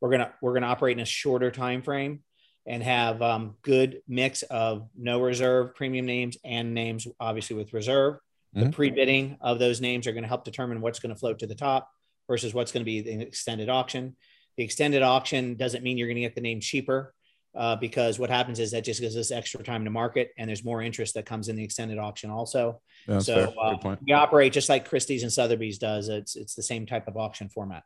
we're 0.00 0.10
gonna 0.10 0.32
we're 0.42 0.54
gonna 0.54 0.66
operate 0.66 0.96
in 0.96 1.02
a 1.02 1.06
shorter 1.06 1.50
time 1.52 1.82
frame 1.82 2.24
and 2.66 2.82
have 2.82 3.22
um, 3.22 3.54
good 3.62 4.00
mix 4.08 4.42
of 4.42 4.88
no 4.98 5.20
reserve 5.20 5.74
premium 5.76 6.06
names 6.06 6.38
and 6.44 6.74
names 6.74 7.06
obviously 7.20 7.54
with 7.56 7.72
reserve 7.72 8.16
the 8.54 8.66
Mhm. 8.66 8.72
pre-bidding 8.72 9.36
of 9.40 9.60
those 9.60 9.80
names 9.80 10.08
are 10.08 10.12
going 10.12 10.24
to 10.24 10.28
help 10.28 10.42
determine 10.44 10.80
what's 10.80 10.98
going 10.98 11.14
to 11.14 11.18
float 11.20 11.38
to 11.38 11.46
the 11.46 11.54
top 11.54 11.88
versus 12.26 12.52
what's 12.52 12.72
going 12.72 12.80
to 12.80 12.84
be 12.84 13.00
the 13.00 13.20
extended 13.20 13.68
auction 13.68 14.16
the 14.60 14.64
extended 14.64 15.02
auction 15.02 15.54
doesn't 15.54 15.82
mean 15.82 15.96
you're 15.96 16.06
going 16.06 16.16
to 16.16 16.20
get 16.20 16.34
the 16.34 16.40
name 16.42 16.60
cheaper 16.60 17.14
uh, 17.56 17.76
because 17.76 18.18
what 18.18 18.28
happens 18.28 18.60
is 18.60 18.72
that 18.72 18.84
just 18.84 19.00
gives 19.00 19.16
us 19.16 19.30
extra 19.30 19.64
time 19.64 19.84
to 19.84 19.90
market 19.90 20.32
and 20.36 20.50
there's 20.50 20.62
more 20.62 20.82
interest 20.82 21.14
that 21.14 21.24
comes 21.24 21.48
in 21.48 21.56
the 21.56 21.64
extended 21.64 21.96
auction 21.96 22.28
also. 22.28 22.78
That's 23.06 23.24
so 23.24 23.54
uh, 23.58 23.96
we 24.06 24.12
operate 24.12 24.52
just 24.52 24.68
like 24.68 24.86
christie's 24.86 25.22
and 25.22 25.32
sotheby's 25.32 25.78
does. 25.78 26.10
It's 26.10 26.36
it's 26.36 26.54
the 26.54 26.62
same 26.62 26.84
type 26.84 27.08
of 27.08 27.16
auction 27.16 27.48
format. 27.48 27.84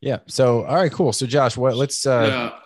Yeah 0.00 0.18
so 0.26 0.64
all 0.64 0.74
right 0.74 0.90
cool. 0.90 1.12
So 1.12 1.24
josh 1.24 1.56
what 1.56 1.76
let's 1.76 2.04
uh 2.04 2.26
yeah. 2.28 2.58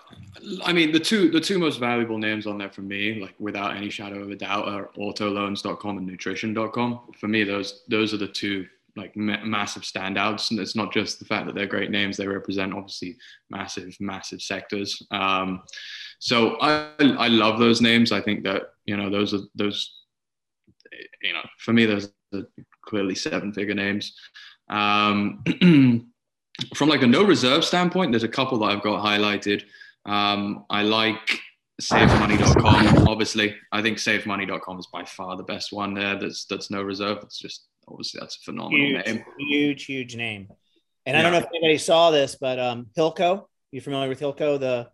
I 0.65 0.73
mean, 0.73 0.93
the 0.93 1.01
two 1.01 1.31
the 1.31 1.41
two 1.41 1.59
most 1.59 1.79
valuable 1.79 2.17
names 2.17 2.47
on 2.47 2.57
there 2.57 2.71
for 2.71 2.81
me, 2.81 3.21
like 3.21 3.35
without 3.39 3.77
any 3.77 3.91
shadow 3.91 4.23
of 4.23 4.31
a 4.31 4.37
doubt, 4.37 4.67
are 4.67 4.89
autoloans.com 4.97 5.99
and 5.99 6.07
nutrition.com. 6.07 7.01
For 7.21 7.29
me, 7.29 7.45
those 7.45 7.83
those 7.87 8.15
are 8.15 8.17
the 8.17 8.29
two 8.29 8.67
like 8.97 9.17
ma- 9.17 9.45
massive 9.45 9.83
standouts, 9.83 10.51
and 10.51 10.61
it's 10.61 10.77
not 10.77 10.93
just 10.93 11.19
the 11.19 11.25
fact 11.25 11.47
that 11.47 11.55
they're 11.55 11.67
great 11.67 11.91
names; 11.91 12.17
they 12.17 12.27
represent 12.27 12.73
obviously 12.73 13.17
massive, 13.51 13.97
massive 14.01 14.41
sectors. 14.41 15.03
Um, 15.11 15.63
so 16.19 16.57
I 16.61 16.91
I 16.99 17.29
love 17.29 17.59
those 17.59 17.81
names. 17.81 18.13
I 18.13 18.21
think 18.21 18.45
that 18.45 18.63
you 18.85 18.97
know 18.97 19.11
those 19.11 19.35
are 19.35 19.41
those 19.55 19.93
you 21.23 21.33
know 21.33 21.43
for 21.59 21.73
me 21.73 21.87
those 21.87 22.11
are 22.35 22.43
clearly 22.85 23.15
seven 23.15 23.53
figure 23.53 23.75
names. 23.75 24.15
Um, 24.69 25.45
from 26.75 26.89
like 26.89 27.03
a 27.03 27.07
no 27.07 27.23
reserve 27.23 27.65
standpoint, 27.65 28.13
there's 28.13 28.23
a 28.23 28.29
couple 28.29 28.59
that 28.59 28.67
I've 28.67 28.83
got 28.83 29.05
highlighted. 29.05 29.63
Um, 30.07 30.65
I 30.71 30.83
like 30.83 31.41
savemoney.com. 31.81 33.09
Obviously, 33.09 33.55
I 33.73 33.83
think 33.83 33.99
savemoney.com 33.99 34.79
is 34.79 34.87
by 34.93 35.05
far 35.05 35.37
the 35.37 35.43
best 35.43 35.73
one 35.73 35.95
there. 35.95 36.19
That's 36.19 36.45
that's 36.47 36.71
no 36.71 36.83
reserve. 36.83 37.19
It's 37.23 37.39
just 37.39 37.67
obviously 37.89 38.21
that's 38.21 38.37
a 38.37 38.41
phenomenal 38.41 38.87
huge, 38.87 39.07
name. 39.07 39.25
huge, 39.39 39.85
huge 39.85 40.17
name. 40.17 40.49
And 41.05 41.17
I 41.17 41.23
don't 41.23 41.33
know 41.33 41.39
if 41.39 41.47
anybody 41.55 41.79
saw 41.79 42.11
this, 42.11 42.35
but 42.41 42.59
um, 42.59 42.87
Hilco, 42.97 43.45
you 43.71 43.81
familiar 43.81 44.09
with 44.09 44.21
Hilco, 44.21 44.59
the 44.59 44.89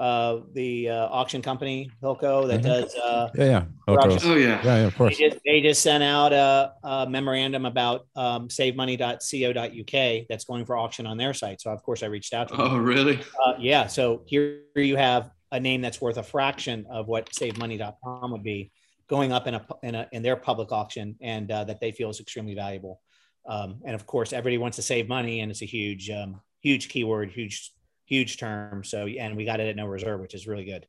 uh, 0.00 0.40
the 0.54 0.88
uh, 0.88 1.08
auction 1.08 1.42
company 1.42 1.90
Hilco 2.02 2.48
that 2.48 2.60
Mhm. 2.60 2.64
does. 2.64 2.94
Uh, 2.94 3.28
yeah 3.34 3.44
yeah 3.44 3.64
Roger. 3.86 4.18
Oh 4.26 4.34
yeah. 4.36 4.60
yeah 4.64 4.76
yeah 4.76 4.76
of 4.86 4.92
they 4.92 4.96
course 4.96 5.18
just, 5.18 5.36
they 5.44 5.60
just 5.60 5.82
sent 5.82 6.02
out 6.02 6.32
a, 6.32 6.72
a 6.82 7.06
memorandum 7.10 7.66
about 7.66 8.06
um, 8.16 8.48
savemoney.co.uk 8.48 10.26
that's 10.30 10.44
going 10.44 10.64
for 10.64 10.76
auction 10.78 11.06
on 11.06 11.18
their 11.18 11.34
site. 11.34 11.60
So 11.60 11.70
of 11.70 11.82
course 11.82 12.02
I 12.02 12.06
reached 12.06 12.32
out 12.32 12.48
to 12.48 12.56
them. 12.56 12.66
Oh 12.70 12.78
really? 12.78 13.20
Uh, 13.44 13.54
yeah. 13.58 13.88
So 13.88 14.22
here 14.26 14.60
you 14.74 14.96
have 14.96 15.30
a 15.52 15.60
name 15.60 15.80
that's 15.80 16.00
worth 16.00 16.16
a 16.16 16.22
fraction 16.22 16.86
of 16.90 17.08
what 17.08 17.30
SaveMoney.com 17.30 18.30
would 18.30 18.42
be 18.42 18.70
going 19.08 19.32
up 19.32 19.46
in 19.46 19.54
a 19.54 19.66
in, 19.82 19.94
a, 19.94 20.08
in 20.12 20.22
their 20.22 20.36
public 20.36 20.72
auction, 20.72 21.16
and 21.20 21.50
uh, 21.50 21.64
that 21.64 21.80
they 21.80 21.92
feel 21.92 22.10
is 22.10 22.20
extremely 22.20 22.54
valuable. 22.54 23.00
Um, 23.46 23.80
and 23.84 23.94
of 23.94 24.06
course, 24.06 24.32
everybody 24.32 24.58
wants 24.58 24.76
to 24.76 24.82
save 24.82 25.08
money, 25.08 25.40
and 25.40 25.50
it's 25.50 25.62
a 25.62 25.66
huge, 25.66 26.10
um, 26.10 26.40
huge 26.60 26.88
keyword, 26.88 27.30
huge, 27.30 27.72
huge 28.04 28.38
term. 28.38 28.84
So, 28.84 29.06
and 29.06 29.36
we 29.36 29.44
got 29.44 29.60
it 29.60 29.68
at 29.68 29.76
no 29.76 29.86
reserve, 29.86 30.20
which 30.20 30.34
is 30.34 30.46
really 30.46 30.64
good. 30.64 30.86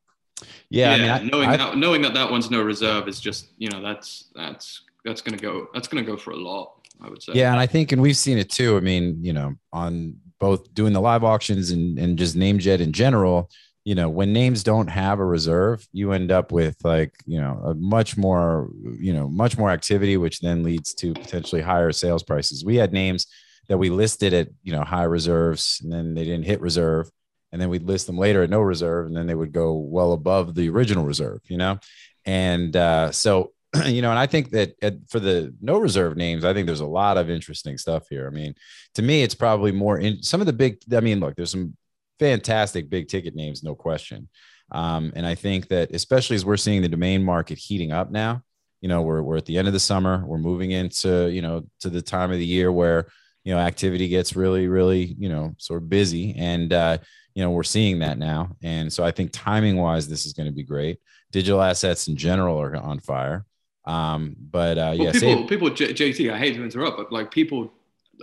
yeah, 0.69 0.91
i 0.91 0.97
mean 0.97 1.09
I, 1.09 1.23
knowing 1.23 1.49
I- 1.49 1.57
that 1.57 1.77
knowing 1.77 2.01
that 2.03 2.13
that 2.13 2.29
one's 2.29 2.49
no 2.51 2.61
reserve 2.61 3.07
is 3.07 3.19
just 3.19 3.49
you 3.57 3.69
know 3.69 3.81
that's 3.81 4.29
that's 4.35 4.83
that's 5.05 5.21
gonna 5.21 5.37
go 5.37 5.67
that's 5.73 5.87
gonna 5.87 6.05
go 6.05 6.17
for 6.17 6.31
a 6.31 6.37
lot. 6.37 6.73
I 7.03 7.09
would 7.09 7.23
say. 7.23 7.33
Yeah, 7.33 7.49
and 7.51 7.59
I 7.59 7.65
think, 7.65 7.93
and 7.93 8.01
we've 8.01 8.15
seen 8.17 8.37
it 8.37 8.51
too. 8.51 8.77
I 8.77 8.79
mean, 8.79 9.23
you 9.23 9.33
know, 9.33 9.55
on 9.73 10.17
both 10.39 10.71
doing 10.75 10.93
the 10.93 11.01
live 11.01 11.23
auctions 11.23 11.71
and 11.71 11.97
and 11.97 12.17
just 12.17 12.35
NameJet 12.35 12.79
in 12.79 12.91
general. 12.91 13.49
You 13.83 13.95
know, 13.95 14.09
when 14.09 14.31
names 14.31 14.63
don't 14.63 14.89
have 14.89 15.19
a 15.19 15.25
reserve, 15.25 15.87
you 15.91 16.11
end 16.11 16.31
up 16.31 16.51
with 16.51 16.77
like 16.83 17.15
you 17.25 17.41
know 17.41 17.61
a 17.65 17.73
much 17.73 18.15
more 18.15 18.69
you 18.99 19.13
know 19.13 19.27
much 19.27 19.57
more 19.57 19.71
activity, 19.71 20.17
which 20.17 20.39
then 20.39 20.63
leads 20.63 20.93
to 20.95 21.13
potentially 21.13 21.61
higher 21.61 21.91
sales 21.91 22.23
prices. 22.23 22.63
We 22.63 22.75
had 22.75 22.93
names 22.93 23.25
that 23.67 23.77
we 23.77 23.89
listed 23.89 24.33
at 24.33 24.49
you 24.63 24.71
know 24.71 24.83
high 24.83 25.03
reserves, 25.03 25.81
and 25.83 25.91
then 25.91 26.13
they 26.13 26.25
didn't 26.25 26.45
hit 26.45 26.61
reserve, 26.61 27.09
and 27.51 27.59
then 27.59 27.69
we'd 27.69 27.83
list 27.83 28.05
them 28.05 28.17
later 28.17 28.43
at 28.43 28.49
no 28.49 28.61
reserve, 28.61 29.07
and 29.07 29.15
then 29.15 29.27
they 29.27 29.35
would 29.35 29.51
go 29.51 29.73
well 29.73 30.13
above 30.13 30.53
the 30.53 30.69
original 30.69 31.03
reserve. 31.03 31.39
You 31.47 31.57
know, 31.57 31.79
and 32.25 32.75
uh, 32.75 33.11
so 33.11 33.53
you 33.85 34.01
know, 34.01 34.09
and 34.09 34.19
I 34.19 34.27
think 34.27 34.49
that 34.51 34.73
uh, 34.83 34.91
for 35.09 35.19
the 35.19 35.55
no 35.61 35.77
reserve 35.77 36.17
names, 36.17 36.43
I 36.43 36.53
think 36.53 36.65
there's 36.65 36.81
a 36.81 36.85
lot 36.85 37.17
of 37.17 37.29
interesting 37.29 37.77
stuff 37.77 38.03
here. 38.09 38.27
I 38.27 38.29
mean, 38.29 38.55
to 38.95 39.01
me, 39.01 39.23
it's 39.23 39.35
probably 39.35 39.71
more 39.71 39.97
in 39.97 40.21
some 40.21 40.41
of 40.41 40.47
the 40.47 40.53
big. 40.53 40.79
I 40.93 40.99
mean, 40.99 41.19
look, 41.19 41.35
there's 41.35 41.51
some 41.51 41.75
fantastic 42.21 42.87
big 42.87 43.07
ticket 43.07 43.33
names, 43.33 43.63
no 43.63 43.73
question. 43.73 44.29
Um, 44.71 45.11
and 45.15 45.25
I 45.25 45.33
think 45.33 45.67
that 45.69 45.91
especially 45.91 46.35
as 46.35 46.45
we're 46.45 46.55
seeing 46.55 46.83
the 46.83 46.87
domain 46.87 47.23
market 47.23 47.57
heating 47.57 47.91
up 47.91 48.11
now, 48.11 48.43
you 48.79 48.87
know, 48.87 49.01
we're 49.01 49.23
we're 49.23 49.37
at 49.37 49.45
the 49.45 49.57
end 49.57 49.67
of 49.67 49.73
the 49.73 49.79
summer, 49.79 50.23
we're 50.25 50.37
moving 50.37 50.71
into 50.71 51.29
you 51.29 51.41
know 51.41 51.65
to 51.81 51.89
the 51.89 52.01
time 52.01 52.31
of 52.31 52.37
the 52.37 52.45
year 52.45 52.71
where 52.71 53.07
you 53.43 53.53
know 53.53 53.59
activity 53.59 54.07
gets 54.07 54.35
really 54.35 54.67
really 54.67 55.15
you 55.19 55.29
know 55.29 55.55
sort 55.57 55.81
of 55.81 55.89
busy, 55.89 56.35
and 56.37 56.71
uh, 56.71 56.97
you 57.33 57.43
know 57.43 57.51
we're 57.51 57.63
seeing 57.63 57.99
that 57.99 58.17
now. 58.17 58.55
And 58.61 58.93
so 58.93 59.03
I 59.03 59.11
think 59.11 59.31
timing 59.33 59.77
wise, 59.77 60.07
this 60.07 60.25
is 60.25 60.33
going 60.33 60.47
to 60.47 60.55
be 60.55 60.63
great. 60.63 60.99
Digital 61.31 61.61
assets 61.61 62.07
in 62.07 62.15
general 62.15 62.61
are 62.61 62.75
on 62.75 62.99
fire. 62.99 63.45
Um, 63.85 64.35
but 64.39 64.77
uh, 64.77 64.93
Well, 64.95 65.05
yeah, 65.05 65.11
people, 65.11 65.47
people, 65.47 65.69
JT, 65.71 66.31
I 66.31 66.37
hate 66.37 66.55
to 66.55 66.63
interrupt, 66.63 66.97
but 66.97 67.11
like 67.11 67.31
people 67.31 67.73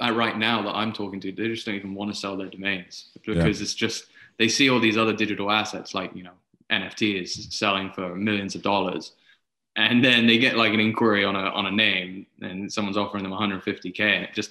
Uh, 0.01 0.13
right 0.13 0.37
now 0.39 0.63
that 0.63 0.75
I'm 0.75 0.93
talking 0.93 1.21
to, 1.21 1.33
they 1.33 1.49
just 1.49 1.67
don't 1.67 1.75
even 1.75 1.95
want 1.95 2.13
to 2.13 2.19
sell 2.19 2.37
their 2.37 2.49
domains 2.49 3.09
because 3.25 3.61
it's 3.61 3.75
just 3.75 4.07
they 4.39 4.49
see 4.49 4.71
all 4.71 4.81
these 4.81 4.97
other 4.97 5.13
digital 5.15 5.51
assets 5.51 5.95
like 5.95 6.15
you 6.15 6.23
know 6.23 6.33
NFT 6.71 7.23
is 7.23 7.49
selling 7.51 7.91
for 7.93 8.15
millions 8.15 8.55
of 8.55 8.63
dollars, 8.63 9.13
and 9.77 10.05
then 10.05 10.27
they 10.27 10.39
get 10.39 10.57
like 10.57 10.73
an 10.75 10.81
inquiry 10.81 11.25
on 11.25 11.35
a 11.37 11.41
on 11.51 11.67
a 11.67 11.71
name 11.71 12.27
and 12.41 12.73
someone's 12.73 12.97
offering 12.97 13.23
them 13.25 13.33
150k, 13.33 14.01
and 14.01 14.25
it 14.25 14.35
just 14.35 14.51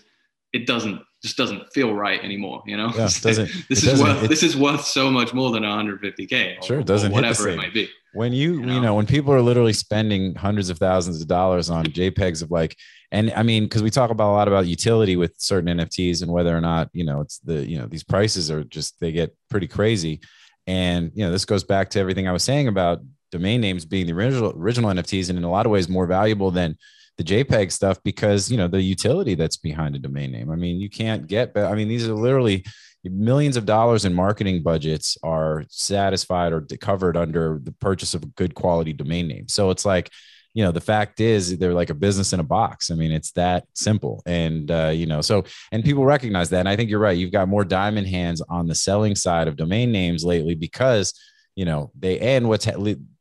it 0.54 0.66
doesn't 0.66 1.02
just 1.22 1.36
doesn't 1.38 1.72
feel 1.74 1.94
right 1.94 2.24
anymore. 2.24 2.62
You 2.66 2.78
know, 2.78 2.90
Yeah, 2.96 3.10
doesn't- 3.22 3.50
this 3.70 3.80
is 3.80 3.86
doesn't- 3.86 4.08
worth 4.08 4.24
it- 4.24 4.28
this 4.30 4.44
is 4.44 4.56
worth 4.56 4.86
so 4.86 5.10
much 5.10 5.34
more 5.34 5.52
than 5.52 5.64
150k. 5.64 6.60
or- 6.60 6.64
Sure, 6.64 6.80
it 6.80 6.86
doesn't 6.86 7.12
or 7.12 7.16
hit 7.16 7.22
the 7.22 7.28
whatever 7.30 7.50
it 7.50 7.58
might 7.58 7.74
be. 7.74 7.90
When 8.18 8.34
you 8.34 8.54
You 8.54 8.60
you 8.60 8.66
know? 8.66 8.82
know 8.82 8.96
when 8.96 9.06
people 9.06 9.32
are 9.34 9.42
literally 9.42 9.74
spending 9.74 10.34
hundreds 10.36 10.70
of 10.70 10.80
thousands 10.80 11.22
of 11.22 11.28
dollars 11.28 11.70
on 11.70 11.86
jpegs 11.86 12.42
of 12.42 12.50
like 12.50 12.76
and 13.12 13.32
i 13.36 13.44
mean 13.44 13.64
because 13.64 13.84
we 13.84 13.92
talk 13.92 14.10
about 14.10 14.32
a 14.32 14.38
lot 14.40 14.48
about 14.48 14.66
utility 14.66 15.16
with 15.16 15.34
certain 15.38 15.78
nfts 15.78 16.22
and 16.24 16.32
whether 16.32 16.56
or 16.56 16.62
not 16.62 16.90
you 16.94 17.06
know 17.06 17.22
it's 17.22 17.38
the 17.40 17.66
you 17.66 17.78
know 17.78 17.86
these 17.86 18.04
prices 18.04 18.50
are 18.50 18.64
just 18.64 19.00
they 19.00 19.12
get 19.12 19.36
pretty 19.50 19.68
crazy 19.68 20.20
and 20.66 21.12
you 21.14 21.24
know 21.24 21.32
this 21.32 21.46
goes 21.46 21.64
back 21.64 21.90
to 21.90 22.00
everything 22.00 22.28
i 22.28 22.32
was 22.32 22.44
saying 22.44 22.68
about 22.68 23.00
domain 23.32 23.62
names 23.62 23.86
being 23.86 24.08
the 24.08 24.14
original 24.14 24.52
original 24.58 24.90
nfts 24.92 25.30
and 25.30 25.38
in 25.38 25.44
a 25.44 25.52
lot 25.52 25.66
of 25.66 25.72
ways 25.72 25.88
more 25.88 26.08
valuable 26.08 26.50
than 26.50 26.76
the 27.18 27.24
jpeg 27.24 27.72
stuff 27.72 28.02
because 28.04 28.50
you 28.52 28.58
know 28.58 28.68
the 28.68 28.82
utility 28.82 29.36
that's 29.36 29.58
behind 29.58 29.96
a 29.96 30.00
domain 30.00 30.32
name 30.32 30.50
i 30.50 30.56
mean 30.56 30.80
you 30.80 30.90
can't 30.90 31.28
get 31.28 31.54
but 31.54 31.66
i 31.66 31.76
mean 31.76 31.88
these 31.88 32.08
are 32.08 32.14
literally 32.14 32.64
millions 33.10 33.58
of 33.58 33.66
dollars 33.66 34.06
in 34.06 34.14
marketing 34.14 34.64
budgets 34.64 35.18
are 35.24 35.64
satisfied 35.70 36.54
or 36.54 36.62
covered 36.80 37.18
under 37.18 37.60
the 37.64 37.72
purchase 37.72 38.14
of 38.14 38.24
a 38.24 38.28
good 38.28 38.56
quality 38.56 38.94
domain 38.94 39.28
name. 39.28 39.48
So 39.48 39.70
it's 39.70 39.86
like, 39.86 40.12
you 40.54 40.64
know, 40.64 40.72
the 40.72 40.82
fact 40.82 41.20
is 41.20 41.58
they're 41.60 41.74
like 41.74 41.92
a 41.92 41.94
business 41.94 42.34
in 42.34 42.40
a 42.40 42.44
box. 42.44 42.90
I 42.90 42.96
mean, 42.96 43.12
it's 43.12 43.32
that 43.34 43.66
simple. 43.76 44.24
And, 44.26 44.72
uh, 44.72 44.92
you 44.94 45.06
know, 45.06 45.22
so, 45.22 45.44
and 45.72 45.84
people 45.84 46.04
recognize 46.04 46.50
that. 46.50 46.62
And 46.62 46.70
I 46.70 46.76
think 46.76 46.90
you're 46.90 47.00
right. 47.00 47.18
You've 47.18 47.32
got 47.32 47.48
more 47.48 47.64
diamond 47.64 48.08
hands 48.08 48.42
on 48.50 48.66
the 48.66 48.74
selling 48.74 49.14
side 49.16 49.48
of 49.48 49.56
domain 49.56 49.92
names 49.92 50.26
lately 50.26 50.56
because, 50.56 51.14
you 51.56 51.66
know, 51.66 51.92
they, 52.00 52.20
and 52.20 52.48
what's, 52.50 52.68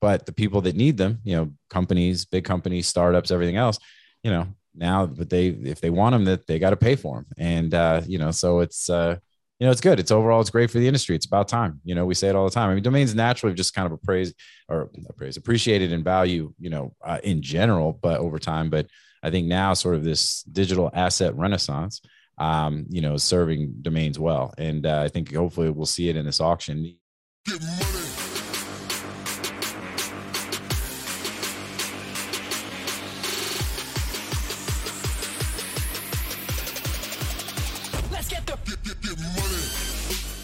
but 0.01 0.25
the 0.25 0.33
people 0.33 0.63
that 0.63 0.77
need 0.77 0.97
them, 0.97 1.19
you 1.25 1.37
know, 1.37 1.53
companies, 1.69 2.25
big 2.25 2.45
companies, 2.45 2.89
startups, 2.89 3.31
everything 3.31 3.57
else, 3.57 3.79
you 4.23 4.31
know, 4.31 4.47
now, 4.75 5.05
but 5.05 5.29
they, 5.29 5.49
if 5.49 5.81
they 5.81 5.91
want 5.91 6.13
them, 6.15 6.25
that 6.25 6.47
they 6.47 6.59
got 6.59 6.71
to 6.71 6.77
pay 6.77 6.97
for 6.97 7.17
them. 7.17 7.27
And, 7.37 7.75
uh, 7.75 8.01
you 8.07 8.19
know, 8.19 8.31
so 8.31 8.61
it's, 8.61 8.89
uh, 8.89 9.17
you 9.59 9.67
know, 9.67 9.71
it's 9.71 9.81
good. 9.81 9.99
It's 9.99 10.11
overall, 10.11 10.41
it's 10.41 10.51
great 10.51 10.71
for 10.71 10.79
the 10.79 10.87
industry. 10.87 11.17
It's 11.17 11.27
about 11.27 11.49
time. 11.49 11.81
You 11.85 11.95
know, 11.95 12.05
we 12.05 12.15
say 12.15 12.29
it 12.29 12.37
all 12.37 12.45
the 12.45 12.51
time. 12.51 12.71
I 12.71 12.75
mean, 12.75 12.83
domains 12.83 13.15
naturally 13.15 13.55
just 13.55 13.75
kind 13.75 13.87
of 13.87 13.93
appraised 13.93 14.35
or 14.69 14.91
appraised, 15.09 15.39
appreciated 15.39 15.93
in 15.93 16.05
value, 16.05 16.53
you 16.59 16.71
know, 16.71 16.95
uh, 17.03 17.19
in 17.25 17.41
general, 17.41 17.93
but 17.93 18.21
over 18.21 18.39
time. 18.39 18.69
But 18.69 18.87
I 19.23 19.31
think 19.31 19.47
now, 19.47 19.73
sort 19.75 19.95
of 19.95 20.05
this 20.05 20.43
digital 20.43 20.91
asset 20.93 21.35
renaissance, 21.37 22.03
um, 22.39 22.85
you 22.91 23.01
know, 23.01 23.17
serving 23.17 23.77
domains 23.81 24.19
well. 24.19 24.53
And 24.59 24.85
uh, 24.85 25.01
I 25.03 25.09
think 25.09 25.35
hopefully 25.35 25.71
we'll 25.71 25.87
see 25.87 26.09
it 26.11 26.17
in 26.17 26.27
this 26.27 26.41
auction. 26.41 26.99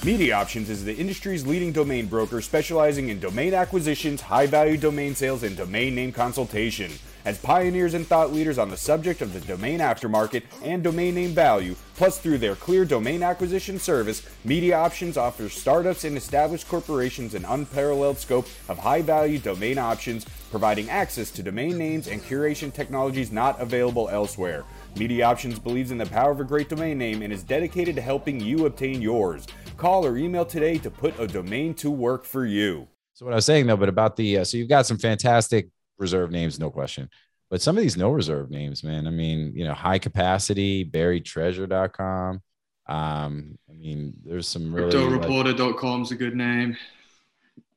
Media 0.05 0.35
Options 0.35 0.69
is 0.69 0.85
the 0.85 0.97
industry's 0.97 1.47
leading 1.47 1.71
domain 1.71 2.07
broker 2.07 2.41
specializing 2.41 3.11
in 3.11 3.21
domain 3.21 3.55
acquisitions, 3.55 4.21
high 4.21 4.49
value 4.49 4.77
domain 4.77 5.15
sales, 5.15 5.45
and 5.45 5.57
domain 5.57 5.95
name 5.95 6.11
consultation. 6.11 6.91
As 7.25 7.38
pioneers 7.38 7.95
and 7.95 8.05
thought 8.05 8.33
leaders 8.33 8.59
on 8.59 8.69
the 8.69 8.77
subject 8.77 9.23
of 9.23 9.33
the 9.33 9.38
domain 9.43 9.79
aftermarket 9.79 10.43
and 10.65 10.83
domain 10.83 11.15
name 11.15 11.31
value, 11.31 11.77
plus 11.95 12.19
through 12.19 12.38
their 12.38 12.57
clear 12.57 12.85
domain 12.85 13.23
acquisition 13.23 13.79
service, 13.79 14.27
Media 14.45 14.77
Options 14.77 15.17
offers 15.17 15.53
startups 15.53 16.03
and 16.03 16.17
established 16.17 16.67
corporations 16.67 17.35
an 17.35 17.45
unparalleled 17.45 18.19
scope 18.19 18.49
of 18.69 18.79
high 18.79 19.03
value 19.03 19.38
domain 19.38 19.79
options, 19.79 20.27
providing 20.51 20.91
access 20.91 21.31
to 21.31 21.45
domain 21.45 21.79
names 21.79 22.09
and 22.09 22.21
curation 22.25 22.75
technologies 22.75 23.31
not 23.31 23.61
available 23.61 24.09
elsewhere. 24.09 24.65
Media 24.97 25.25
Options 25.25 25.59
believes 25.59 25.91
in 25.91 25.99
the 25.99 26.07
power 26.07 26.31
of 26.31 26.41
a 26.41 26.45
great 26.45 26.69
domain 26.69 26.99
name 26.99 27.23
and 27.23 27.33
is 27.33 27.43
dedicated 27.43 27.97
to 27.97 28.03
helping 28.03 28.41
you 28.41 28.67
obtain 28.67 29.01
yours. 29.01 29.47
Call 29.77 30.05
or 30.05 30.17
email 30.17 30.45
today 30.45 30.79
to 30.79 30.91
put 30.91 31.19
a 31.19 31.27
domain 31.27 31.75
to 31.75 31.91
work 31.91 32.25
for 32.25 32.45
you. 32.45 32.87
So 33.15 33.25
what 33.25 33.33
I 33.33 33.37
was 33.37 33.47
saying 33.47 33.67
though, 33.67 33.77
but 33.77 33.89
about 33.89 34.17
the 34.17 34.39
uh, 34.39 34.45
so 34.45 34.57
you've 34.57 34.69
got 34.69 34.87
some 34.87 34.99
fantastic 34.99 35.69
reserve 35.99 36.31
names, 36.31 36.59
no 36.59 36.71
question. 36.71 37.09
But 37.51 37.61
some 37.61 37.77
of 37.77 37.83
these 37.83 37.97
no 37.97 38.11
reserve 38.11 38.51
names, 38.51 38.83
man. 38.83 39.07
I 39.07 39.11
mean, 39.11 39.53
you 39.55 39.65
know, 39.65 39.75
high 39.75 39.99
capacity, 39.99 40.85
buriedtreasure.com. 40.85 42.41
Um, 42.89 43.59
I 43.69 43.73
mean, 43.73 44.15
there's 44.25 44.49
some 44.49 44.75
really 44.75 44.91
like, 44.91 45.23
CryptoReporter.com 45.23 46.03
is 46.03 46.11
a 46.11 46.17
good 46.17 46.35
name. 46.35 46.77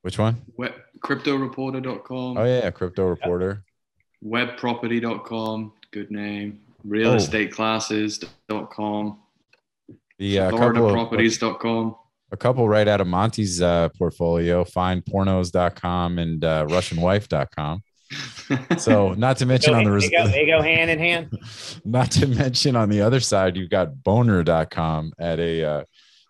which 0.02 0.18
one? 0.18 0.42
Web, 0.58 0.74
CryptoReporter.com. 1.00 2.38
Oh 2.38 2.44
yeah, 2.46 2.72
crypto 2.72 3.06
reporter. 3.06 3.64
Webproperty.com, 4.24 5.74
good 5.92 6.10
name. 6.10 6.62
Oh. 6.86 6.90
RealestateClasses.com. 6.90 9.20
The 10.18 10.40
uh, 10.40 10.50
couple 10.52 10.66
of, 10.66 10.74
FloridaProperties.com. 10.96 11.96
a 12.32 12.38
couple 12.38 12.68
right 12.70 12.88
out 12.88 13.02
of 13.02 13.08
Monte's 13.08 13.62
uh, 13.62 13.90
portfolio, 13.98 14.64
findpornos.com 14.64 16.20
and 16.20 16.44
uh, 16.44 16.66
russianwife.com. 16.68 17.84
So 18.78 19.14
not 19.14 19.38
to 19.38 19.48
mention 19.48 19.74
Go- 19.74 19.80
on 19.80 19.84
the 19.86 19.90
they, 19.90 19.96
res- 19.96 20.10
go, 20.12 20.28
they 20.28 20.46
go 20.46 20.62
hand 20.62 20.92
in 20.92 21.00
hand. 21.00 21.36
not 21.86 22.12
to 22.12 22.28
mention 22.28 22.76
on 22.76 22.90
the 22.90 23.02
other 23.02 23.20
side, 23.20 23.58
you've 23.58 23.72
got 23.72 24.04
boner.com 24.04 25.12
at 25.18 25.40
a 25.40 25.64
uh, 25.64 25.84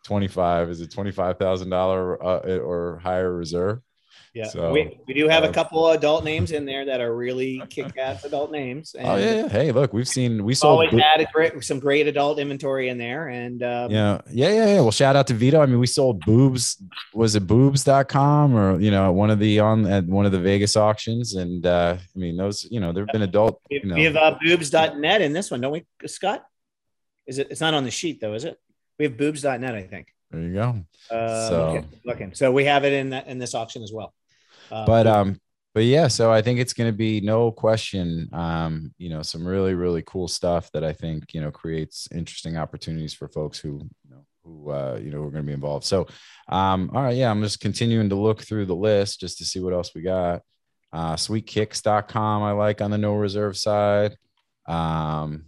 25, 0.05 0.69
is 0.69 0.79
it 0.79 0.89
$25,000 0.91 2.17
uh, 2.21 2.59
or 2.59 2.99
higher 3.03 3.33
reserve? 3.33 3.81
Yeah, 4.35 4.47
So, 4.47 4.69
we, 4.73 4.99
we 5.07 5.13
do 5.13 5.29
have 5.29 5.45
a 5.45 5.47
uh, 5.49 5.53
couple 5.53 5.87
adult 5.91 6.25
names 6.25 6.51
in 6.51 6.65
there 6.65 6.83
that 6.87 6.99
are 6.99 7.15
really 7.15 7.63
kick-ass 7.69 8.25
adult 8.25 8.51
names. 8.51 8.93
And 8.93 9.07
Oh 9.11 9.15
yeah, 9.15 9.35
yeah. 9.35 9.47
Hey, 9.47 9.71
look, 9.71 9.93
we've 9.93 10.09
seen 10.09 10.43
we 10.43 10.53
sold 10.53 10.71
always 10.73 10.91
had 10.91 11.21
a 11.21 11.25
great, 11.31 11.63
some 11.63 11.79
great 11.79 12.05
adult 12.05 12.37
inventory 12.37 12.89
in 12.89 12.97
there, 12.97 13.29
and 13.29 13.63
um, 13.63 13.89
yeah, 13.91 14.19
yeah, 14.29 14.49
yeah, 14.49 14.65
yeah. 14.73 14.81
Well, 14.81 14.91
shout 14.91 15.15
out 15.15 15.27
to 15.27 15.33
Vito. 15.33 15.61
I 15.61 15.65
mean, 15.65 15.79
we 15.79 15.87
sold 15.87 16.19
boobs. 16.25 16.83
Was 17.13 17.35
it 17.35 17.47
boobs.com 17.47 18.55
or 18.57 18.77
you 18.77 18.91
know, 18.91 19.09
one 19.13 19.29
of 19.29 19.39
the 19.39 19.61
on 19.61 19.87
at 19.87 20.03
one 20.05 20.25
of 20.25 20.33
the 20.33 20.39
Vegas 20.39 20.75
auctions? 20.75 21.35
And 21.35 21.65
uh 21.65 21.95
I 21.97 22.19
mean, 22.19 22.35
those, 22.35 22.67
you 22.69 22.81
know, 22.81 22.91
there 22.91 23.05
have 23.05 23.13
been 23.13 23.21
adult, 23.21 23.61
we, 23.71 23.79
you 23.81 23.87
know, 23.87 23.95
we 23.95 24.03
have 24.03 24.17
uh, 24.17 24.37
boobs.net 24.43 25.21
in 25.21 25.31
this 25.31 25.49
one, 25.49 25.61
don't 25.61 25.71
we, 25.71 25.85
Scott? 26.07 26.45
Is 27.25 27.39
it? 27.39 27.47
It's 27.51 27.61
not 27.61 27.73
on 27.73 27.85
the 27.85 27.91
sheet 27.91 28.19
though, 28.19 28.33
is 28.33 28.43
it? 28.43 28.59
We 28.99 29.05
have 29.05 29.15
boobs.net, 29.15 29.73
I 29.75 29.83
think. 29.83 30.07
there 30.29 30.41
you 30.41 30.53
go. 30.53 30.75
Uh, 31.09 31.49
So- 31.49 31.71
looking, 31.73 31.89
looking. 32.05 32.33
So 32.33 32.51
we 32.51 32.65
have 32.65 32.83
it 32.83 32.91
in 32.91 33.11
that 33.11 33.27
in 33.27 33.39
this 33.39 33.55
auction 33.55 33.81
as 33.81 33.93
well. 33.93 34.13
Uh, 34.71 34.85
but 34.85 35.07
um 35.07 35.39
but 35.73 35.83
yeah 35.83 36.07
so 36.07 36.31
i 36.31 36.41
think 36.41 36.59
it's 36.59 36.73
going 36.73 36.89
to 36.89 36.97
be 36.97 37.21
no 37.21 37.51
question 37.51 38.29
um 38.33 38.93
you 38.97 39.09
know 39.09 39.21
some 39.21 39.45
really 39.45 39.73
really 39.73 40.01
cool 40.03 40.27
stuff 40.27 40.71
that 40.71 40.83
i 40.83 40.93
think 40.93 41.33
you 41.33 41.41
know 41.41 41.51
creates 41.51 42.07
interesting 42.13 42.57
opportunities 42.57 43.13
for 43.13 43.27
folks 43.27 43.59
who 43.59 43.79
you 44.03 44.09
know 44.09 44.25
who 44.45 44.71
uh 44.71 44.99
you 45.01 45.11
know 45.11 45.17
who 45.17 45.27
are 45.27 45.31
going 45.31 45.43
to 45.43 45.47
be 45.47 45.53
involved. 45.53 45.85
So 45.85 46.07
um 46.49 46.91
all 46.93 47.03
right 47.03 47.17
yeah 47.17 47.31
i'm 47.31 47.41
just 47.41 47.59
continuing 47.59 48.09
to 48.09 48.15
look 48.15 48.41
through 48.41 48.65
the 48.67 48.75
list 48.75 49.19
just 49.19 49.39
to 49.39 49.45
see 49.45 49.59
what 49.59 49.73
else 49.73 49.93
we 49.93 50.01
got. 50.01 50.41
Uh 50.93 51.15
sweetkicks.com 51.15 52.43
i 52.43 52.51
like 52.51 52.81
on 52.81 52.91
the 52.91 52.97
no 52.97 53.15
reserve 53.15 53.57
side. 53.57 54.15
Um 54.67 55.45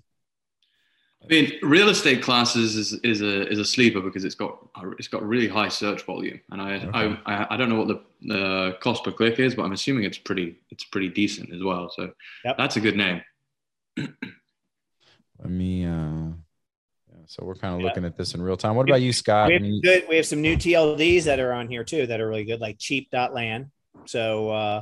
I 1.24 1.26
mean, 1.30 1.52
real 1.62 1.90
estate 1.90 2.22
classes 2.22 2.76
is, 2.76 2.94
is 3.04 3.22
a 3.22 3.50
is 3.50 3.60
a 3.60 3.66
sleeper 3.66 4.00
because 4.02 4.24
it's 4.24 4.36
got 4.36 4.60
it's 4.98 5.08
got 5.08 5.28
really 5.28 5.48
high 5.48 5.68
search 5.68 6.04
volume, 6.06 6.40
and 6.52 6.62
I 6.62 6.76
Okay. 6.76 7.18
I, 7.26 7.34
I, 7.34 7.54
I 7.56 7.58
don't 7.58 7.70
know 7.70 7.76
what 7.84 7.88
the 7.88 8.02
the 8.22 8.78
cost 8.82 9.04
per 9.04 9.12
click 9.12 9.40
is, 9.40 9.56
but 9.56 9.64
I'm 9.64 9.74
assuming 9.74 10.04
it's 10.06 10.18
pretty 10.18 10.60
it's 10.70 10.86
pretty 10.86 11.10
decent 11.10 11.54
as 11.54 11.62
well. 11.64 11.90
So 11.90 12.12
Yep. 12.46 12.58
that's 12.58 12.78
a 12.78 12.80
good 12.82 12.96
name. 12.96 13.22
let 13.98 15.50
me 15.50 15.86
uh 15.86 15.90
yeah, 17.10 17.24
so 17.26 17.44
we're 17.44 17.56
kind 17.56 17.74
of 17.74 17.82
Yeah. 17.82 17.88
looking 17.88 18.06
at 18.06 18.16
this 18.18 18.34
in 18.34 18.42
real 18.42 18.58
time 18.58 18.76
what 18.76 18.84
about 18.88 19.02
you 19.02 19.12
scott 19.12 19.48
we 19.48 19.54
have 19.54 19.62
mean, 19.62 19.82
good. 19.82 20.06
We 20.08 20.16
have 20.18 20.26
some 20.26 20.42
new 20.42 20.56
TLDs 20.56 21.24
that 21.26 21.40
are 21.40 21.52
on 21.54 21.68
here 21.68 21.84
too 21.84 22.08
that 22.08 22.22
are 22.22 22.28
really 22.28 22.46
good, 22.46 22.62
like 22.62 22.78
cheap.land. 22.80 23.68
So 24.06 24.50
uh, 24.50 24.82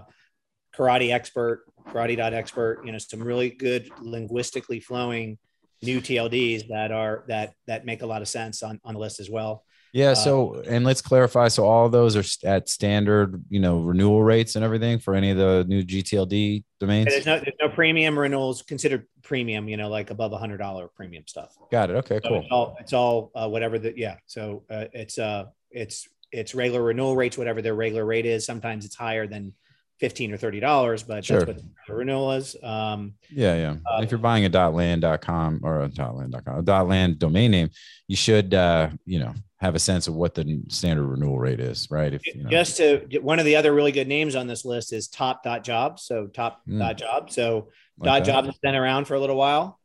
karate 0.75 1.11
expert, 1.11 1.65
karate.expert, 1.93 2.81
you 2.85 2.91
know, 2.91 2.97
some 2.97 3.21
really 3.21 3.49
good 3.49 3.89
linguistically 3.99 4.79
flowing 4.79 5.37
new 5.85 6.01
TLDs 6.01 6.67
that 6.69 6.91
are 6.91 7.23
that 7.27 7.53
that 7.67 7.85
make 7.85 8.01
a 8.01 8.05
lot 8.05 8.21
of 8.21 8.27
sense 8.27 8.63
on, 8.63 8.79
on 8.83 8.93
the 8.95 8.99
list 8.99 9.19
as 9.19 9.29
well. 9.29 9.63
Yeah. 9.93 10.09
Uh, 10.11 10.15
So, 10.15 10.61
and 10.67 10.83
let's 10.83 11.01
clarify. 11.01 11.47
So, 11.47 11.63
all 11.65 11.85
of 11.85 11.93
those 11.93 12.17
are 12.17 12.47
at 12.47 12.67
standard, 12.67 13.41
you 13.49 13.61
know, 13.61 13.79
renewal 13.79 14.21
rates 14.23 14.55
and 14.57 14.65
everything 14.65 14.99
for 14.99 15.15
any 15.15 15.29
of 15.31 15.37
the 15.37 15.63
new 15.69 15.83
GTLD 15.83 16.65
domains. 16.81 17.07
There's 17.07 17.25
no 17.25 17.39
there's 17.39 17.55
no 17.61 17.69
premium 17.69 18.19
renewals 18.19 18.61
considered 18.61 19.07
premium, 19.23 19.69
you 19.69 19.77
know, 19.77 19.87
like 19.89 20.09
above 20.09 20.33
a 20.33 20.37
hundred 20.37 20.57
dollar 20.57 20.89
premium 20.89 21.23
stuff. 21.27 21.55
Got 21.71 21.91
it. 21.91 21.95
Okay. 21.97 22.19
So 22.23 22.29
Cool. 22.29 22.39
it's 22.41 22.51
all 22.51 22.77
it's 22.81 22.93
all 22.93 23.31
uh, 23.35 23.47
whatever 23.47 23.79
the 23.79 23.93
yeah. 23.95 24.17
So 24.25 24.63
uh, 24.69 24.85
it's 24.91 25.17
uh 25.17 25.45
it's 25.71 26.09
it's 26.31 26.53
regular 26.53 26.83
renewal 26.83 27.15
rates, 27.15 27.37
whatever 27.37 27.61
their 27.61 27.75
regular 27.75 28.03
rate 28.05 28.25
is. 28.25 28.45
Sometimes 28.45 28.83
it's 28.83 28.95
higher 28.95 29.27
than 29.27 29.53
fifteen 29.99 30.33
or 30.33 30.37
thirty 30.37 30.59
dollars, 30.59 31.03
but 31.03 31.23
Sure. 31.23 31.45
that's 31.45 31.57
what 31.57 31.63
the 31.87 31.93
renewal 31.93 32.33
is. 32.33 32.55
Um, 32.61 33.13
Yeah. 33.29 33.55
Yeah. 33.55 33.75
uh, 33.89 34.01
if 34.01 34.11
you're 34.11 34.17
buying 34.19 34.45
a 34.45 34.49
dot 34.49 34.73
.land.com 34.73 35.61
or 35.63 35.83
a 35.83 35.87
dot 35.87 36.15
.land.com, 36.17 36.59
a 36.59 36.61
dot 36.61 36.87
.land 36.87 37.19
domain 37.19 37.51
name, 37.51 37.69
you 38.07 38.15
should, 38.15 38.53
uh, 38.53 38.89
you 39.05 39.19
know, 39.19 39.33
have 39.61 39.73
a 39.75 39.79
sense 39.79 40.07
of 40.07 40.13
what 40.13 40.35
the 40.35 40.61
standard 40.67 41.05
renewal 41.07 41.39
rate 41.39 41.59
is, 41.61 41.87
right? 41.89 42.13
If 42.13 42.27
you 42.27 42.43
know, 42.43 42.49
just 42.49 42.77
to 42.77 43.07
one 43.21 43.39
of 43.39 43.45
the 43.45 43.55
other 43.55 43.73
really 43.73 43.93
good 43.93 44.07
names 44.07 44.35
on 44.35 44.47
this 44.47 44.65
list 44.65 44.91
is 44.93 45.07
top 45.07 45.43
dot 45.43 45.63
job. 45.63 45.99
So 45.99 46.27
top 46.27 46.61
Mm. 46.67 46.79
dot 46.79 46.97
job. 46.97 47.31
So 47.31 47.69
like 47.97 48.05
dot 48.05 48.25
that. 48.25 48.31
job 48.31 48.45
has 48.45 48.57
been 48.59 48.75
around 48.75 49.05
for 49.05 49.13
a 49.15 49.19
little 49.19 49.37
while. 49.37 49.79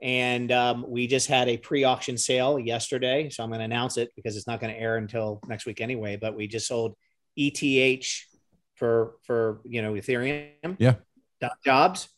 And 0.00 0.52
um, 0.52 0.84
we 0.86 1.06
just 1.06 1.26
had 1.26 1.48
a 1.48 1.56
pre-auction 1.56 2.18
sale 2.18 2.58
yesterday, 2.58 3.30
so 3.30 3.42
I'm 3.42 3.48
going 3.48 3.60
to 3.60 3.64
announce 3.64 3.96
it 3.96 4.10
because 4.14 4.36
it's 4.36 4.46
not 4.46 4.60
going 4.60 4.72
to 4.72 4.78
air 4.78 4.98
until 4.98 5.40
next 5.48 5.64
week 5.64 5.80
anyway. 5.80 6.16
But 6.16 6.36
we 6.36 6.46
just 6.46 6.66
sold 6.68 6.94
ETH 7.34 8.26
for 8.76 9.16
for 9.22 9.60
you 9.64 9.82
know 9.82 9.94
Ethereum. 9.94 10.76
Yeah. 10.78 10.94
Jobs 11.64 12.08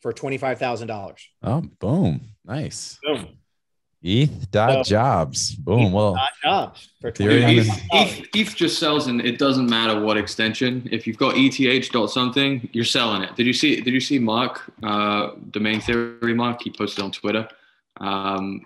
for 0.00 0.12
twenty 0.12 0.38
five 0.38 0.58
thousand 0.58 0.88
dollars. 0.88 1.28
Oh, 1.42 1.62
boom. 1.78 2.20
Nice. 2.44 2.98
Boom. 3.02 3.28
ETH 4.06 4.50
dot 4.50 4.84
So- 4.86 4.90
jobs. 4.90 5.54
Boom. 5.54 5.90
Well, 5.92 6.18
jobs 6.42 6.90
for 7.00 7.10
Ethereum 7.10 7.58
ETH, 7.58 7.82
ETH, 7.92 8.28
ETH 8.34 8.54
just 8.54 8.78
sells, 8.78 9.06
and 9.06 9.20
it 9.22 9.38
doesn't 9.38 9.68
matter 9.70 9.98
what 9.98 10.18
extension. 10.18 10.86
If 10.92 11.06
you've 11.06 11.16
got 11.16 11.34
ETH 11.38 11.90
dot 11.90 12.10
something, 12.10 12.68
you're 12.72 12.84
selling 12.84 13.22
it. 13.22 13.34
Did 13.34 13.46
you 13.46 13.54
see? 13.54 13.80
Did 13.80 13.94
you 13.94 14.00
see 14.00 14.18
Mark, 14.18 14.70
uh, 14.82 15.30
domain 15.50 15.80
theory 15.80 16.34
Mark? 16.34 16.60
He 16.62 16.70
posted 16.70 17.02
on 17.02 17.12
Twitter, 17.12 17.48
um, 17.98 18.60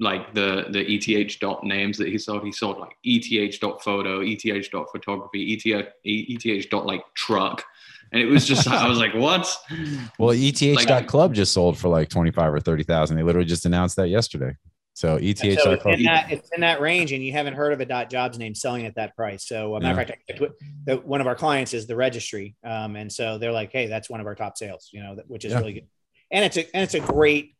like 0.00 0.32
the 0.34 0.66
the 0.70 0.80
ETH 0.94 1.38
dot 1.40 1.64
names 1.64 1.98
that 1.98 2.08
he 2.08 2.18
sold. 2.18 2.44
He 2.44 2.52
sold 2.52 2.78
like 2.78 2.96
ETH 3.04 3.58
dot 3.60 3.82
photo, 3.82 4.20
ETH 4.22 4.70
dot 4.70 4.86
photography, 4.92 5.52
ETH 5.54 5.86
ETH 6.04 6.70
dot 6.70 6.86
like 6.86 7.02
truck, 7.14 7.64
and 8.12 8.22
it 8.22 8.26
was 8.26 8.46
just 8.46 8.68
I 8.68 8.88
was 8.88 8.98
like, 8.98 9.14
what? 9.14 9.46
well, 10.18 10.30
ETH 10.30 10.62
Like- 10.76 10.86
dot 10.86 11.06
club 11.06 11.34
just 11.34 11.52
sold 11.52 11.76
for 11.78 11.88
like 11.88 12.08
25 12.08 12.54
or 12.54 12.60
30,000. 12.60 13.16
They 13.16 13.22
literally 13.22 13.46
just 13.46 13.66
announced 13.66 13.96
that 13.96 14.08
yesterday. 14.08 14.54
So 14.94 15.16
ETH 15.20 15.38
So 15.38 15.44
dot 15.54 15.72
it's 15.74 15.82
club. 15.82 15.94
in, 15.98 16.04
that, 16.06 16.32
it's 16.32 16.50
in 16.52 16.60
that 16.62 16.80
range, 16.80 17.12
and 17.12 17.22
you 17.22 17.30
haven't 17.32 17.54
heard 17.54 17.72
of 17.72 17.80
a 17.80 17.84
dot 17.84 18.10
jobs 18.10 18.36
name 18.36 18.54
selling 18.54 18.84
at 18.84 18.96
that 18.96 19.14
price. 19.14 19.46
So, 19.46 19.76
a 19.76 19.80
matter 19.80 20.00
of 20.00 20.08
fact, 20.08 20.22
I- 20.28 20.48
the, 20.86 20.96
one 20.96 21.20
of 21.20 21.26
our 21.28 21.36
clients 21.36 21.72
is 21.74 21.86
the 21.86 21.94
registry, 21.94 22.56
um, 22.64 22.96
and 22.96 23.12
so 23.12 23.38
they're 23.38 23.52
like, 23.52 23.70
"Hey, 23.70 23.86
that's 23.86 24.10
one 24.10 24.20
of 24.20 24.26
our 24.26 24.34
top 24.34 24.58
sales," 24.58 24.90
you 24.92 25.00
know, 25.00 25.16
which 25.28 25.44
is 25.44 25.52
Yeah. 25.52 25.58
really 25.58 25.72
good. 25.74 25.86
And 26.32 26.44
it's 26.44 26.56
a 26.56 26.62
and 26.74 26.82
it's 26.82 26.94
a 26.94 27.00
great 27.00 27.54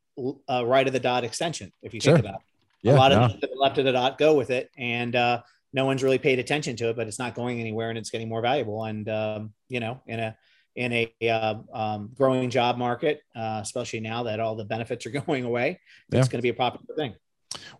uh, 0.48 0.64
right 0.66 0.86
of 0.86 0.92
the 0.92 1.00
dot 1.00 1.24
extension 1.24 1.72
if 1.82 1.94
you 1.94 2.00
Sure. 2.00 2.14
think 2.14 2.26
about 2.26 2.40
it. 2.40 2.46
Yeah. 2.82 2.92
a 2.92 2.96
lot 2.96 3.10
no. 3.12 3.22
of 3.24 3.40
the 3.40 3.48
left 3.56 3.78
of 3.78 3.84
the 3.84 3.92
dot 3.92 4.18
go 4.18 4.34
with 4.34 4.50
it, 4.50 4.70
and 4.78 5.14
uh, 5.16 5.42
no 5.72 5.84
one's 5.84 6.02
really 6.02 6.18
paid 6.18 6.38
attention 6.38 6.76
to 6.76 6.90
it, 6.90 6.96
but 6.96 7.06
it's 7.08 7.18
not 7.18 7.34
going 7.34 7.60
anywhere, 7.60 7.88
and 7.90 7.98
it's 7.98 8.10
getting 8.10 8.28
more 8.28 8.40
valuable. 8.40 8.84
And 8.84 9.08
um, 9.08 9.52
you 9.68 9.80
know, 9.80 10.00
in 10.06 10.20
a 10.20 10.36
in 10.76 10.92
a 10.92 11.12
uh, 11.28 11.54
um, 11.72 12.10
growing 12.14 12.50
job 12.50 12.78
market, 12.78 13.20
uh, 13.34 13.58
especially 13.62 13.98
now 13.98 14.22
that 14.24 14.38
all 14.38 14.54
the 14.54 14.64
benefits 14.64 15.04
are 15.06 15.10
going 15.26 15.44
away, 15.44 15.80
Yeah. 16.12 16.20
it's 16.20 16.28
going 16.28 16.38
to 16.38 16.42
be 16.42 16.50
a 16.50 16.54
popular 16.54 16.94
thing. 16.94 17.14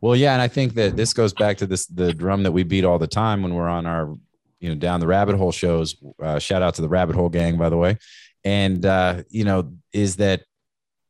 Well, 0.00 0.16
yeah, 0.16 0.32
and 0.32 0.42
I 0.42 0.48
think 0.48 0.74
that 0.74 0.96
this 0.96 1.12
goes 1.12 1.32
back 1.32 1.58
to 1.58 1.66
this 1.66 1.86
the 1.86 2.12
drum 2.12 2.42
that 2.42 2.52
we 2.52 2.64
beat 2.64 2.84
all 2.84 2.98
the 2.98 3.06
time 3.06 3.42
when 3.42 3.54
we're 3.54 3.68
on 3.68 3.86
our, 3.86 4.16
you 4.58 4.68
know, 4.68 4.74
down 4.74 4.98
the 4.98 5.06
rabbit 5.06 5.36
hole 5.36 5.52
shows. 5.52 5.96
Uh, 6.20 6.38
shout 6.40 6.62
out 6.62 6.74
to 6.74 6.82
the 6.82 6.88
rabbit 6.88 7.14
hole 7.14 7.28
gang, 7.28 7.56
by 7.56 7.68
the 7.68 7.76
way. 7.76 7.98
And 8.44 8.84
uh, 8.84 9.22
you 9.28 9.44
know, 9.44 9.72
is 9.92 10.16
that 10.16 10.42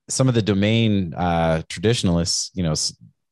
some 0.09 0.28
of 0.28 0.34
the 0.34 0.42
domain 0.42 1.14
uh, 1.14 1.62
traditionalists, 1.68 2.50
you 2.54 2.62
know, 2.62 2.74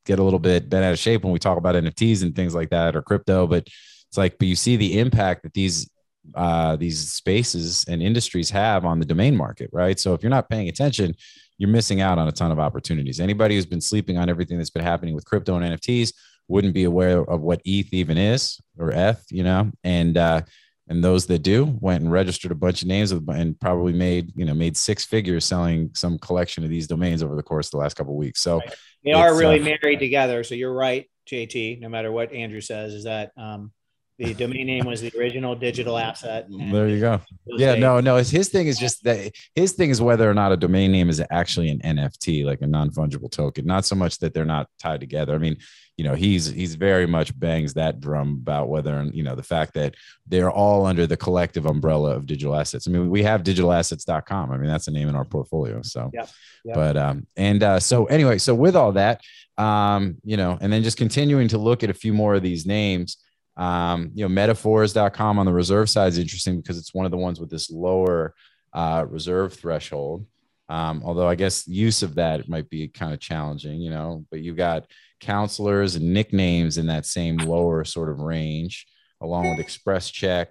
get 0.05 0.19
a 0.19 0.23
little 0.23 0.39
bit 0.39 0.69
bent 0.69 0.85
out 0.85 0.93
of 0.93 0.99
shape 0.99 1.25
when 1.25 1.33
we 1.33 1.39
talk 1.39 1.59
about 1.59 1.75
NFTs 1.75 2.23
and 2.23 2.35
things 2.35 2.55
like 2.55 2.71
that 2.71 2.95
or 2.95 3.03
crypto, 3.03 3.47
but 3.47 3.67
it's 4.09 4.17
like, 4.17 4.39
but 4.39 4.49
you 4.49 4.57
see 4.57 4.77
the 4.77 4.99
impact 4.99 5.43
that 5.43 5.53
these 5.53 5.91
uh, 6.35 6.75
these 6.75 7.13
spaces 7.13 7.85
and 7.89 8.03
industries 8.03 8.51
have 8.51 8.85
on 8.85 8.99
the 8.99 9.05
domain 9.05 9.37
market, 9.37 9.71
right? 9.73 9.99
So 10.01 10.13
if 10.13 10.23
you're 10.23 10.31
not 10.31 10.49
paying 10.49 10.69
attention, 10.69 11.15
you're 11.59 11.71
missing 11.71 12.01
out 12.01 12.19
on 12.19 12.27
a 12.27 12.33
ton 12.33 12.51
of 12.51 12.59
opportunities. 12.59 13.21
Anybody 13.21 13.55
who's 13.55 13.67
been 13.67 13.81
sleeping 13.81 14.19
on 14.19 14.29
everything 14.29 14.59
that's 14.59 14.71
been 14.71 14.83
happening 14.83 15.15
with 15.15 15.25
crypto 15.25 15.57
and 15.57 15.79
NFTs 15.79 16.13
wouldn't 16.49 16.75
be 16.75 16.85
aware 16.85 17.21
of 17.21 17.41
what 17.41 17.61
ETH 17.65 17.93
even 17.93 18.19
is 18.19 18.61
or 18.79 18.91
ETH, 18.91 19.25
you 19.31 19.43
know, 19.43 19.71
and 19.85 20.17
uh, 20.17 20.43
and 20.89 21.03
those 21.03 21.27
that 21.27 21.41
do 21.41 21.77
went 21.81 22.03
and 22.03 22.13
registered 22.13 22.53
a 22.53 22.55
bunch 22.55 22.83
of 22.83 22.89
names 22.89 23.11
and 23.13 23.59
probably 23.61 23.93
made 23.93 24.33
you 24.37 24.45
know 24.45 24.55
made 24.55 24.77
six 24.77 25.05
figures 25.05 25.45
selling 25.45 25.91
some 25.95 26.19
collection 26.19 26.65
of 26.65 26.71
these 26.71 26.87
domains 26.87 27.23
over 27.23 27.35
the 27.35 27.43
course 27.43 27.69
of 27.69 27.73
the 27.73 27.79
last 27.79 27.95
couple 27.95 28.13
of 28.13 28.19
weeks. 28.19 28.41
So 28.41 28.61
They 29.05 29.13
are 29.13 29.37
really 29.37 29.61
uh, 29.61 29.77
married 29.83 29.99
together. 29.99 30.45
So 30.45 30.55
you're 30.55 30.75
right, 30.75 31.09
JT. 31.29 31.81
No 31.81 31.89
matter 31.89 32.11
what 32.13 32.33
Andrew 32.33 32.61
says, 32.61 32.93
is 32.93 33.05
that 33.05 33.33
um, 33.37 33.73
the 34.19 34.33
domain 34.35 34.67
name 34.67 34.87
was 34.87 35.03
the 35.03 35.13
original 35.19 35.55
digital 35.55 35.99
asset. 35.99 36.47
there 36.73 36.89
you 36.89 37.01
go. 37.01 37.21
Yeah, 37.47 37.69
estate- 37.69 37.81
no, 37.81 38.01
no. 38.01 38.17
His, 38.17 38.31
his 38.31 38.49
thing 38.49 38.67
is 38.67 38.79
just 38.79 39.05
that 39.05 39.33
his 39.55 39.73
thing 39.73 39.91
is 39.91 40.01
whether 40.01 40.29
or 40.31 40.35
not 40.35 40.53
a 40.53 40.57
domain 40.57 40.91
name 40.91 41.11
is 41.11 41.23
actually 41.31 41.69
an 41.69 41.81
NFT, 41.81 42.45
like 42.45 42.63
a 42.63 42.67
non 42.67 42.91
fungible 42.91 43.31
token. 43.31 43.67
Not 43.67 43.85
so 43.85 43.95
much 43.95 44.19
that 44.19 44.33
they're 44.33 44.47
not 44.47 44.69
tied 44.79 45.01
together. 45.01 45.35
I 45.35 45.39
mean, 45.39 45.59
you 45.99 46.05
know, 46.05 46.15
he's 46.15 46.47
he's 46.47 46.75
very 46.77 47.07
much 47.07 47.39
bangs 47.39 47.75
that 47.75 48.01
drum 48.01 48.39
about 48.43 48.69
whether 48.69 49.05
you 49.13 49.23
know 49.23 49.35
the 49.35 49.43
fact 49.43 49.75
that 49.75 49.95
they're 50.27 50.51
all 50.51 50.87
under 50.87 51.07
the 51.07 51.17
collective 51.17 51.67
umbrella 51.67 52.17
of 52.17 52.27
digital 52.27 52.57
assets. 52.57 52.89
I 52.89 52.91
mean, 52.91 53.11
we 53.11 53.23
have 53.23 53.43
digitalassets.com. 53.43 54.51
I 54.51 54.57
mean, 54.57 54.69
that's 54.69 54.89
a 54.89 54.93
name 54.93 55.09
in 55.09 55.17
our 55.17 55.25
portfolio. 55.25 55.83
So, 55.83 56.11
Yep, 56.15 56.29
yep. 56.65 56.75
but 56.75 56.97
um, 56.97 57.27
and 57.37 57.63
uh, 57.63 57.81
so 57.81 58.07
anyway, 58.07 58.39
so 58.39 58.55
with 58.55 58.77
all 58.77 58.93
that, 58.93 59.21
um, 59.59 60.17
you 60.25 60.37
know, 60.37 60.57
and 60.61 60.73
then 60.73 60.83
just 60.83 60.97
continuing 60.97 61.49
to 61.49 61.59
look 61.59 61.83
at 61.83 61.91
a 61.91 61.95
few 61.95 62.15
more 62.15 62.35
of 62.35 62.43
these 62.43 62.65
names 62.67 63.19
um, 63.57 64.11
you 64.15 64.25
know, 64.25 64.29
metaphors.com 64.29 65.39
on 65.39 65.47
the 65.47 65.53
reserve 65.53 65.89
side 65.89 66.09
is 66.09 66.19
interesting 66.19 66.61
because 66.61 66.79
it's 66.79 66.93
one 66.93 67.05
of 67.07 67.11
the 67.11 67.17
ones 67.17 67.41
with 67.41 67.51
this 67.51 67.71
lower 67.71 68.35
uh, 68.73 69.07
reserve 69.09 69.55
threshold. 69.55 70.27
Um, 70.69 71.03
although 71.05 71.29
I 71.29 71.37
guess 71.37 71.67
use 71.69 72.03
of 72.03 72.17
that 72.17 72.49
might 72.49 72.69
be 72.69 72.89
kind 72.89 73.15
of 73.15 73.21
challenging, 73.21 73.81
you 73.81 73.91
know, 73.91 74.25
but 74.31 74.41
you've 74.41 74.57
got 74.57 74.87
counselors 75.21 75.95
and 75.95 76.13
nicknames 76.13 76.77
in 76.77 76.87
that 76.87 77.07
same 77.07 77.37
lower 77.39 77.85
sort 77.85 78.11
of 78.11 78.19
range, 78.21 78.87
along 79.21 79.49
with 79.49 79.61
express 79.61 80.11
check, 80.11 80.51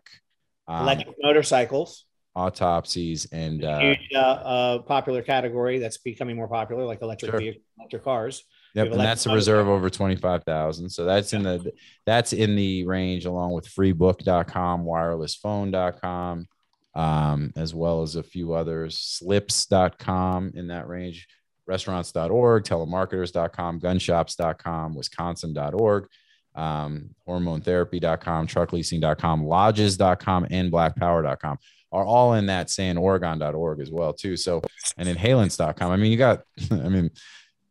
um, 0.68 0.84
electric 0.84 1.16
motorcycles, 1.22 2.06
autopsies, 2.34 3.28
and 3.32 3.64
uh, 3.66 3.80
huge 3.80 4.10
uh, 4.16 4.18
uh, 4.18 4.80
popular 4.80 5.22
category 5.22 5.80
that's 5.80 5.98
becoming 5.98 6.36
more 6.38 6.48
popular, 6.48 6.86
like 6.86 7.02
electric 7.02 7.32
Sure. 7.32 7.40
vehicles, 7.40 7.64
electric 7.78 8.04
cars. 8.04 8.44
Yep, 8.76 8.92
and 8.92 9.00
that's 9.00 9.26
a 9.26 9.34
reserve 9.34 9.70
over 9.70 9.90
25,000. 9.90 10.90
So 10.90 11.06
that's 11.06 11.32
in 11.32 11.44
the 11.44 11.72
that's 12.06 12.34
in 12.34 12.58
the 12.58 12.86
range 12.86 13.26
along 13.26 13.54
with 13.54 13.70
freebook.com, 13.70 14.84
wirelessphone.com, 14.84 16.48
um, 16.94 17.54
as 17.56 17.74
well 17.74 18.02
as 18.02 18.18
a 18.18 18.24
few 18.24 18.54
others, 18.54 18.98
slips.com 18.98 20.52
in 20.56 20.68
that 20.68 20.90
range, 20.90 21.26
restaurants.org, 21.66 22.66
telemarketers.com, 22.66 23.80
gunshops.com, 23.80 24.94
wisconsin.org, 24.94 26.08
um, 26.56 27.10
hormonetherapy.com, 27.26 28.48
truckleasing.com, 28.48 29.46
lodges.com, 29.46 30.48
and 30.52 30.70
blackpower.com 30.70 31.58
are 31.94 32.04
all 32.04 32.34
in 32.34 32.48
that 32.48 32.70
saying 32.70 32.98
oregon.org 32.98 33.80
as 33.80 33.90
well 33.90 34.12
too. 34.12 34.36
So 34.36 34.62
and 34.98 35.08
inhalants.com. 35.08 35.90
I 35.90 35.96
mean, 35.96 36.12
you 36.12 36.18
got, 36.18 36.42
I 36.72 36.90
mean, 36.90 37.10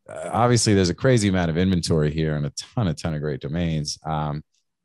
obviously 0.09 0.75
there's 0.75 0.91
a 0.91 0.95
crazy 0.95 1.29
amount 1.29 1.51
of 1.51 1.59
inventory 1.59 2.13
here 2.13 2.37
and 2.37 2.47
a 2.47 2.51
ton, 2.51 2.89
a 2.89 2.95
ton 2.95 3.15
of 3.15 3.21
great 3.21 3.41
domains. 3.41 3.99
Um, 4.05 4.43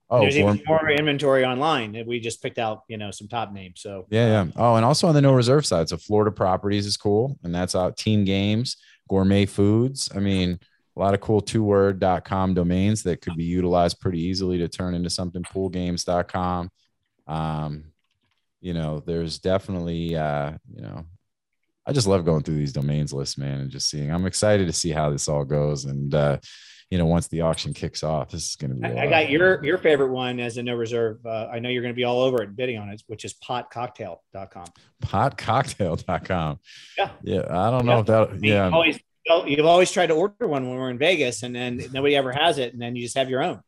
oh, 0.10 0.22
There's 0.22 0.38
even 0.38 0.62
more 0.66 0.90
inventory 0.90 1.46
online. 1.46 2.04
We 2.06 2.20
just 2.20 2.42
picked 2.42 2.58
out, 2.58 2.84
you 2.88 2.98
know, 2.98 3.12
some 3.12 3.28
top 3.28 3.52
names. 3.52 3.82
So 3.82 4.08
yeah, 4.10 4.46
yeah. 4.46 4.52
Oh, 4.56 4.76
and 4.76 4.86
also 4.86 5.08
on 5.08 5.16
the 5.16 5.22
no 5.22 5.34
reserve 5.34 5.66
side, 5.66 5.90
so 5.90 5.98
Florida 5.98 6.32
Properties 6.32 6.86
is 6.86 6.98
cool, 6.98 7.38
and 7.44 7.54
that's 7.54 7.76
out. 7.76 7.98
Team 7.98 8.24
Games, 8.24 8.78
Gourmet 9.10 9.46
Foods. 9.46 10.10
I 10.16 10.20
mean, 10.20 10.60
a 10.96 11.00
lot 11.00 11.14
of 11.14 11.22
cool 11.22 11.42
two 11.42 11.64
word.com 11.64 12.54
domains 12.54 13.04
that 13.04 13.22
could 13.22 13.36
be 13.36 13.46
utilized 13.46 14.00
pretty 14.00 14.22
easily 14.22 14.58
to 14.60 14.68
turn 14.68 14.94
into 14.94 15.10
something. 15.10 15.44
Poolgames.com. 15.44 16.70
Um, 17.28 17.86
you 18.62 18.74
know, 18.74 19.00
there's 19.00 19.40
definitely, 19.40 20.16
uh, 20.16 20.54
you 20.74 20.82
know, 20.82 21.06
I 21.90 21.94
just 21.94 22.08
love 22.08 22.24
going 22.26 22.44
through 22.44 22.56
these 22.58 22.74
domains 22.74 23.12
lists, 23.14 23.38
man, 23.38 23.62
and 23.62 23.70
just 23.72 23.90
seeing. 23.90 24.12
I'm 24.12 24.26
excited 24.26 24.68
to 24.68 24.74
see 24.74 24.92
how 24.92 25.10
this 25.10 25.28
all 25.28 25.44
goes, 25.44 25.86
and 25.86 26.14
uh, 26.14 26.38
you 26.92 26.98
know, 26.98 27.06
once 27.06 27.28
the 27.28 27.42
auction 27.42 27.74
kicks 27.74 28.04
off, 28.04 28.32
this 28.32 28.50
is 28.50 28.56
going 28.56 28.72
to 28.72 28.76
be. 28.78 28.88
I, 28.88 29.04
lot. 29.06 29.10
got 29.10 29.30
your 29.30 29.64
your 29.64 29.78
favorite 29.78 30.12
one 30.12 30.40
as 30.40 30.58
a 30.58 30.64
no 30.64 30.76
reserve. 30.76 31.26
Uh, 31.26 31.48
I 31.52 31.60
know 31.60 31.70
you're 31.70 31.82
going 31.84 31.94
to 31.94 31.98
be 31.98 32.04
all 32.04 32.22
over 32.22 32.42
it 32.42 32.56
bidding 32.56 32.78
on 32.78 32.90
it, 32.90 33.02
which 33.08 33.26
is 33.26 33.34
potcocktail.com. 33.36 34.66
potcocktail.com. 35.04 36.60
Yeah. 36.98 37.10
Yeah. 37.24 37.42
I 37.50 37.70
don't 37.72 37.86
know 37.86 37.94
Yeah. 37.94 38.00
if 38.00 38.06
that, 38.06 38.44
yeah. 38.44 38.66
You've 38.66 38.74
always, 38.74 39.00
you've 39.46 39.66
always 39.66 39.92
tried 39.92 40.08
to 40.08 40.14
order 40.14 40.48
one 40.48 40.68
when 40.68 40.78
we're 40.78 40.90
in 40.90 40.98
Vegas, 40.98 41.44
and 41.44 41.56
then 41.56 41.82
nobody 41.92 42.16
ever 42.16 42.32
has 42.32 42.58
it, 42.58 42.74
and 42.74 42.82
then 42.82 42.96
you 42.96 43.04
just 43.04 43.18
have 43.18 43.30
your 43.30 43.44
own. 43.44 43.62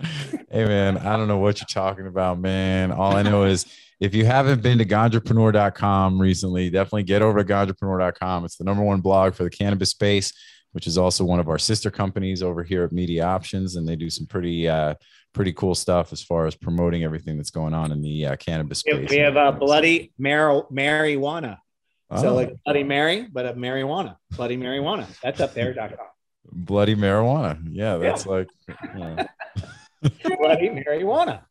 Hey 0.50 0.66
man, 0.66 0.98
I 0.98 1.16
don't 1.16 1.28
know 1.28 1.38
what 1.38 1.60
you're 1.60 1.66
talking 1.66 2.06
about, 2.06 2.38
man. 2.38 2.92
All 2.92 3.16
I 3.16 3.22
know 3.22 3.44
is 3.44 3.64
if 4.02 4.16
you 4.16 4.24
haven't 4.24 4.62
been 4.62 4.78
to 4.78 4.84
ganjapreneur.com 4.84 6.20
recently, 6.20 6.70
definitely 6.70 7.04
get 7.04 7.22
over 7.22 7.42
to 7.42 7.52
ganjapreneur.com. 7.52 8.44
It's 8.44 8.56
the 8.56 8.64
number 8.64 8.82
one 8.82 9.00
blog 9.00 9.34
for 9.34 9.44
the 9.44 9.50
cannabis 9.50 9.90
space, 9.90 10.32
which 10.72 10.88
is 10.88 10.98
also 10.98 11.24
one 11.24 11.38
of 11.38 11.48
our 11.48 11.58
sister 11.58 11.88
companies 11.88 12.42
over 12.42 12.64
here 12.64 12.82
at 12.82 12.90
Media 12.90 13.24
Options, 13.24 13.76
and 13.76 13.86
they 13.86 13.94
do 13.94 14.10
some 14.10 14.26
pretty 14.26 14.68
uh 14.68 14.94
pretty 15.32 15.52
cool 15.52 15.76
stuff 15.76 16.12
as 16.12 16.20
far 16.20 16.46
as 16.46 16.56
promoting 16.56 17.04
everything 17.04 17.36
that's 17.36 17.50
going 17.50 17.72
on 17.74 17.92
in 17.92 18.02
the 18.02 18.26
uh, 18.26 18.36
cannabis 18.36 18.80
space. 18.80 19.08
we 19.08 19.16
have 19.18 19.36
uh, 19.36 19.52
bloody 19.52 20.12
mar- 20.18 20.66
marijuana. 20.70 21.58
So 22.18 22.30
Oh, 22.30 22.34
like 22.34 22.52
Bloody 22.66 22.82
Mary, 22.82 23.26
but 23.32 23.46
a 23.46 23.54
marijuana. 23.54 24.16
Bloody 24.36 24.58
marijuana. 24.58 25.06
That's 25.22 25.40
up 25.40 25.54
there.com. 25.54 25.96
bloody 26.52 26.94
marijuana. 26.96 27.58
Yeah, 27.70 27.96
that's 27.98 28.26
like 28.26 28.48
yeah. 28.68 29.26
Bloody 30.40 30.68
marijuana. 30.68 31.42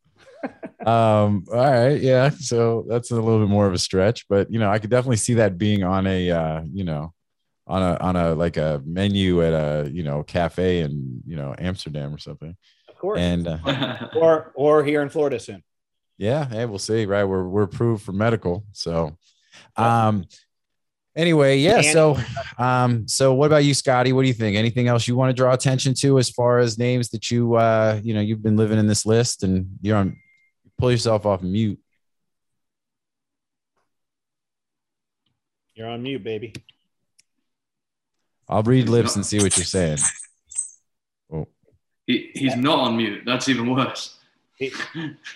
Um 0.86 1.44
all 1.52 1.58
right 1.58 2.00
yeah 2.00 2.28
so 2.28 2.84
that's 2.88 3.10
a 3.10 3.14
little 3.14 3.38
bit 3.38 3.48
more 3.48 3.66
of 3.66 3.72
a 3.72 3.78
stretch 3.78 4.26
but 4.28 4.50
you 4.50 4.58
know 4.58 4.70
i 4.70 4.78
could 4.78 4.90
definitely 4.90 5.16
see 5.16 5.34
that 5.34 5.56
being 5.56 5.84
on 5.84 6.06
a 6.06 6.30
uh 6.30 6.62
you 6.72 6.82
know 6.82 7.12
on 7.66 7.82
a 7.82 7.96
on 8.00 8.16
a 8.16 8.34
like 8.34 8.56
a 8.56 8.82
menu 8.84 9.42
at 9.42 9.52
a 9.52 9.90
you 9.90 10.02
know 10.02 10.22
cafe 10.22 10.80
in 10.80 11.22
you 11.26 11.36
know 11.36 11.54
Amsterdam 11.58 12.14
or 12.14 12.18
something. 12.18 12.56
Of 12.88 12.98
course. 12.98 13.20
And 13.20 13.48
uh, 13.48 14.08
or 14.16 14.52
or 14.54 14.84
here 14.84 15.02
in 15.02 15.08
Florida 15.08 15.38
soon. 15.38 15.62
yeah, 16.18 16.48
hey, 16.48 16.66
we'll 16.66 16.78
see. 16.78 17.06
Right, 17.06 17.24
we're 17.24 17.46
we're 17.46 17.62
approved 17.62 18.04
for 18.04 18.12
medical. 18.12 18.64
So, 18.72 19.16
um, 19.76 20.26
anyway, 21.16 21.58
yeah. 21.58 21.80
So, 21.80 22.18
um, 22.58 23.06
so 23.08 23.32
what 23.34 23.46
about 23.46 23.64
you, 23.64 23.74
Scotty? 23.74 24.12
What 24.12 24.22
do 24.22 24.28
you 24.28 24.34
think? 24.34 24.56
Anything 24.56 24.88
else 24.88 25.06
you 25.06 25.16
want 25.16 25.30
to 25.30 25.34
draw 25.34 25.52
attention 25.52 25.94
to 25.94 26.18
as 26.18 26.30
far 26.30 26.58
as 26.58 26.78
names 26.78 27.10
that 27.10 27.30
you 27.30 27.54
uh 27.54 28.00
you 28.02 28.12
know 28.14 28.20
you've 28.20 28.42
been 28.42 28.56
living 28.56 28.78
in 28.78 28.86
this 28.86 29.06
list 29.06 29.44
and 29.44 29.78
you're 29.80 29.96
on 29.96 30.16
pull 30.82 30.90
yourself 30.90 31.24
off 31.26 31.42
mute. 31.42 31.78
You're 35.76 35.86
on 35.88 36.02
mute, 36.02 36.24
baby. 36.24 36.52
I'll 38.48 38.64
read 38.64 38.80
He's 38.80 38.90
lips 38.90 39.10
not- 39.10 39.16
and 39.16 39.26
see 39.26 39.38
what 39.38 39.56
you're 39.56 39.64
saying. 39.64 39.98
Oh, 41.34 41.48
he, 42.06 42.30
he's 42.34 42.56
not 42.56 42.78
on 42.80 42.96
mute. 42.98 43.22
That's 43.24 43.48
even 43.48 43.70
worse. 43.70 44.18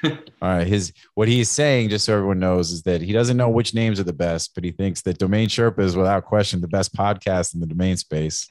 All 0.04 0.12
right. 0.42 0.66
His 0.66 0.92
what 1.14 1.26
he's 1.26 1.48
saying, 1.48 1.88
just 1.88 2.04
so 2.04 2.12
everyone 2.12 2.38
knows, 2.38 2.70
is 2.70 2.82
that 2.82 3.00
he 3.00 3.14
doesn't 3.14 3.38
know 3.38 3.48
which 3.48 3.72
names 3.72 3.98
are 3.98 4.04
the 4.04 4.12
best, 4.12 4.54
but 4.54 4.62
he 4.62 4.72
thinks 4.72 5.00
that 5.02 5.16
Domain 5.16 5.48
Sherpa 5.48 5.78
is 5.78 5.96
without 5.96 6.26
question 6.26 6.60
the 6.60 6.68
best 6.68 6.94
podcast 6.94 7.54
in 7.54 7.60
the 7.60 7.66
domain 7.66 7.96
space. 7.96 8.50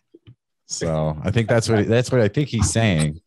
So 0.65 1.15
I 1.23 1.29
think 1.29 1.47
that's 1.47 1.69
what 1.69 1.87
that's 1.87 2.11
what 2.11 2.21
I 2.21 2.27
think 2.29 2.49
he's 2.49 2.71
saying. 2.71 3.21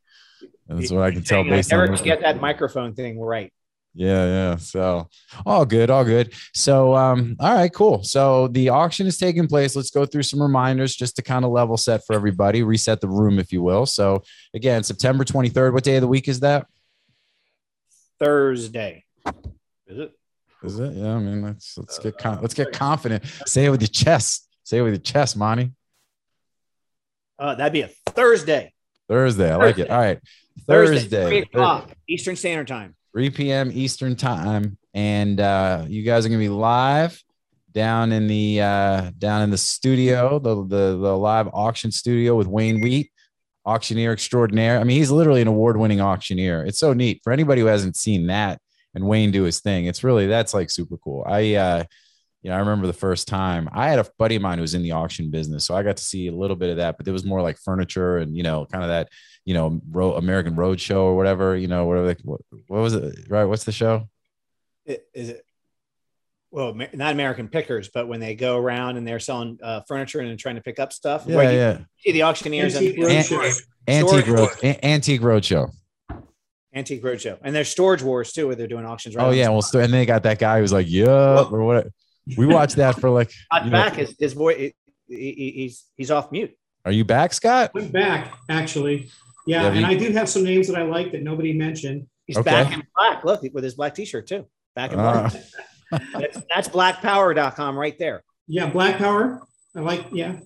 That's 0.68 0.90
what 0.90 1.02
I 1.02 1.10
can 1.12 1.22
tell 1.22 1.42
Saying, 1.44 1.52
I 1.52 1.56
based 1.56 1.70
never 1.70 1.90
on 1.90 1.96
can 1.96 2.04
get 2.04 2.20
that 2.22 2.40
microphone 2.40 2.94
thing 2.94 3.20
right. 3.20 3.52
Yeah, 3.94 4.24
yeah. 4.26 4.56
So 4.56 5.08
all 5.44 5.64
good, 5.64 5.90
all 5.90 6.04
good. 6.04 6.32
So 6.54 6.94
um, 6.94 7.36
all 7.40 7.54
right, 7.54 7.72
cool. 7.72 8.04
So 8.04 8.48
the 8.48 8.68
auction 8.68 9.06
is 9.06 9.18
taking 9.18 9.48
place. 9.48 9.74
Let's 9.74 9.90
go 9.90 10.06
through 10.06 10.22
some 10.22 10.40
reminders 10.40 10.94
just 10.94 11.16
to 11.16 11.22
kind 11.22 11.44
of 11.44 11.50
level 11.50 11.76
set 11.76 12.06
for 12.06 12.14
everybody, 12.14 12.62
reset 12.62 13.00
the 13.00 13.08
room, 13.08 13.38
if 13.38 13.52
you 13.52 13.62
will. 13.62 13.86
So 13.86 14.22
again, 14.54 14.84
September 14.84 15.24
23rd. 15.24 15.72
What 15.72 15.84
day 15.84 15.96
of 15.96 16.02
the 16.02 16.08
week 16.08 16.28
is 16.28 16.40
that? 16.40 16.66
Thursday. 18.20 19.04
Is 19.86 19.98
it? 19.98 20.12
Is 20.62 20.78
it? 20.78 20.92
Yeah, 20.92 21.14
I 21.14 21.18
mean, 21.18 21.42
let's 21.42 21.78
let's 21.78 21.98
get 21.98 22.18
con- 22.18 22.40
let's 22.40 22.54
get 22.54 22.72
confident. 22.72 23.24
Say 23.46 23.64
it 23.66 23.70
with 23.70 23.80
your 23.80 23.88
chest. 23.88 24.48
Say 24.64 24.78
it 24.78 24.82
with 24.82 24.92
your 24.92 25.00
chest, 25.00 25.36
Monte. 25.36 25.72
Uh, 27.38 27.54
that'd 27.54 27.72
be 27.72 27.82
a 27.82 27.90
Thursday. 28.10 28.72
Thursday. 29.08 29.50
I 29.50 29.56
like 29.56 29.78
it. 29.78 29.88
All 29.90 29.98
right. 29.98 30.20
Thursday, 30.66 30.98
Thursday. 30.98 31.26
three 31.26 31.38
o'clock 31.38 31.90
Eastern 32.08 32.36
Standard 32.36 32.66
Time. 32.68 32.94
3 33.18 33.30
p.m. 33.30 33.72
Eastern 33.74 34.14
time, 34.14 34.78
and 34.94 35.40
uh, 35.40 35.84
you 35.88 36.04
guys 36.04 36.24
are 36.24 36.28
gonna 36.28 36.38
be 36.38 36.48
live 36.48 37.20
down 37.72 38.12
in 38.12 38.28
the 38.28 38.60
uh, 38.60 39.10
down 39.18 39.42
in 39.42 39.50
the 39.50 39.58
studio, 39.58 40.38
the, 40.38 40.54
the 40.54 40.96
the 40.96 41.16
live 41.16 41.48
auction 41.52 41.90
studio 41.90 42.36
with 42.36 42.46
Wayne 42.46 42.80
Wheat, 42.80 43.10
auctioneer 43.66 44.12
extraordinaire. 44.12 44.78
I 44.78 44.84
mean, 44.84 44.98
he's 44.98 45.10
literally 45.10 45.42
an 45.42 45.48
award-winning 45.48 46.00
auctioneer. 46.00 46.64
It's 46.64 46.78
so 46.78 46.92
neat 46.92 47.20
for 47.24 47.32
anybody 47.32 47.60
who 47.60 47.66
hasn't 47.66 47.96
seen 47.96 48.28
that 48.28 48.60
and 48.94 49.08
Wayne 49.08 49.32
do 49.32 49.42
his 49.42 49.58
thing. 49.58 49.86
It's 49.86 50.04
really 50.04 50.28
that's 50.28 50.54
like 50.54 50.70
super 50.70 50.96
cool. 50.98 51.24
I 51.26 51.54
uh, 51.54 51.84
you 52.42 52.50
know, 52.50 52.56
I 52.56 52.60
remember 52.60 52.86
the 52.86 52.92
first 52.92 53.26
time 53.28 53.68
I 53.72 53.88
had 53.88 53.98
a 53.98 54.06
buddy 54.18 54.36
of 54.36 54.42
mine 54.42 54.58
who 54.58 54.62
was 54.62 54.74
in 54.74 54.82
the 54.82 54.92
auction 54.92 55.30
business, 55.30 55.64
so 55.64 55.74
I 55.74 55.82
got 55.82 55.96
to 55.96 56.02
see 56.04 56.28
a 56.28 56.32
little 56.32 56.56
bit 56.56 56.70
of 56.70 56.76
that. 56.76 56.96
But 56.96 57.04
there 57.04 57.12
was 57.12 57.24
more 57.24 57.42
like 57.42 57.58
furniture 57.58 58.18
and 58.18 58.36
you 58.36 58.42
know, 58.42 58.64
kind 58.66 58.84
of 58.84 58.88
that 58.90 59.08
you 59.44 59.54
know, 59.54 59.80
ro- 59.90 60.14
American 60.14 60.54
Road 60.56 60.78
Show 60.78 61.04
or 61.04 61.16
whatever. 61.16 61.56
You 61.56 61.68
know, 61.68 61.86
whatever. 61.86 62.06
They, 62.14 62.20
what, 62.22 62.40
what 62.68 62.80
was 62.80 62.94
it? 62.94 63.28
Right? 63.28 63.44
What's 63.44 63.64
the 63.64 63.72
show? 63.72 64.08
I- 64.88 64.98
Is 65.14 65.30
it? 65.30 65.44
Well, 66.50 66.74
not 66.94 67.12
American 67.12 67.48
Pickers, 67.48 67.90
but 67.92 68.08
when 68.08 68.20
they 68.20 68.34
go 68.34 68.56
around 68.56 68.96
and 68.96 69.06
they're 69.06 69.18
selling 69.20 69.58
uh, 69.62 69.82
furniture 69.86 70.20
and 70.20 70.38
trying 70.38 70.54
to 70.54 70.62
pick 70.62 70.78
up 70.78 70.94
stuff. 70.94 71.24
Yeah, 71.26 71.36
where 71.36 71.52
you 71.52 71.58
yeah. 71.58 71.78
See 71.98 72.12
the 72.12 72.22
auctioneers 72.22 72.74
and 72.74 72.86
Antique 72.86 72.98
An- 72.98 73.04
Roadshow. 73.04 73.62
Antique 73.88 74.26
Road, 74.28 74.48
a- 74.62 74.86
Antique 74.86 75.20
Roadshow. 75.20 75.70
Antique 76.74 77.02
Roadshow, 77.02 77.38
and 77.42 77.54
there's 77.54 77.68
Storage 77.68 78.02
Wars 78.02 78.32
too, 78.32 78.46
where 78.46 78.54
they're 78.56 78.66
doing 78.66 78.84
auctions. 78.86 79.16
Right 79.16 79.26
Oh 79.26 79.30
yeah, 79.30 79.48
well, 79.48 79.62
st- 79.62 79.84
and 79.84 79.92
they 79.92 80.06
got 80.06 80.22
that 80.22 80.38
guy 80.38 80.60
who's 80.60 80.72
like, 80.72 80.86
"Yeah," 80.88 81.44
or 81.50 81.64
what? 81.64 81.88
We 82.36 82.46
watched 82.46 82.76
that 82.76 83.00
for 83.00 83.10
like. 83.10 83.30
Not 83.52 83.64
you 83.64 83.70
know- 83.70 83.76
back. 83.78 83.94
His, 83.96 84.14
his 84.18 84.32
voice. 84.34 84.56
he- 84.58 84.74
he- 85.08 85.52
he's 85.56 85.84
he's 85.96 86.10
off 86.10 86.30
mute. 86.32 86.52
Are 86.84 86.92
you 86.92 87.04
back, 87.04 87.32
Scott? 87.32 87.70
I'm 87.76 87.88
back, 87.88 88.34
actually. 88.48 89.10
Yeah, 89.46 89.62
Yeah, 89.62 89.68
and 89.68 89.80
you- 89.80 89.86
I 89.86 89.94
do 89.94 90.12
have 90.12 90.28
some 90.28 90.44
names 90.44 90.68
that 90.68 90.76
I 90.76 90.82
like 90.82 91.12
that 91.12 91.22
nobody 91.22 91.52
mentioned. 91.52 92.06
He's 92.26 92.36
Okay. 92.36 92.50
back 92.50 92.72
in 92.72 92.82
black. 92.94 93.24
Look 93.24 93.42
with 93.54 93.64
his 93.64 93.74
black 93.74 93.94
T-shirt 93.94 94.26
too. 94.26 94.46
Back 94.76 94.92
in 94.92 94.98
Uh, 95.00 95.30
black. 95.30 95.42
That's, 96.12 96.38
that's 96.54 96.68
blackpower.com 96.68 97.78
right 97.78 97.98
there. 97.98 98.22
Yeah, 98.46 98.68
Black 98.68 98.98
Power. 98.98 99.40
I 99.74 99.80
like, 99.80 100.04
yeah. 100.12 100.36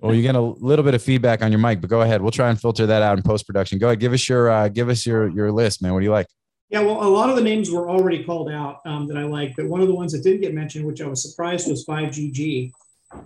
well, 0.00 0.14
you 0.14 0.22
get 0.22 0.36
a 0.36 0.40
little 0.40 0.84
bit 0.84 0.94
of 0.94 1.02
feedback 1.02 1.42
on 1.42 1.50
your 1.50 1.58
mic, 1.58 1.80
but 1.80 1.90
go 1.90 2.00
ahead. 2.02 2.22
We'll 2.22 2.30
try 2.30 2.48
and 2.48 2.60
filter 2.60 2.86
that 2.86 3.02
out 3.02 3.16
in 3.18 3.24
post 3.24 3.44
production. 3.46 3.78
Go 3.80 3.88
ahead, 3.88 3.98
give 3.98 4.12
us 4.12 4.28
your 4.28 4.50
uh, 4.50 4.68
give 4.68 4.88
us 4.88 5.04
your 5.04 5.28
your 5.30 5.50
list, 5.50 5.82
man. 5.82 5.92
What 5.94 5.98
do 5.98 6.04
you 6.04 6.12
like? 6.12 6.26
Yeah, 6.74 6.80
well, 6.80 7.04
a 7.04 7.06
lot 7.06 7.30
of 7.30 7.36
the 7.36 7.42
names 7.42 7.70
were 7.70 7.88
already 7.88 8.24
called 8.24 8.50
out 8.50 8.80
um, 8.84 9.06
that 9.06 9.16
I 9.16 9.22
like, 9.22 9.54
but 9.56 9.66
one 9.66 9.80
of 9.80 9.86
the 9.86 9.94
ones 9.94 10.10
that 10.10 10.24
didn't 10.24 10.40
get 10.40 10.52
mentioned, 10.52 10.84
which 10.84 11.00
I 11.00 11.06
was 11.06 11.22
surprised, 11.22 11.70
was 11.70 11.86
5GG. 11.86 12.72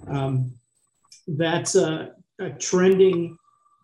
Um, 0.06 0.52
that's 1.26 1.74
a, 1.74 2.10
a 2.38 2.50
trending 2.50 3.38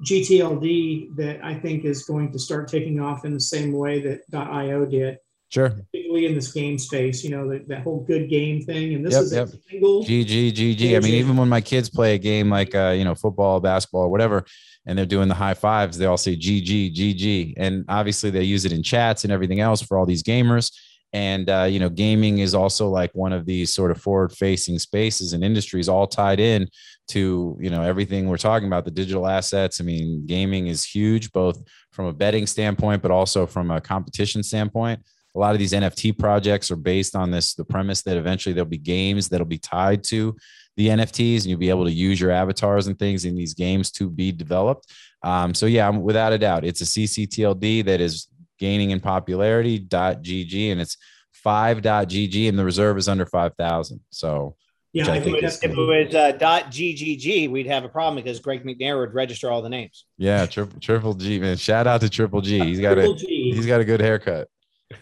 GTLD 0.05 1.17
that 1.17 1.43
I 1.43 1.55
think 1.55 1.87
is 1.87 2.05
going 2.05 2.31
to 2.33 2.39
start 2.39 2.69
taking 2.69 3.01
off 3.01 3.25
in 3.25 3.33
the 3.33 3.41
same 3.41 3.73
way 3.73 4.03
that 4.03 4.21
.io 4.35 4.85
did, 4.85 5.17
Sure. 5.49 5.71
particularly 5.71 6.27
in 6.27 6.35
this 6.35 6.53
game 6.53 6.79
space. 6.79 7.25
You 7.25 7.31
know, 7.31 7.49
that, 7.49 7.67
that 7.69 7.85
whole 7.85 8.05
good 8.05 8.29
game 8.29 8.61
thing, 8.61 8.93
and 8.93 9.07
this 9.07 9.15
Yep, 9.15 9.23
is 9.23 9.33
yep. 9.33 9.49
a 9.49 9.71
single. 9.71 10.05
GG, 10.05 10.53
GG. 10.53 10.95
I 10.95 11.01
mean, 11.01 11.15
even 11.15 11.39
when 11.39 11.49
my 11.49 11.63
kids 11.63 11.89
play 11.89 12.15
a 12.15 12.19
game 12.19 12.51
like 12.51 12.75
uh, 12.75 12.91
you 12.91 13.05
know, 13.05 13.15
football, 13.15 13.61
basketball, 13.61 14.11
whatever, 14.11 14.45
and 14.87 14.99
they're 14.99 15.07
doing 15.07 15.29
the 15.29 15.35
high 15.35 15.55
fives, 15.55 15.97
they 15.97 16.07
all 16.07 16.17
say 16.17 16.37
GG, 16.37 16.95
GG. 16.95 17.55
And 17.57 17.85
obviously 17.89 18.31
they 18.31 18.43
use 18.43 18.65
it 18.65 18.73
in 18.73 18.83
chats 18.83 19.25
and 19.25 19.33
everything 19.33 19.61
else 19.61 19.81
for 19.81 19.99
all 19.99 20.07
these 20.07 20.23
gamers. 20.23 20.73
And 21.13 21.49
uh, 21.49 21.63
you 21.71 21.79
know, 21.79 21.89
gaming 21.89 22.39
is 22.39 22.55
also 22.55 22.89
like 22.89 23.13
one 23.15 23.33
of 23.33 23.47
these 23.47 23.73
sort 23.73 23.93
of 23.93 24.01
forward-facing 24.01 24.81
spaces 24.81 25.33
and 25.33 25.45
industries 25.45 25.89
all 25.89 26.09
tied 26.09 26.41
in 26.41 26.69
to 27.09 27.57
you 27.61 27.71
know 27.71 27.83
everything 27.83 28.29
we're 28.29 28.37
talking 28.37 28.67
about 28.67 28.85
the 28.85 28.91
digital 28.91 29.27
assets 29.27 29.81
i 29.81 29.85
mean 29.85 30.25
gaming 30.27 30.69
is 30.69 30.85
huge 30.85 31.31
both 31.33 31.63
from 31.93 32.07
a 32.07 32.13
betting 32.13 32.47
standpoint 32.47 33.03
but 33.03 33.11
also 33.11 33.47
from 33.47 33.71
a 33.71 33.81
competition 33.81 34.43
standpoint 34.43 35.01
a 35.35 35.39
lot 35.39 35.53
of 35.53 35.59
these 35.59 35.73
nft 35.73 36.19
projects 36.19 36.71
are 36.71 36.77
based 36.77 37.15
on 37.15 37.31
this 37.31 37.55
the 37.55 37.65
premise 37.65 38.03
that 38.03 38.17
eventually 38.17 38.53
there'll 38.53 38.69
be 38.69 38.79
games 38.79 39.29
that'll 39.29 39.47
be 39.47 39.59
tied 39.59 40.03
to 40.03 40.35
the 40.77 40.89
nfts 40.89 41.37
and 41.43 41.47
you'll 41.47 41.59
be 41.59 41.71
able 41.71 41.85
to 41.85 41.93
use 41.93 42.21
your 42.21 42.31
avatars 42.31 42.87
and 42.87 42.99
things 42.99 43.25
in 43.25 43.35
these 43.35 43.55
games 43.55 43.91
to 43.91 44.11
be 44.11 44.33
developed 44.33 44.93
um, 45.23 45.55
so 45.55 45.67
yeah 45.67 45.89
without 45.89 46.33
a 46.33 46.39
doubt 46.39 46.65
it's 46.65 46.81
a 46.81 46.85
cctld 46.85 47.85
that 47.85 48.01
is 48.01 48.29
gaining 48.59 48.91
in 48.91 49.01
popularity 49.01 49.81
gg 49.81 50.73
and 50.73 50.81
it's 50.81 50.97
5.gg 51.45 52.49
and 52.49 52.59
the 52.59 52.65
reserve 52.65 52.97
is 52.97 53.09
under 53.09 53.27
5000 53.27 54.01
so 54.11 54.57
Yeah, 54.93 55.03
which 55.03 55.09
I 55.09 55.13
I 55.13 55.21
think 55.21 55.25
think 55.25 55.45
is 55.45 55.61
that's 55.61 55.65
If 55.65 55.71
it 55.73 55.77
was 55.77 56.15
uh, 56.15 56.33
.ggg, 56.71 57.51
we'd 57.51 57.67
have 57.67 57.85
a 57.85 57.89
problem 57.89 58.17
because 58.23 58.41
Greg 58.41 58.65
McNair 58.65 58.99
would 59.01 59.13
register 59.13 59.51
all 59.51 59.61
the 59.61 59.69
names. 59.69 60.07
Yeah, 60.17 60.47
triple 60.47 60.81
triple 60.81 61.15
G 61.15 61.39
man. 61.41 61.57
Shout 61.57 61.87
out 61.87 62.01
to 62.01 62.09
Triple 62.09 62.41
G. 62.41 62.61
He's 62.61 62.81
got 62.81 62.93
a 62.93 63.03
Triple 63.03 63.15
G. 63.17 63.53
he's 63.53 63.67
got 63.67 63.81
a 63.81 63.85
good 63.85 64.01
haircut. 64.01 64.49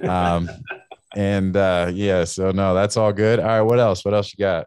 Um, 0.03 0.49
and 1.15 1.55
uh, 1.57 1.91
yeah, 1.93 2.25
so 2.25 2.51
no, 2.51 2.75
that's 2.75 2.97
all 2.97 3.13
good. 3.13 3.39
All 3.39 3.47
right, 3.47 3.61
what 3.61 3.79
else? 3.79 4.05
What 4.05 4.15
else 4.15 4.33
you 4.37 4.43
got? 4.43 4.67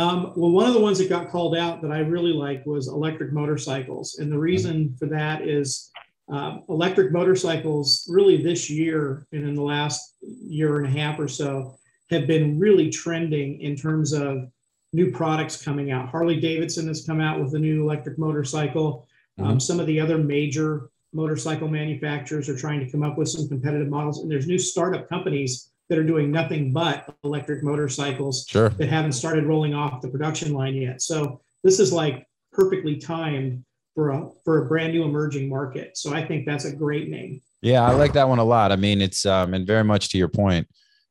Um, 0.00 0.32
well, 0.34 0.50
one 0.50 0.66
of 0.66 0.72
the 0.72 0.80
ones 0.80 0.96
that 0.96 1.10
got 1.10 1.28
called 1.28 1.54
out 1.54 1.82
that 1.82 1.92
I 1.92 1.98
really 1.98 2.32
liked 2.32 2.66
was 2.66 2.88
electric 2.88 3.34
motorcycles. 3.34 4.18
And 4.18 4.32
the 4.32 4.38
reason 4.38 4.96
for 4.98 5.04
that 5.08 5.42
is 5.42 5.90
um, 6.30 6.62
electric 6.70 7.12
motorcycles, 7.12 8.08
really 8.10 8.42
this 8.42 8.70
year 8.70 9.26
and 9.32 9.46
in 9.46 9.54
the 9.54 9.62
last 9.62 10.14
year 10.22 10.78
and 10.78 10.86
a 10.86 10.98
half 10.98 11.20
or 11.20 11.28
so, 11.28 11.76
have 12.08 12.26
been 12.26 12.58
really 12.58 12.88
trending 12.88 13.60
in 13.60 13.76
terms 13.76 14.14
of 14.14 14.50
new 14.94 15.10
products 15.10 15.62
coming 15.62 15.90
out. 15.90 16.08
Harley 16.08 16.40
Davidson 16.40 16.88
has 16.88 17.04
come 17.04 17.20
out 17.20 17.38
with 17.38 17.54
a 17.54 17.58
new 17.58 17.82
electric 17.82 18.18
motorcycle. 18.18 19.06
Um, 19.38 19.60
some 19.60 19.78
of 19.78 19.86
the 19.86 20.00
other 20.00 20.16
major 20.16 20.88
motorcycle 21.12 21.68
manufacturers 21.68 22.48
are 22.48 22.56
trying 22.56 22.80
to 22.80 22.90
come 22.90 23.02
up 23.02 23.18
with 23.18 23.28
some 23.28 23.48
competitive 23.48 23.88
models. 23.88 24.20
And 24.20 24.30
there's 24.30 24.46
new 24.46 24.58
startup 24.58 25.10
companies 25.10 25.72
that 25.90 25.98
are 25.98 26.04
doing 26.04 26.30
nothing 26.30 26.72
but 26.72 27.14
electric 27.24 27.62
motorcycles 27.62 28.46
Sure. 28.48 28.70
that 28.70 28.88
haven't 28.88 29.12
started 29.12 29.44
rolling 29.44 29.74
off 29.74 30.00
the 30.00 30.08
production 30.08 30.54
line 30.54 30.76
yet. 30.76 31.02
So 31.02 31.40
this 31.64 31.80
is 31.80 31.92
like 31.92 32.26
perfectly 32.52 32.96
timed 32.96 33.64
for 33.94 34.10
a 34.10 34.28
for 34.44 34.64
a 34.64 34.68
brand 34.68 34.92
new 34.94 35.02
emerging 35.02 35.48
market. 35.48 35.98
So 35.98 36.14
I 36.14 36.24
think 36.24 36.46
that's 36.46 36.64
a 36.64 36.74
great 36.74 37.08
name. 37.10 37.42
Yeah, 37.60 37.82
I 37.84 37.92
like 37.92 38.12
that 38.14 38.28
one 38.28 38.38
a 38.38 38.44
lot. 38.44 38.72
I 38.72 38.76
mean, 38.76 39.02
it's 39.02 39.26
um, 39.26 39.52
and 39.52 39.66
very 39.66 39.84
much 39.84 40.08
to 40.10 40.18
your 40.18 40.28
point. 40.28 40.66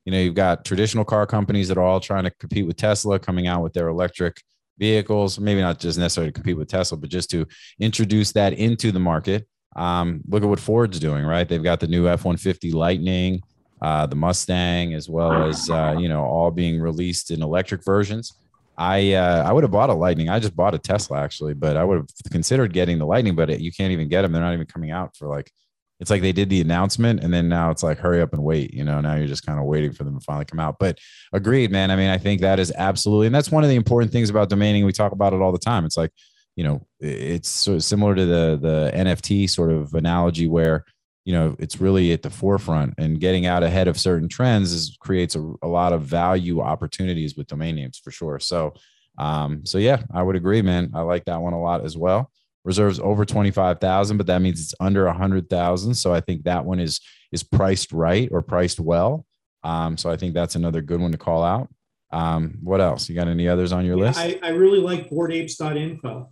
You 0.06 0.14
know, 0.14 0.18
you've 0.20 0.34
got 0.34 0.64
traditional 0.66 1.04
car 1.04 1.28
companies 1.28 1.68
that 1.68 1.78
are 1.78 1.84
all 1.84 2.00
trying 2.00 2.24
to 2.24 2.32
compete 2.32 2.66
with 2.66 2.78
Tesla, 2.78 3.20
coming 3.20 3.48
out 3.48 3.62
with 3.62 3.74
their 3.74 3.90
electric 3.90 4.42
vehicles. 4.80 5.40
Maybe 5.40 5.60
not 5.60 5.78
just 5.78 6.00
necessarily 6.00 6.32
to 6.32 6.34
compete 6.34 6.58
with 6.58 6.70
Tesla, 6.70 6.98
but 6.98 7.10
just 7.10 7.30
to 7.32 7.46
introduce 7.80 8.32
that 8.32 8.54
into 8.54 8.94
the 8.94 9.00
market. 9.00 9.46
Um, 9.76 10.22
look 10.28 10.42
at 10.42 10.50
what 10.50 10.60
Ford's 10.60 11.00
doing, 11.00 11.26
right? 11.26 11.48
They've 11.48 11.62
got 11.62 11.82
the 11.82 11.88
new 11.88 12.08
F 12.08 12.24
one 12.24 12.38
fifty 12.38 12.72
Lightning, 12.72 13.42
uh, 13.82 14.06
the 14.06 14.16
Mustang, 14.16 14.94
as 14.94 15.10
well 15.10 15.48
as 15.48 15.70
uh, 15.70 15.96
you 15.98 16.10
know, 16.10 16.24
all 16.24 16.52
being 16.52 16.80
released 16.80 17.32
in 17.32 17.42
electric 17.42 17.84
versions. 17.84 18.34
I 18.78 19.14
uh, 19.14 19.44
I 19.46 19.52
would 19.52 19.64
have 19.64 19.72
bought 19.72 19.90
a 19.90 19.94
Lightning. 19.94 20.30
I 20.30 20.40
just 20.40 20.56
bought 20.56 20.74
a 20.74 20.80
Tesla 20.80 21.20
actually, 21.20 21.54
but 21.54 21.76
I 21.76 21.84
would 21.84 21.98
have 21.98 22.08
considered 22.32 22.74
getting 22.74 22.98
the 22.98 23.06
Lightning. 23.06 23.36
But 23.36 23.50
it, 23.50 23.60
you 23.60 23.72
can't 23.72 23.92
even 23.92 24.08
get 24.08 24.22
them. 24.22 24.32
They're 24.32 24.42
not 24.42 24.54
even 24.54 24.66
coming 24.66 24.92
out 24.92 25.16
for 25.16 25.28
like. 25.28 25.52
It's 26.00 26.10
like 26.10 26.22
they 26.22 26.32
did 26.32 26.50
the 26.50 26.62
announcement, 26.62 27.22
and 27.22 27.34
then 27.34 27.50
now 27.50 27.72
it's 27.72 27.84
like 27.84 27.98
hurry 27.98 28.22
up 28.22 28.32
and 28.32 28.42
wait. 28.42 28.74
You 28.74 28.86
know, 28.86 29.02
now 29.02 29.16
you're 29.16 29.28
just 29.28 29.46
kind 29.46 29.60
of 29.60 29.66
waiting 29.66 29.92
for 29.92 30.06
them 30.06 30.18
to 30.18 30.24
finally 30.24 30.46
come 30.46 30.60
out. 30.60 30.78
But 30.80 30.98
agreed, 31.34 31.72
man. 31.72 31.92
I 31.92 31.98
mean, 31.98 32.10
I 32.10 32.18
think 32.18 32.40
that 32.40 32.58
is 32.58 32.72
absolutely, 32.78 33.26
and 33.26 33.36
that's 33.36 33.52
one 33.52 33.66
of 33.66 33.70
the 33.70 33.76
important 33.76 34.14
things 34.14 34.30
about 34.30 34.50
domaining. 34.50 34.86
We 34.86 34.94
talk 34.94 35.12
about 35.12 35.34
it 35.34 35.42
all 35.42 35.52
the 35.52 35.60
time. 35.60 35.84
It's 35.84 35.98
like, 35.98 36.12
you 36.56 36.64
know, 36.64 36.88
it's 37.02 37.50
sort 37.50 37.76
of 37.76 37.84
similar 37.84 38.16
to 38.16 38.26
the 38.26 38.60
the 38.62 38.92
NFT 38.96 39.50
sort 39.50 39.74
of 39.74 39.94
analogy 39.94 40.48
where 40.48 40.86
you 41.30 41.36
know 41.36 41.56
it's 41.60 41.80
really 41.80 42.12
at 42.12 42.24
the 42.24 42.30
forefront 42.32 42.96
and 42.98 43.20
getting 43.20 43.46
out 43.46 43.62
ahead 43.62 43.88
of 43.88 44.00
certain 44.00 44.28
trends 44.28 44.74
is 44.74 44.98
creates 45.00 45.36
a, 45.36 45.54
a 45.62 45.68
lot 45.68 45.94
of 45.94 46.02
value 46.02 46.60
opportunities 46.60 47.38
with 47.38 47.46
domain 47.46 47.76
names 47.76 48.00
for 48.04 48.10
sure. 48.10 48.40
So 48.40 48.74
um 49.20 49.64
so 49.64 49.78
yeah 49.78 50.02
i 50.12 50.24
would 50.24 50.36
agree 50.36 50.64
man. 50.64 50.90
I 50.96 51.02
like 51.02 51.26
that 51.26 51.40
one 51.40 51.54
a 51.54 51.62
lot 51.62 51.86
as 51.86 51.96
well. 51.96 52.32
Reserves 52.64 53.00
over 53.00 53.26
25000 53.26 54.18
but 54.18 54.26
that 54.26 54.42
means 54.42 54.60
it's 54.60 54.74
under 54.80 55.06
100000 55.06 55.94
so 55.94 56.12
i 56.12 56.20
think 56.20 56.46
that 56.46 56.66
one 56.66 56.80
is 56.80 57.00
is 57.32 57.44
priced 57.44 57.92
right 57.94 58.28
or 58.32 58.42
priced 58.42 58.80
well. 58.80 59.24
Um 59.64 59.98
so 59.98 60.10
i 60.10 60.18
think 60.18 60.34
that's 60.34 60.56
another 60.56 60.82
good 60.82 61.00
one 61.00 61.12
to 61.12 61.20
call 61.28 61.44
out. 61.44 61.68
Um 62.12 62.58
what 62.64 62.82
else? 62.82 63.08
You 63.08 63.14
got 63.14 63.28
any 63.28 63.48
others 63.48 63.72
on 63.72 63.86
your 63.86 63.98
Yeah, 64.00 64.06
list? 64.08 64.20
I, 64.20 64.40
I 64.42 64.50
really 64.64 64.80
like 64.90 65.12
boredapes.info. 65.12 66.10
all 66.10 66.32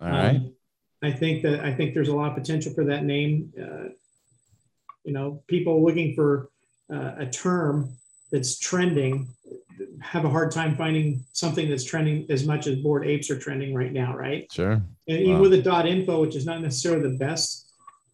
right. 0.00 0.36
Um, 0.36 0.54
I 1.04 1.10
think 1.10 1.42
that 1.42 1.58
I 1.68 1.74
think 1.74 1.94
there's 1.94 2.12
a 2.14 2.14
lot 2.14 2.30
of 2.30 2.36
potential 2.42 2.72
for 2.76 2.84
that 2.84 3.02
name. 3.04 3.52
Uh, 3.60 3.88
you 5.04 5.12
know, 5.12 5.42
people 5.48 5.84
looking 5.84 6.14
for 6.14 6.50
uh, 6.92 7.12
a 7.18 7.26
term 7.26 7.90
that's 8.30 8.58
trending 8.58 9.28
have 10.00 10.24
a 10.24 10.28
hard 10.28 10.50
time 10.50 10.76
finding 10.76 11.24
something 11.32 11.68
that's 11.68 11.84
trending 11.84 12.26
as 12.30 12.46
much 12.46 12.66
as 12.66 12.76
bored 12.76 13.06
apes 13.06 13.30
are 13.30 13.38
trending 13.38 13.74
right 13.74 13.92
now, 13.92 14.16
right? 14.16 14.50
sure 14.52 14.72
And 15.08 15.18
even 15.18 15.34
Wow. 15.36 15.40
with 15.42 15.52
a 15.54 15.62
dot 15.62 15.86
info, 15.86 16.20
which 16.20 16.36
is 16.36 16.46
not 16.46 16.60
necessarily 16.60 17.02
the 17.10 17.16
best 17.18 17.66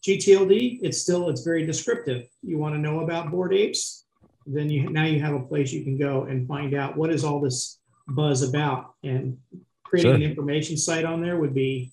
GTLD, 0.02 0.80
it's 0.82 0.98
still 0.98 1.28
it's 1.28 1.42
very 1.42 1.66
descriptive. 1.66 2.26
You 2.42 2.58
want 2.58 2.74
to 2.74 2.80
know 2.80 3.00
about 3.00 3.30
bored 3.30 3.52
apes, 3.52 4.04
then 4.46 4.70
you 4.70 4.88
now 4.90 5.04
you 5.04 5.20
have 5.20 5.34
a 5.34 5.40
place 5.40 5.72
you 5.72 5.84
can 5.84 5.98
go 5.98 6.24
and 6.24 6.46
find 6.46 6.74
out 6.74 6.96
what 6.96 7.10
is 7.10 7.24
all 7.24 7.40
this 7.40 7.78
buzz 8.08 8.42
about. 8.48 8.94
And 9.02 9.38
creating 9.84 10.10
Sure. 10.10 10.16
an 10.16 10.22
information 10.22 10.76
site 10.76 11.04
on 11.04 11.20
there 11.20 11.38
would 11.38 11.54
be 11.54 11.92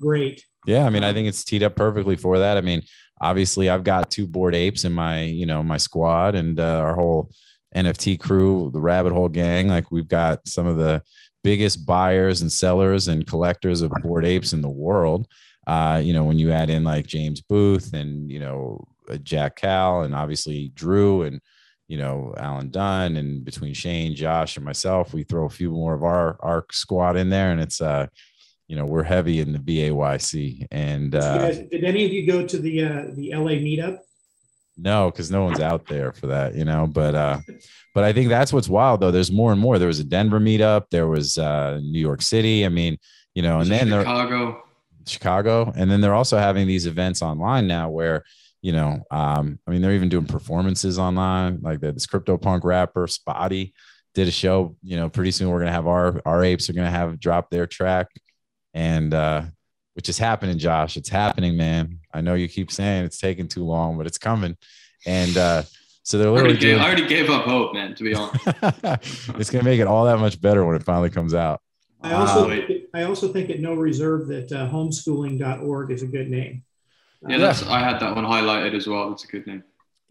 great. 0.00 0.44
Yeah, 0.66 0.84
I 0.86 0.90
mean, 0.90 1.04
I 1.04 1.12
think 1.12 1.26
it's 1.28 1.44
teed 1.44 1.62
up 1.62 1.74
perfectly 1.76 2.16
for 2.16 2.38
that. 2.38 2.56
I 2.58 2.60
mean, 2.60 2.82
obviously, 3.20 3.68
I've 3.68 3.84
got 3.84 4.10
two 4.10 4.26
bored 4.26 4.54
apes 4.54 4.84
in 4.84 4.92
my, 4.92 5.22
you 5.22 5.46
know, 5.46 5.62
my 5.62 5.76
squad 5.76 6.34
and 6.34 6.58
uh, 6.58 6.78
our 6.78 6.94
whole 6.94 7.30
NFT 7.74 8.18
crew, 8.18 8.70
the 8.72 8.80
Rabbit 8.80 9.12
Hole 9.12 9.28
Gang. 9.28 9.68
Like, 9.68 9.90
we've 9.90 10.08
got 10.08 10.46
some 10.48 10.66
of 10.66 10.76
the 10.76 11.02
biggest 11.42 11.86
buyers 11.86 12.42
and 12.42 12.52
sellers 12.52 13.08
and 13.08 13.26
collectors 13.26 13.82
of 13.82 13.92
bored 14.02 14.24
apes 14.24 14.52
in 14.52 14.60
the 14.60 14.68
world. 14.68 15.26
Uh, 15.66 16.00
you 16.02 16.12
know, 16.12 16.24
when 16.24 16.38
you 16.38 16.50
add 16.50 16.70
in 16.70 16.84
like 16.84 17.06
James 17.06 17.40
Booth 17.40 17.92
and 17.92 18.30
you 18.30 18.40
know 18.40 18.86
uh, 19.08 19.16
Jack 19.18 19.56
Cal 19.56 20.02
and 20.02 20.14
obviously 20.14 20.72
Drew 20.74 21.22
and 21.22 21.40
you 21.86 21.98
know 21.98 22.34
Alan 22.36 22.70
Dunn 22.70 23.16
and 23.16 23.44
between 23.44 23.74
Shane, 23.74 24.14
Josh, 24.14 24.56
and 24.56 24.64
myself, 24.64 25.12
we 25.12 25.22
throw 25.22 25.44
a 25.44 25.50
few 25.50 25.70
more 25.70 25.94
of 25.94 26.02
our 26.02 26.36
our 26.40 26.64
squad 26.72 27.16
in 27.16 27.30
there, 27.30 27.52
and 27.52 27.60
it's 27.60 27.80
uh 27.80 28.06
you 28.70 28.76
know 28.76 28.86
we're 28.86 29.02
heavy 29.02 29.40
in 29.40 29.52
the 29.52 29.58
BAYC 29.58 30.64
and 30.70 31.10
Did, 31.10 31.20
uh 31.20 31.38
guys, 31.38 31.58
did 31.58 31.82
any 31.82 32.04
of 32.04 32.12
you 32.12 32.24
go 32.24 32.46
to 32.46 32.56
the 32.56 32.84
uh, 32.84 33.04
the 33.14 33.32
LA 33.34 33.58
meetup? 33.58 33.98
no 34.76 35.10
because 35.10 35.28
no 35.30 35.42
one's 35.42 35.60
out 35.60 35.84
there 35.88 36.12
for 36.12 36.28
that 36.28 36.54
you 36.54 36.64
know 36.64 36.86
but 36.86 37.14
uh 37.14 37.38
but 37.94 38.04
i 38.04 38.12
think 38.12 38.28
that's 38.28 38.52
what's 38.52 38.68
wild 38.68 39.00
though. 39.00 39.10
There's 39.10 39.32
more 39.32 39.50
and 39.52 39.60
more. 39.60 39.78
There 39.78 39.88
was 39.88 39.98
a 39.98 40.04
denver 40.04 40.38
meetup. 40.38 40.84
There 40.90 41.08
was 41.08 41.36
uh 41.36 41.80
new 41.82 41.98
york 41.98 42.22
city. 42.22 42.64
I 42.64 42.68
mean 42.68 42.96
you 43.34 43.42
know 43.42 43.58
and 43.58 43.68
then 43.68 43.88
Chicago. 43.88 44.62
chicago. 45.06 45.72
And 45.74 45.90
then 45.90 46.00
they're 46.00 46.14
also 46.14 46.38
having 46.38 46.68
these 46.68 46.86
events 46.86 47.20
online 47.20 47.66
now 47.66 47.90
where 47.90 48.22
you 48.62 48.72
know 48.72 49.02
um 49.10 49.58
i 49.66 49.70
mean 49.72 49.82
they're 49.82 49.94
even 49.94 50.08
doing 50.08 50.26
performances 50.26 50.96
online. 50.96 51.58
Like 51.60 51.80
the, 51.80 51.90
this 51.90 52.06
crypto 52.06 52.38
punk 52.38 52.62
rapper 52.64 53.08
Spottie 53.08 53.72
did 54.14 54.28
a 54.28 54.30
show 54.30 54.76
you 54.82 54.96
know 54.96 55.10
pretty 55.10 55.32
soon 55.32 55.50
we're 55.50 55.58
gonna 55.58 55.72
have 55.72 55.88
our 55.88 56.22
our 56.24 56.44
apes 56.44 56.70
are 56.70 56.72
gonna 56.74 56.88
have 56.88 57.18
drop 57.18 57.50
their 57.50 57.66
track 57.66 58.06
and 58.74 59.14
uh 59.14 59.42
which 59.94 60.08
is 60.08 60.18
happening 60.18 60.56
josh 60.58 60.96
it's 60.96 61.08
happening 61.08 61.56
man 61.56 61.98
i 62.14 62.20
know 62.20 62.34
you 62.34 62.48
keep 62.48 62.70
saying 62.70 63.04
it's 63.04 63.18
taking 63.18 63.48
too 63.48 63.64
long 63.64 63.96
but 63.98 64.06
it's 64.06 64.18
coming 64.18 64.56
and 65.06 65.36
uh 65.36 65.62
so 66.02 66.18
they're 66.18 66.28
I 66.28 66.32
literally 66.32 66.54
already, 66.54 66.60
gave, 66.66 66.74
doing 66.76 66.82
I 66.82 66.86
already 66.86 67.06
gave 67.06 67.30
up 67.30 67.44
hope, 67.44 67.74
man. 67.74 67.94
To 67.94 68.02
be 68.02 68.14
honest. 68.14 68.46
it's 69.38 69.50
gonna 69.50 69.64
make 69.64 69.80
it 69.80 69.86
all 69.86 70.06
that 70.06 70.18
much 70.18 70.40
better 70.40 70.64
when 70.64 70.74
it 70.74 70.82
finally 70.82 71.10
comes 71.10 71.34
out 71.34 71.60
I 72.02 72.14
also 72.14 72.48
Wow. 72.48 72.56
think, 72.66 72.82
I 72.94 73.02
also 73.02 73.28
think 73.32 73.50
at 73.50 73.60
no 73.60 73.74
reserve 73.74 74.26
that 74.28 74.50
uh, 74.50 74.68
homeschooling.org 74.70 75.90
is 75.90 76.02
a 76.02 76.06
good 76.06 76.30
name. 76.30 76.64
Yeah, 77.28 77.36
that's. 77.36 77.62
I 77.62 77.80
had 77.80 78.00
that 78.00 78.16
one 78.16 78.24
highlighted 78.24 78.74
as 78.74 78.86
well. 78.86 79.10
That's 79.10 79.24
a 79.24 79.26
good 79.26 79.46
name. 79.46 79.62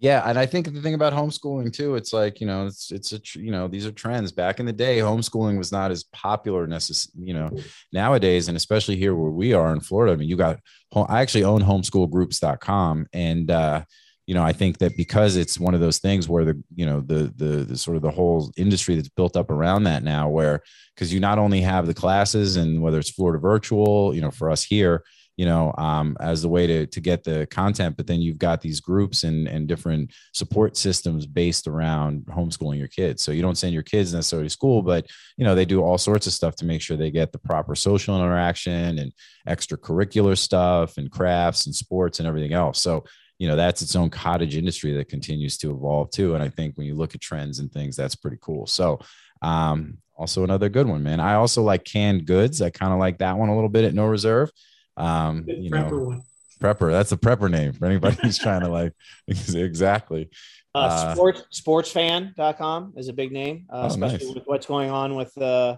Yeah, 0.02 0.24
and 0.26 0.40
I 0.40 0.46
think 0.46 0.72
the 0.74 0.82
thing 0.82 0.94
about 0.94 1.12
homeschooling 1.12 1.74
too, 1.74 1.96
it's 1.96 2.14
like 2.14 2.40
you 2.40 2.48
know, 2.48 2.66
it's 2.66 2.90
it's 2.90 3.12
a 3.12 3.20
tr- 3.20 3.40
you 3.40 3.52
know 3.52 3.68
these 3.68 3.86
are 3.86 3.92
trends. 3.92 4.32
Back 4.32 4.62
in 4.62 4.66
the 4.66 4.72
day, 4.74 5.00
homeschooling 5.00 5.58
was 5.58 5.74
not 5.74 5.92
as 5.92 6.06
popular 6.06 6.68
necessarily. 6.68 7.28
You 7.28 7.34
know, 7.34 7.52
nowadays, 7.92 8.48
and 8.48 8.56
especially 8.56 8.96
here 8.96 9.14
where 9.14 9.32
we 9.32 9.54
are 9.54 9.74
in 9.74 9.82
Florida. 9.82 10.14
I 10.14 10.16
mean, 10.16 10.30
you 10.30 10.38
got. 10.38 10.60
home- 10.94 11.08
I 11.10 11.20
actually 11.22 11.44
own 11.44 11.62
homeschoolgroups.com, 11.62 13.08
and 13.12 13.52
uh, 13.52 13.84
you 14.26 14.36
know, 14.36 14.44
I 14.44 14.54
think 14.54 14.78
that 14.78 14.96
because 14.96 15.36
it's 15.36 15.60
one 15.60 15.74
of 15.74 15.82
those 15.82 15.98
things 16.00 16.30
where 16.30 16.46
the 16.46 16.64
you 16.74 16.86
know 16.86 17.02
the 17.02 17.34
the, 17.36 17.66
the 17.66 17.78
sort 17.78 17.98
of 17.98 18.02
the 18.02 18.12
whole 18.12 18.54
industry 18.56 18.96
that's 18.96 19.10
built 19.10 19.36
up 19.36 19.50
around 19.50 19.84
that 19.84 20.04
now, 20.04 20.30
where 20.30 20.62
because 20.96 21.14
you 21.14 21.20
not 21.20 21.40
only 21.40 21.60
have 21.60 21.88
the 21.88 21.94
classes 21.94 22.56
and 22.56 22.82
whether 22.82 23.00
it's 23.00 23.10
Florida 23.12 23.40
virtual, 23.40 24.16
you 24.16 24.22
know, 24.22 24.32
for 24.32 24.50
us 24.50 24.64
here, 24.64 25.04
you 25.40 25.46
know, 25.46 25.74
um, 25.78 26.18
as 26.20 26.42
the 26.42 26.50
way 26.50 26.68
to 26.68 26.86
to 26.88 27.00
get 27.00 27.24
the 27.24 27.48
content, 27.50 27.96
but 27.96 28.06
then 28.08 28.20
you've 28.20 28.38
got 28.38 28.60
these 28.60 28.82
groups 28.82 29.24
and 29.24 29.48
and 29.48 29.70
different 29.70 30.12
support 30.34 30.76
systems 30.76 31.26
based 31.26 31.66
around 31.66 32.26
homeschooling 32.26 32.78
your 32.78 32.90
kids. 32.90 33.24
So 33.24 33.32
you 33.32 33.42
don't 33.42 33.58
send 33.58 33.74
your 33.74 33.82
kids 33.82 34.14
necessarily 34.14 34.48
to 34.48 34.54
school, 34.54 34.82
but 34.82 35.08
you 35.38 35.46
know 35.46 35.56
they 35.56 35.64
do 35.64 35.82
all 35.82 35.98
sorts 35.98 36.28
of 36.28 36.34
stuff 36.34 36.58
to 36.58 36.66
make 36.66 36.82
sure 36.82 36.98
they 36.98 37.10
get 37.10 37.32
the 37.32 37.38
proper 37.38 37.74
social 37.74 38.18
interaction 38.18 39.00
and 39.00 39.14
extracurricular 39.48 40.38
stuff 40.38 40.98
and 40.98 41.10
crafts 41.10 41.68
and 41.68 41.74
sports 41.74 42.20
and 42.20 42.28
everything 42.28 42.52
else. 42.52 42.82
So 42.82 43.06
you 43.38 43.48
know 43.48 43.56
that's 43.56 43.82
its 43.82 43.96
own 43.96 44.10
cottage 44.10 44.58
industry 44.58 44.92
that 44.92 45.08
continues 45.08 45.58
to 45.60 45.72
evolve 45.72 46.12
too. 46.12 46.36
And 46.36 46.44
I 46.44 46.50
think 46.50 46.76
when 46.76 46.86
you 46.86 46.96
look 46.96 47.16
at 47.16 47.22
trends 47.22 47.60
and 47.60 47.72
things, 47.72 47.96
that's 47.96 48.16
pretty 48.16 48.40
cool. 48.42 48.68
So 48.68 49.00
um, 49.42 50.00
also 50.18 50.44
another 50.44 50.68
good 50.68 50.86
one, 50.86 51.02
man. 51.02 51.22
I 51.22 51.36
also 51.36 51.64
like 51.64 51.86
canned 51.86 52.26
goods. 52.26 52.62
I 52.62 52.72
kind 52.72 52.92
of 52.92 53.00
like 53.00 53.20
that 53.20 53.38
one 53.38 53.48
a 53.48 53.56
little 53.56 53.70
bit 53.70 53.86
at 53.86 53.94
no 53.94 54.06
reserve. 54.06 54.52
Um, 55.00 55.44
Good 55.44 55.64
you 55.64 55.72
prepper 55.72 55.92
know, 55.92 56.04
one. 56.06 56.22
prepper. 56.62 56.92
That's 56.92 57.12
a 57.12 57.18
prepper 57.18 57.50
name 57.50 57.74
for 57.74 57.86
anybody 57.86 58.18
who's 58.22 58.38
trying 58.46 58.62
to 58.62 58.68
like 58.70 58.94
exactly. 59.28 60.30
Uh, 60.76 60.78
Uh, 60.78 61.14
sports 61.16 61.44
sportsfan.com 61.54 62.94
is 62.98 63.08
a 63.08 63.14
big 63.14 63.32
name, 63.32 63.66
uh, 63.72 63.82
Oh, 63.84 63.88
especially 63.88 64.26
nice. 64.28 64.36
with 64.36 64.44
what's 64.46 64.66
going 64.66 64.90
on 64.92 65.16
with 65.16 65.36
uh, 65.38 65.78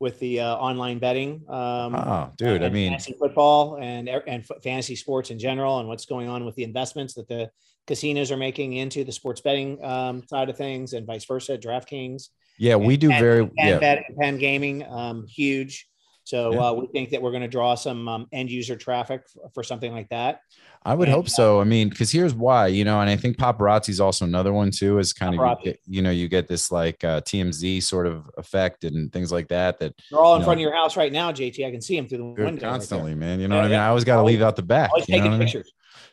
with 0.00 0.18
the 0.20 0.40
uh, 0.40 0.54
online 0.56 0.98
betting. 0.98 1.42
Um, 1.48 1.94
Oh, 1.94 2.30
dude. 2.36 2.62
I 2.62 2.66
and 2.66 2.74
mean, 2.74 2.90
fantasy 2.92 3.14
football 3.18 3.78
and 3.80 4.08
and 4.08 4.44
fantasy 4.62 4.96
sports 4.96 5.30
in 5.30 5.38
general, 5.38 5.78
and 5.78 5.88
what's 5.88 6.06
going 6.06 6.28
on 6.28 6.44
with 6.44 6.54
the 6.56 6.64
investments 6.64 7.14
that 7.14 7.28
the 7.28 7.50
casinos 7.86 8.30
are 8.30 8.36
making 8.36 8.74
into 8.74 9.02
the 9.04 9.12
sports 9.12 9.40
betting 9.40 9.82
um, 9.84 10.22
side 10.28 10.48
of 10.48 10.56
things, 10.56 10.92
and 10.92 11.06
vice 11.06 11.24
versa. 11.24 11.58
DraftKings, 11.58 12.28
yeah, 12.58 12.76
we 12.76 12.96
do 12.96 13.10
and- 13.10 13.20
very 13.20 13.42
and 13.42 13.52
yeah. 13.56 13.78
bet, 13.78 14.04
Penn 14.20 14.38
Gaming, 14.38 14.84
um, 14.88 15.26
huge. 15.26 15.88
So 16.24 16.52
Yeah. 16.52 16.68
uh, 16.68 16.72
we 16.74 16.86
think 16.88 17.10
that 17.10 17.20
we're 17.22 17.30
going 17.32 17.42
to 17.42 17.48
draw 17.48 17.74
some 17.74 18.08
um, 18.08 18.26
end 18.32 18.50
user 18.50 18.76
traffic 18.76 19.22
for, 19.28 19.50
for 19.54 19.62
something 19.62 19.92
like 19.92 20.08
that. 20.10 20.40
I 20.84 20.94
would 20.94 21.08
And, 21.08 21.14
hope 21.14 21.28
so. 21.28 21.60
I 21.60 21.64
mean, 21.64 21.88
because 21.88 22.10
here's 22.10 22.34
why, 22.34 22.66
you 22.68 22.84
know, 22.84 23.00
and 23.00 23.08
I 23.08 23.16
think 23.16 23.36
paparazzi 23.36 23.90
is 23.90 24.00
also 24.00 24.24
another 24.24 24.52
one 24.52 24.70
too. 24.70 24.98
Is 24.98 25.12
kind 25.12 25.34
of 25.38 25.40
you, 25.40 25.64
get- 25.64 25.80
you 25.86 26.02
know 26.02 26.10
you 26.10 26.28
get 26.28 26.48
this 26.48 26.72
like 26.72 27.02
uh, 27.04 27.20
TMZ 27.20 27.82
sort 27.82 28.06
of 28.06 28.28
effect 28.36 28.82
and 28.84 29.12
things 29.12 29.30
like 29.30 29.48
that. 29.48 29.78
That 29.78 29.94
They're 30.10 30.20
all 30.20 30.34
in 30.34 30.40
No. 30.40 30.44
front 30.46 30.58
of 30.58 30.62
your 30.62 30.74
house 30.74 30.96
right 30.96 31.12
now, 31.12 31.30
JT. 31.30 31.64
I 31.66 31.70
can 31.70 31.80
see 31.80 31.96
them 31.96 32.08
through 32.08 32.18
the 32.18 32.24
window. 32.24 32.44
right 32.44 32.60
constantly, 32.60 33.14
man. 33.14 33.38
You 33.38 33.46
know 33.48 33.56
Yeah, 33.56 33.60
what 33.62 33.66
I 33.66 33.70
mean? 33.70 33.78
I 33.78 33.88
always 33.88 34.04
got 34.04 34.16
to 34.16 34.22
leave 34.22 34.42
out 34.42 34.56
the 34.56 34.62
back. 34.62 34.90
Always 34.90 35.08
You 35.08 35.14
know 35.14 35.18
taking 35.18 35.30
what 35.38 35.48
I 35.48 35.54
mean? 35.54 35.64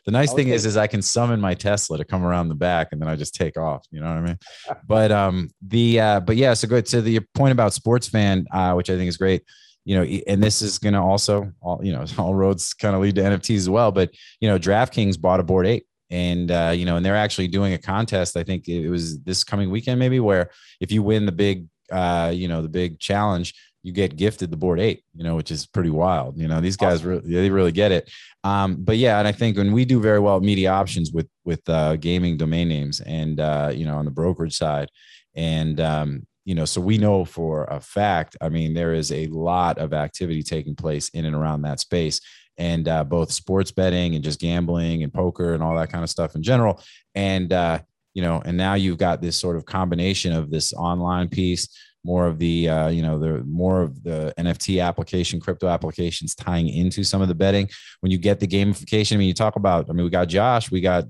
The 0.04 0.12
nice 0.12 0.30
Always 0.30 0.44
thing 0.44 0.52
is, 0.52 0.66
is 0.66 0.76
I 0.76 0.86
can 0.86 1.02
summon 1.02 1.40
my 1.40 1.54
Tesla 1.54 1.98
to 1.98 2.04
come 2.04 2.24
around 2.24 2.48
the 2.48 2.54
back, 2.54 2.88
and 2.92 3.00
then 3.02 3.08
I 3.08 3.16
just 3.16 3.34
take 3.34 3.58
off. 3.58 3.84
You 3.90 4.00
know 4.00 4.08
what 4.08 4.18
I 4.18 4.20
mean? 4.22 4.38
But 4.86 5.10
um, 5.12 5.50
the 5.62 6.00
uh, 6.00 6.20
but 6.20 6.36
yeah, 6.36 6.54
so 6.54 6.68
good. 6.68 6.86
So 6.88 7.00
the 7.00 7.20
point 7.34 7.52
about 7.52 7.72
sports 7.74 8.08
fan, 8.08 8.46
uh, 8.52 8.74
which 8.74 8.88
I 8.88 8.96
think 8.96 9.08
is 9.08 9.16
great. 9.16 9.42
You 9.90 9.96
know, 9.96 10.02
and 10.28 10.40
this 10.40 10.62
is 10.62 10.78
going 10.78 10.94
to 10.94 11.00
also, 11.00 11.50
all 11.60 11.80
you 11.82 11.90
know, 11.90 12.04
all 12.18 12.32
roads 12.32 12.74
kind 12.74 12.94
of 12.94 13.02
lead 13.02 13.16
to 13.16 13.22
NFTs 13.22 13.56
as 13.56 13.68
well. 13.68 13.90
But 13.90 14.14
you 14.40 14.48
know, 14.48 14.56
DraftKings 14.56 15.20
bought 15.20 15.40
a 15.40 15.42
bored 15.42 15.66
ape, 15.66 15.84
and 16.10 16.48
uh, 16.52 16.72
you 16.72 16.84
know, 16.84 16.94
and 16.94 17.04
they're 17.04 17.16
actually 17.16 17.48
doing 17.48 17.72
a 17.72 17.78
contest. 17.78 18.36
I 18.36 18.44
think 18.44 18.68
it 18.68 18.88
was 18.88 19.20
this 19.22 19.42
coming 19.42 19.68
weekend, 19.68 19.98
maybe, 19.98 20.20
where 20.20 20.50
if 20.80 20.92
you 20.92 21.02
win 21.02 21.26
the 21.26 21.32
big, 21.32 21.66
uh, 21.90 22.30
you 22.32 22.46
know, 22.46 22.62
the 22.62 22.68
big 22.68 23.00
challenge, 23.00 23.52
you 23.82 23.92
get 23.92 24.14
gifted 24.14 24.52
the 24.52 24.56
bored 24.56 24.78
ape. 24.78 25.02
You 25.12 25.24
know, 25.24 25.34
which 25.34 25.50
is 25.50 25.66
pretty 25.66 25.90
wild. 25.90 26.38
You 26.38 26.46
know, 26.46 26.60
these 26.60 26.76
guys 26.76 27.04
really, 27.04 27.28
they 27.28 27.50
really 27.50 27.72
get 27.72 27.90
it. 27.90 28.08
Um, 28.44 28.76
but 28.84 28.96
yeah, 28.96 29.18
and 29.18 29.26
I 29.26 29.32
think 29.32 29.56
when 29.56 29.72
we 29.72 29.84
do 29.84 30.00
very 30.00 30.20
well 30.20 30.36
at 30.36 30.42
media 30.44 30.70
options 30.70 31.10
with 31.10 31.26
with 31.44 31.68
uh, 31.68 31.96
gaming 31.96 32.36
domain 32.36 32.68
names, 32.68 33.00
and 33.00 33.40
uh, 33.40 33.72
you 33.74 33.86
know, 33.86 33.96
on 33.96 34.04
the 34.04 34.12
brokerage 34.12 34.56
side, 34.56 34.88
and 35.34 35.80
um, 35.80 36.26
you 36.44 36.54
know, 36.54 36.64
so 36.64 36.80
we 36.80 36.98
know 36.98 37.24
for 37.24 37.64
a 37.64 37.80
fact, 37.80 38.36
I 38.40 38.48
mean, 38.48 38.74
there 38.74 38.94
is 38.94 39.12
a 39.12 39.26
lot 39.26 39.78
of 39.78 39.92
activity 39.92 40.42
taking 40.42 40.74
place 40.74 41.08
in 41.10 41.24
and 41.24 41.36
around 41.36 41.62
that 41.62 41.80
space 41.80 42.20
and 42.58 42.88
uh, 42.88 43.04
both 43.04 43.32
sports 43.32 43.70
betting 43.70 44.14
and 44.14 44.24
just 44.24 44.40
gambling 44.40 45.02
and 45.02 45.12
poker 45.12 45.54
and 45.54 45.62
all 45.62 45.76
that 45.76 45.90
kind 45.90 46.04
of 46.04 46.10
stuff 46.10 46.34
in 46.34 46.42
general. 46.42 46.82
And, 47.14 47.52
uh, 47.52 47.80
you 48.14 48.22
know, 48.22 48.42
and 48.44 48.56
now 48.56 48.74
you've 48.74 48.98
got 48.98 49.22
this 49.22 49.38
sort 49.38 49.56
of 49.56 49.64
combination 49.64 50.32
of 50.32 50.50
this 50.50 50.72
online 50.72 51.28
piece, 51.28 51.68
more 52.04 52.26
of 52.26 52.38
the, 52.38 52.68
uh, 52.68 52.88
you 52.88 53.02
know, 53.02 53.18
the 53.18 53.44
more 53.44 53.82
of 53.82 54.02
the 54.02 54.34
NFT 54.38 54.82
application, 54.82 55.40
crypto 55.40 55.68
applications 55.68 56.34
tying 56.34 56.68
into 56.68 57.04
some 57.04 57.22
of 57.22 57.28
the 57.28 57.34
betting. 57.34 57.68
When 58.00 58.10
you 58.10 58.18
get 58.18 58.40
the 58.40 58.46
gamification, 58.46 59.14
I 59.14 59.16
mean, 59.16 59.28
you 59.28 59.34
talk 59.34 59.56
about, 59.56 59.88
I 59.88 59.92
mean, 59.92 60.04
we 60.04 60.10
got 60.10 60.28
Josh, 60.28 60.70
we 60.70 60.80
got 60.80 61.04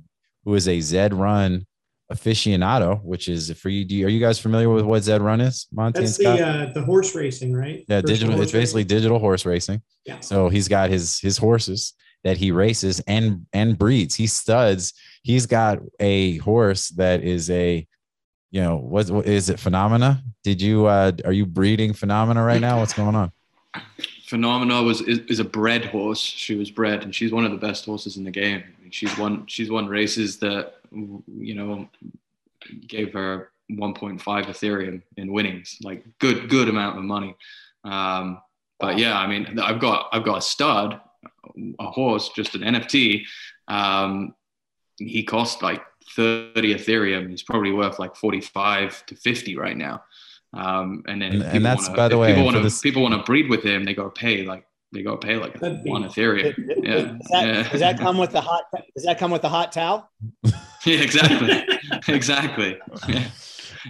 who 0.45 0.55
is 0.55 0.68
a 0.68 0.81
Zed 0.81 1.14
Run 1.14 1.66
aficionado, 2.11 3.03
which 3.03 3.29
is 3.29 3.53
for 3.53 3.69
you. 3.69 3.85
you 3.89 4.07
are 4.07 4.11
you 4.11 4.21
guys 4.21 4.39
familiar 4.39 4.69
with 4.69 4.85
what 4.85 5.03
Zed 5.03 5.23
Run 5.23 5.41
is? 5.41 5.69
Monte 5.73 6.01
That's 6.01 6.19
the 6.19 6.29
uh, 6.29 6.73
the 6.73 6.83
horse 6.83 7.15
racing, 7.15 7.55
right? 7.55 7.85
Yeah, 7.89 8.01
digital. 8.01 8.41
It's 8.41 8.53
basically 8.53 8.83
racing. 8.83 8.97
digital 8.97 9.19
horse 9.19 9.47
racing. 9.47 9.83
Yeah. 10.05 10.21
So 10.21 10.49
he's 10.49 10.69
got 10.69 10.91
his 10.91 11.21
his 11.21 11.39
horses 11.39 11.95
that 12.25 12.37
he 12.37 12.51
races 12.51 13.01
and 13.07 13.47
and 13.53 13.79
breeds. 13.79 14.15
He 14.15 14.27
studs. 14.27 14.93
He's 15.23 15.47
got 15.47 15.79
a 16.01 16.39
horse 16.39 16.89
that 16.91 17.23
is 17.23 17.51
a, 17.51 17.87
you 18.51 18.61
know, 18.61 18.77
what, 18.77 19.11
what 19.11 19.27
is 19.27 19.51
it? 19.51 19.61
Phenomena? 19.61 20.23
Did 20.43 20.61
you 20.61 20.87
uh 20.87 21.13
are 21.25 21.33
you 21.33 21.47
breeding 21.47 21.93
Phenomena 21.93 22.43
right 22.43 22.61
now? 22.61 22.81
What's 22.81 22.95
going 22.95 23.15
on? 23.15 23.33
Phenomena 24.27 24.83
was 24.83 25.01
is, 25.03 25.21
is 25.21 25.39
a 25.39 25.45
bred 25.45 25.85
horse. 25.85 26.21
She 26.21 26.57
was 26.57 26.71
bred, 26.71 27.05
and 27.05 27.15
she's 27.15 27.33
one 27.33 27.45
of 27.45 27.53
the 27.53 27.57
best 27.57 27.85
horses 27.85 28.17
in 28.17 28.25
the 28.25 28.31
game. 28.31 28.65
She's 28.91 29.17
won 29.17 29.47
she's 29.47 29.71
won 29.71 29.87
races 29.87 30.39
that 30.39 30.80
you 30.93 31.55
know 31.55 31.88
gave 32.86 33.12
her 33.12 33.51
1.5 33.70 34.20
Ethereum 34.20 35.03
in 35.16 35.32
winnings, 35.32 35.78
like 35.82 36.05
good 36.18 36.49
good 36.49 36.68
amount 36.68 36.99
of 36.99 37.05
money. 37.05 37.36
Um, 37.84 38.41
but 38.78 38.99
yeah, 38.99 39.18
I 39.18 39.26
mean, 39.26 39.59
I've 39.59 39.80
got 39.80 40.09
I've 40.12 40.24
got 40.24 40.38
a 40.38 40.43
stud, 40.43 41.01
a 41.78 41.91
horse, 41.91 42.30
just 42.30 42.55
an 42.55 42.62
NFT. 42.62 43.24
Um, 43.68 44.34
he 44.97 45.22
cost 45.22 45.62
like 45.62 45.82
30 46.16 46.74
Ethereum. 46.74 47.30
He's 47.30 47.43
probably 47.43 47.72
worth 47.72 47.99
like 47.99 48.16
45 48.16 49.07
to 49.07 49.16
50 49.16 49.57
right 49.57 49.76
now. 49.76 50.03
Um, 50.53 51.05
and 51.07 51.22
then 51.22 51.34
and, 51.34 51.43
and 51.43 51.64
that's 51.64 51.86
wanna, 51.86 51.97
by 51.97 52.09
the 52.09 52.18
way, 52.18 52.32
people 52.32 52.45
want 52.45 52.57
to 52.57 52.62
this... 52.62 52.80
people 52.80 53.03
want 53.03 53.14
to 53.14 53.22
breed 53.22 53.49
with 53.49 53.62
him, 53.62 53.84
they 53.84 53.95
got 53.95 54.14
to 54.14 54.20
pay 54.20 54.45
like 54.45 54.64
they 54.93 55.03
go 55.03 55.16
pay 55.16 55.36
like 55.36 55.61
one 55.61 56.05
Ethereum. 56.05 56.55
yeah. 56.82 56.95
Does 56.95 57.28
that, 57.30 57.47
yeah. 57.47 57.68
does 57.68 57.80
that 57.80 57.99
come 57.99 58.18
with 58.18 58.32
the 58.32 58.41
hot? 58.41 58.64
Does 58.95 59.05
that 59.05 59.18
come 59.18 59.30
with 59.30 59.43
the 59.43 59.49
hot 59.49 59.72
towel? 59.72 60.11
yeah, 60.84 61.01
exactly, 61.01 61.78
exactly. 62.09 62.78
Yeah. 63.09 63.28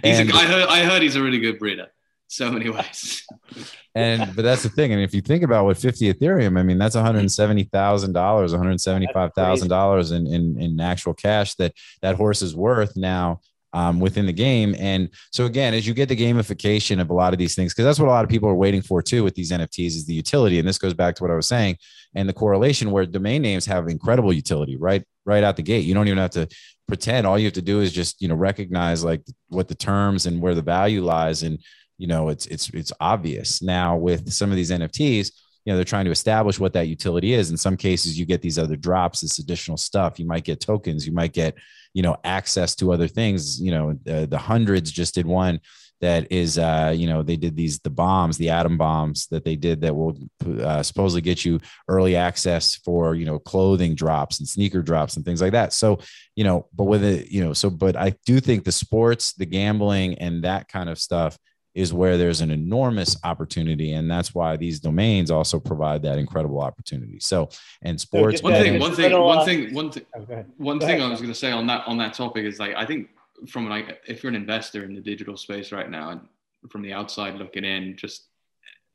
He's 0.03 0.19
and, 0.19 0.31
a, 0.31 0.35
I 0.35 0.45
heard. 0.45 0.67
I 0.69 0.83
heard 0.83 1.01
he's 1.01 1.15
a 1.15 1.23
really 1.23 1.39
good 1.39 1.59
breeder. 1.59 1.87
So 2.27 2.49
many 2.49 2.69
ways. 2.69 3.27
and 3.95 4.33
but 4.35 4.43
that's 4.43 4.63
the 4.63 4.69
thing. 4.69 4.93
And 4.93 5.01
if 5.01 5.13
you 5.13 5.21
think 5.21 5.43
about 5.43 5.65
what 5.65 5.77
50 5.77 6.13
Ethereum, 6.13 6.57
I 6.57 6.63
mean 6.63 6.77
that's 6.77 6.95
170 6.95 7.63
thousand 7.65 8.13
dollars, 8.13 8.51
175 8.51 9.33
thousand 9.33 9.67
dollars 9.67 10.11
in 10.11 10.27
in 10.27 10.61
in 10.61 10.79
actual 10.79 11.13
cash 11.13 11.55
that 11.55 11.73
that 12.01 12.15
horse 12.15 12.41
is 12.41 12.55
worth 12.55 12.95
now 12.95 13.41
um, 13.73 13.99
within 13.99 14.25
the 14.25 14.33
game. 14.33 14.75
And 14.79 15.09
so 15.31 15.45
again, 15.45 15.73
as 15.73 15.87
you 15.87 15.93
get 15.93 16.09
the 16.09 16.15
gamification 16.15 16.99
of 16.99 17.09
a 17.09 17.13
lot 17.13 17.33
of 17.33 17.39
these 17.39 17.55
things, 17.55 17.73
because 17.73 17.85
that's 17.85 17.99
what 17.99 18.07
a 18.07 18.11
lot 18.11 18.23
of 18.23 18.29
people 18.29 18.49
are 18.49 18.55
waiting 18.55 18.81
for 18.81 19.01
too 19.01 19.23
with 19.23 19.35
these 19.35 19.51
NFTs 19.51 19.87
is 19.87 20.05
the 20.05 20.13
utility. 20.13 20.59
And 20.59 20.67
this 20.67 20.77
goes 20.77 20.93
back 20.93 21.15
to 21.15 21.23
what 21.23 21.31
I 21.31 21.35
was 21.35 21.47
saying 21.47 21.77
and 22.15 22.27
the 22.27 22.33
correlation 22.33 22.91
where 22.91 23.05
domain 23.05 23.41
names 23.41 23.65
have 23.65 23.87
incredible 23.87 24.33
utility 24.33 24.77
right 24.77 25.03
right 25.25 25.43
out 25.43 25.55
the 25.55 25.63
gate. 25.63 25.85
You 25.85 25.93
don't 25.93 26.07
even 26.07 26.17
have 26.17 26.31
to 26.31 26.47
pretend. 26.87 27.25
All 27.25 27.39
you 27.39 27.45
have 27.45 27.53
to 27.53 27.61
do 27.61 27.79
is 27.79 27.91
just 27.91 28.21
you 28.21 28.27
know 28.27 28.35
recognize 28.35 29.03
like 29.03 29.23
what 29.47 29.67
the 29.67 29.75
terms 29.75 30.25
and 30.25 30.41
where 30.41 30.55
the 30.55 30.61
value 30.61 31.03
lies, 31.03 31.43
and 31.43 31.59
you 31.97 32.07
know 32.07 32.29
it's 32.29 32.45
it's 32.47 32.69
it's 32.69 32.91
obvious 32.99 33.61
now 33.61 33.97
with 33.97 34.31
some 34.31 34.49
of 34.49 34.55
these 34.55 34.71
NFTs 34.71 35.31
you 35.65 35.71
know 35.71 35.77
they're 35.77 35.85
trying 35.85 36.05
to 36.05 36.11
establish 36.11 36.59
what 36.59 36.73
that 36.73 36.87
utility 36.87 37.33
is. 37.33 37.51
In 37.51 37.57
some 37.57 37.77
cases 37.77 38.17
you 38.17 38.25
get 38.25 38.41
these 38.41 38.59
other 38.59 38.75
drops 38.75 39.21
this 39.21 39.39
additional 39.39 39.77
stuff. 39.77 40.19
You 40.19 40.25
might 40.25 40.43
get 40.43 40.59
tokens. 40.59 41.05
You 41.05 41.13
might 41.13 41.33
get 41.33 41.55
you 41.93 42.03
know 42.03 42.17
access 42.23 42.75
to 42.75 42.91
other 42.91 43.07
things. 43.07 43.61
You 43.61 43.71
know 43.71 43.89
uh, 44.09 44.25
the 44.25 44.37
hundreds 44.37 44.91
just 44.91 45.15
did 45.15 45.25
one 45.25 45.59
that 46.01 46.31
is 46.31 46.57
uh 46.57 46.91
you 46.95 47.05
know 47.05 47.21
they 47.21 47.35
did 47.35 47.55
these 47.55 47.79
the 47.79 47.89
bombs 47.89 48.35
the 48.37 48.49
Adam 48.49 48.75
Bombs 48.75 49.27
that 49.27 49.45
they 49.45 49.55
did 49.55 49.81
that 49.81 49.95
will 49.95 50.17
uh, 50.59 50.81
supposedly 50.81 51.21
get 51.21 51.45
you 51.45 51.59
early 51.87 52.15
access 52.15 52.75
for 52.77 53.13
you 53.13 53.25
know 53.25 53.37
clothing 53.37 53.93
drops 53.93 54.39
and 54.39 54.47
sneaker 54.47 54.81
drops 54.81 55.15
and 55.15 55.23
things 55.23 55.41
like 55.41 55.51
that. 55.51 55.73
So 55.73 55.99
you 56.35 56.43
know 56.43 56.67
but 56.73 56.85
with 56.85 57.03
it 57.03 57.29
you 57.29 57.43
know 57.43 57.53
so 57.53 57.69
but 57.69 57.95
i 57.95 58.13
do 58.25 58.39
think 58.39 58.63
the 58.63 58.71
sports 58.71 59.33
the 59.33 59.45
gambling 59.45 60.15
and 60.15 60.43
that 60.43 60.67
kind 60.67 60.89
of 60.89 60.97
stuff 60.99 61.37
is 61.73 61.93
where 61.93 62.17
there's 62.17 62.41
an 62.41 62.51
enormous 62.51 63.15
opportunity 63.23 63.93
and 63.93 64.11
that's 64.11 64.35
why 64.35 64.57
these 64.57 64.79
domains 64.79 65.31
also 65.31 65.59
provide 65.59 66.03
that 66.03 66.17
incredible 66.17 66.59
opportunity. 66.59 67.19
So 67.19 67.49
and 67.81 67.99
sports 67.99 68.41
so 68.41 68.49
one, 68.49 68.61
thing, 68.61 68.79
one, 68.79 68.93
thing, 68.93 69.11
one 69.23 69.45
thing 69.45 69.73
one 69.73 69.91
thing 69.91 70.05
one 70.13 70.25
thing 70.25 70.45
one 70.57 70.79
thing 70.79 71.01
i 71.01 71.09
was 71.09 71.19
going 71.19 71.31
to 71.31 71.37
say 71.37 71.51
on 71.51 71.67
that 71.67 71.87
on 71.87 71.97
that 71.97 72.13
topic 72.13 72.45
is 72.45 72.59
like 72.59 72.75
i 72.75 72.85
think 72.85 73.09
from 73.47 73.69
like 73.69 74.01
if 74.07 74.21
you're 74.21 74.29
an 74.29 74.35
investor 74.35 74.83
in 74.83 74.93
the 74.93 75.01
digital 75.01 75.37
space 75.37 75.71
right 75.71 75.89
now 75.89 76.09
and 76.09 76.21
from 76.69 76.81
the 76.81 76.93
outside 76.93 77.35
looking 77.35 77.65
in 77.65 77.95
just 77.95 78.27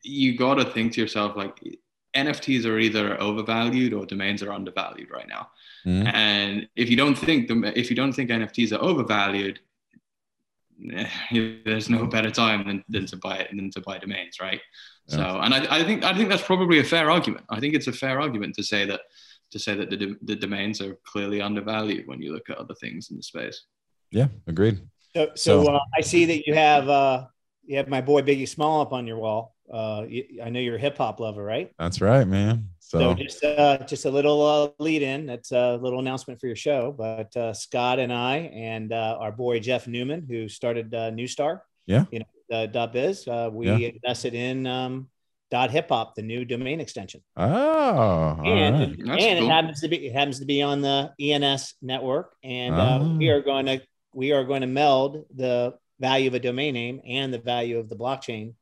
you 0.03 0.37
got 0.37 0.55
to 0.55 0.64
think 0.64 0.93
to 0.93 1.01
yourself 1.01 1.37
like 1.37 1.61
nfts 2.14 2.64
are 2.64 2.79
either 2.79 3.20
overvalued 3.20 3.93
or 3.93 4.07
domains 4.07 4.43
are 4.43 4.53
undervalued 4.53 5.11
right 5.11 5.29
now. 5.29 5.49
Mm-hmm. 5.85 6.07
and 6.09 6.68
if 6.77 6.91
you 6.91 6.97
don't 6.97 7.16
think 7.16 7.49
the 7.49 7.72
if 7.79 7.91
you 7.91 7.97
don't 7.97 8.12
think 8.12 8.31
nfts 8.31 8.72
are 8.72 8.83
overvalued 8.83 9.61
there's 11.64 11.89
no 11.89 12.07
better 12.07 12.31
time 12.31 12.66
than, 12.66 12.85
than 12.89 13.07
to 13.07 13.16
buy 13.16 13.39
it 13.39 13.49
than 13.51 13.70
to 13.70 13.81
buy 13.81 13.99
domains, 13.99 14.39
right? 14.41 14.61
Yeah. 15.09 15.16
So, 15.16 15.41
and 15.41 15.55
I, 15.55 15.79
I 15.79 15.85
think 15.85 16.05
I 16.05 16.14
think 16.14 16.29
that's 16.29 16.43
probably 16.43 16.81
a 16.81 16.85
fair 16.85 17.11
argument. 17.11 17.45
I 17.49 17.61
think 17.61 17.74
it's 17.74 17.87
a 17.87 17.93
fair 17.93 18.20
argument 18.20 18.55
to 18.57 18.62
say 18.62 18.85
that 18.87 19.01
to 19.53 19.59
say 19.59 19.74
that 19.74 19.91
the, 19.91 20.16
the 20.22 20.37
domains 20.37 20.81
are 20.81 20.99
clearly 21.05 21.41
undervalued 21.41 22.07
when 22.07 22.20
you 22.20 22.33
look 22.33 22.51
at 22.51 22.59
other 22.59 22.74
things 22.74 23.11
in 23.11 23.16
the 23.16 23.22
space. 23.22 23.62
Yeah, 24.11 24.29
agreed. 24.47 24.81
So, 25.14 25.31
so, 25.35 25.64
so 25.64 25.72
uh, 25.72 25.81
I 25.97 26.03
see 26.03 26.27
that 26.27 26.47
you 26.47 26.55
have 26.55 26.89
uh, 26.89 27.27
you 27.64 27.77
have 27.79 27.89
my 27.89 28.01
boy 28.01 28.22
Biggie 28.22 28.49
Small 28.49 28.83
up 28.83 28.93
on 28.93 29.07
your 29.07 29.18
wall. 29.18 29.55
Uh, 29.72 30.06
I 30.42 30.50
know 30.50 30.60
you're 30.60 30.76
a 30.76 30.80
hip 30.80 30.98
hop 30.98 31.20
lover, 31.20 31.42
right? 31.42 31.72
That's 31.78 32.00
right, 32.00 32.26
man. 32.26 32.68
So, 32.78 32.98
so 33.00 33.14
just 33.14 33.42
uh, 33.42 33.78
just 33.78 34.04
a 34.04 34.10
little 34.10 34.42
uh, 34.44 34.82
lead 34.82 35.02
in. 35.02 35.26
That's 35.26 35.50
a 35.50 35.76
little 35.76 35.98
announcement 35.98 36.40
for 36.40 36.46
your 36.46 36.56
show. 36.56 36.94
But 36.96 37.36
uh, 37.36 37.52
Scott 37.52 37.98
and 37.98 38.12
I 38.12 38.36
and 38.54 38.92
uh, 38.92 39.16
our 39.18 39.32
boy 39.32 39.58
Jeff 39.58 39.88
Newman, 39.88 40.24
who 40.28 40.48
started 40.48 40.94
uh, 40.94 41.10
Neustar, 41.10 41.62
yeah, 41.86 42.04
you 42.12 42.20
know, 42.20 42.56
uh, 42.56 42.66
dot 42.66 42.92
biz, 42.92 43.26
uh, 43.26 43.50
we 43.52 43.66
yeah. 43.66 43.88
invested 43.88 44.34
in 44.34 44.68
um, 44.68 45.08
dot 45.50 45.72
hip 45.72 45.88
hop, 45.88 46.14
the 46.14 46.22
new 46.22 46.44
domain 46.44 46.80
extension. 46.80 47.22
Oh, 47.36 48.40
and, 48.44 49.08
right. 49.08 49.20
and 49.20 49.38
cool. 49.38 49.48
it 49.48 49.50
happens 49.50 49.80
to 49.80 49.88
be 49.88 50.06
it 50.06 50.12
happens 50.12 50.38
to 50.38 50.46
be 50.46 50.62
on 50.62 50.80
the 50.80 51.12
ENS 51.20 51.74
network, 51.82 52.36
and 52.44 52.74
uh, 52.76 53.00
oh. 53.02 53.16
we 53.16 53.30
are 53.30 53.42
going 53.42 53.66
to 53.66 53.80
we 54.14 54.30
are 54.30 54.44
going 54.44 54.60
to 54.60 54.68
meld 54.68 55.24
the 55.34 55.74
value 55.98 56.28
of 56.28 56.34
a 56.34 56.40
domain 56.40 56.74
name 56.74 57.00
and 57.06 57.32
the 57.32 57.38
value 57.38 57.78
of 57.78 57.88
the 57.88 57.96
blockchain 57.96 58.54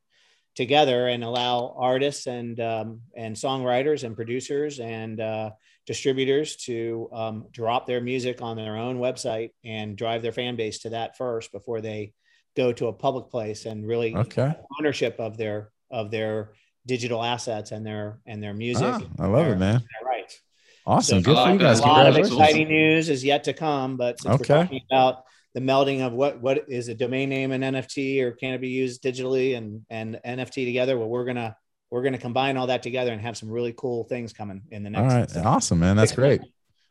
together 0.55 1.07
and 1.07 1.23
allow 1.23 1.75
artists 1.77 2.27
and 2.27 2.59
um, 2.59 3.01
and 3.15 3.35
songwriters 3.35 4.03
and 4.03 4.15
producers 4.15 4.79
and 4.79 5.19
uh, 5.19 5.51
distributors 5.85 6.55
to 6.55 7.09
um, 7.13 7.45
drop 7.51 7.85
their 7.85 8.01
music 8.01 8.41
on 8.41 8.57
their 8.57 8.77
own 8.77 8.97
website 8.97 9.51
and 9.63 9.97
drive 9.97 10.21
their 10.21 10.31
fan 10.31 10.55
base 10.55 10.79
to 10.79 10.89
that 10.89 11.17
first 11.17 11.51
before 11.51 11.81
they 11.81 12.13
go 12.55 12.71
to 12.71 12.87
a 12.87 12.93
public 12.93 13.29
place 13.29 13.65
and 13.65 13.85
really 13.85 14.15
okay. 14.15 14.53
ownership 14.79 15.15
of 15.19 15.37
their 15.37 15.71
of 15.91 16.09
their 16.09 16.53
digital 16.85 17.23
assets 17.23 17.71
and 17.71 17.85
their 17.85 18.19
and 18.25 18.41
their 18.41 18.53
music. 18.53 18.87
Ah, 18.87 19.01
I 19.19 19.27
love 19.27 19.45
their, 19.45 19.53
it, 19.53 19.59
man. 19.59 19.83
Right. 20.03 20.39
Awesome. 20.87 21.19
So 21.19 21.33
Good 21.33 21.43
for 21.43 21.51
you 21.51 21.59
guys. 21.59 21.79
A 21.79 21.83
lot 21.83 22.07
of 22.07 22.15
exciting 22.15 22.69
news 22.69 23.09
is 23.09 23.23
yet 23.23 23.43
to 23.45 23.53
come, 23.53 23.97
but 23.97 24.21
since 24.21 24.35
okay. 24.35 24.53
we're 24.53 24.63
talking 24.63 24.81
about 24.89 25.23
the 25.55 25.61
melding 25.61 26.05
of 26.05 26.11
what 26.11 26.41
what 26.41 26.65
is 26.67 26.89
a 26.89 26.93
domain 26.93 27.29
name 27.29 27.53
and 27.53 27.63
NFT 27.63 28.21
or 28.21 28.33
can 28.33 28.53
it 28.53 28.59
be 28.59 28.67
used 28.67 29.01
digitally 29.01 29.57
and 29.57 29.85
and 29.89 30.19
NFT 30.23 30.65
together? 30.65 30.99
Well, 30.99 31.07
we're 31.07 31.25
gonna 31.25 31.55
we're 31.89 32.03
gonna 32.03 32.17
combine 32.17 32.57
all 32.57 32.67
that 32.67 32.83
together 32.83 33.13
and 33.13 33.21
have 33.21 33.37
some 33.37 33.49
really 33.49 33.73
cool 33.75 34.03
things 34.03 34.33
coming 34.33 34.61
in 34.69 34.83
the 34.83 34.89
next. 34.89 35.35
All 35.37 35.41
right, 35.41 35.47
awesome, 35.47 35.79
man. 35.79 35.95
That's 35.95 36.11
great. 36.11 36.41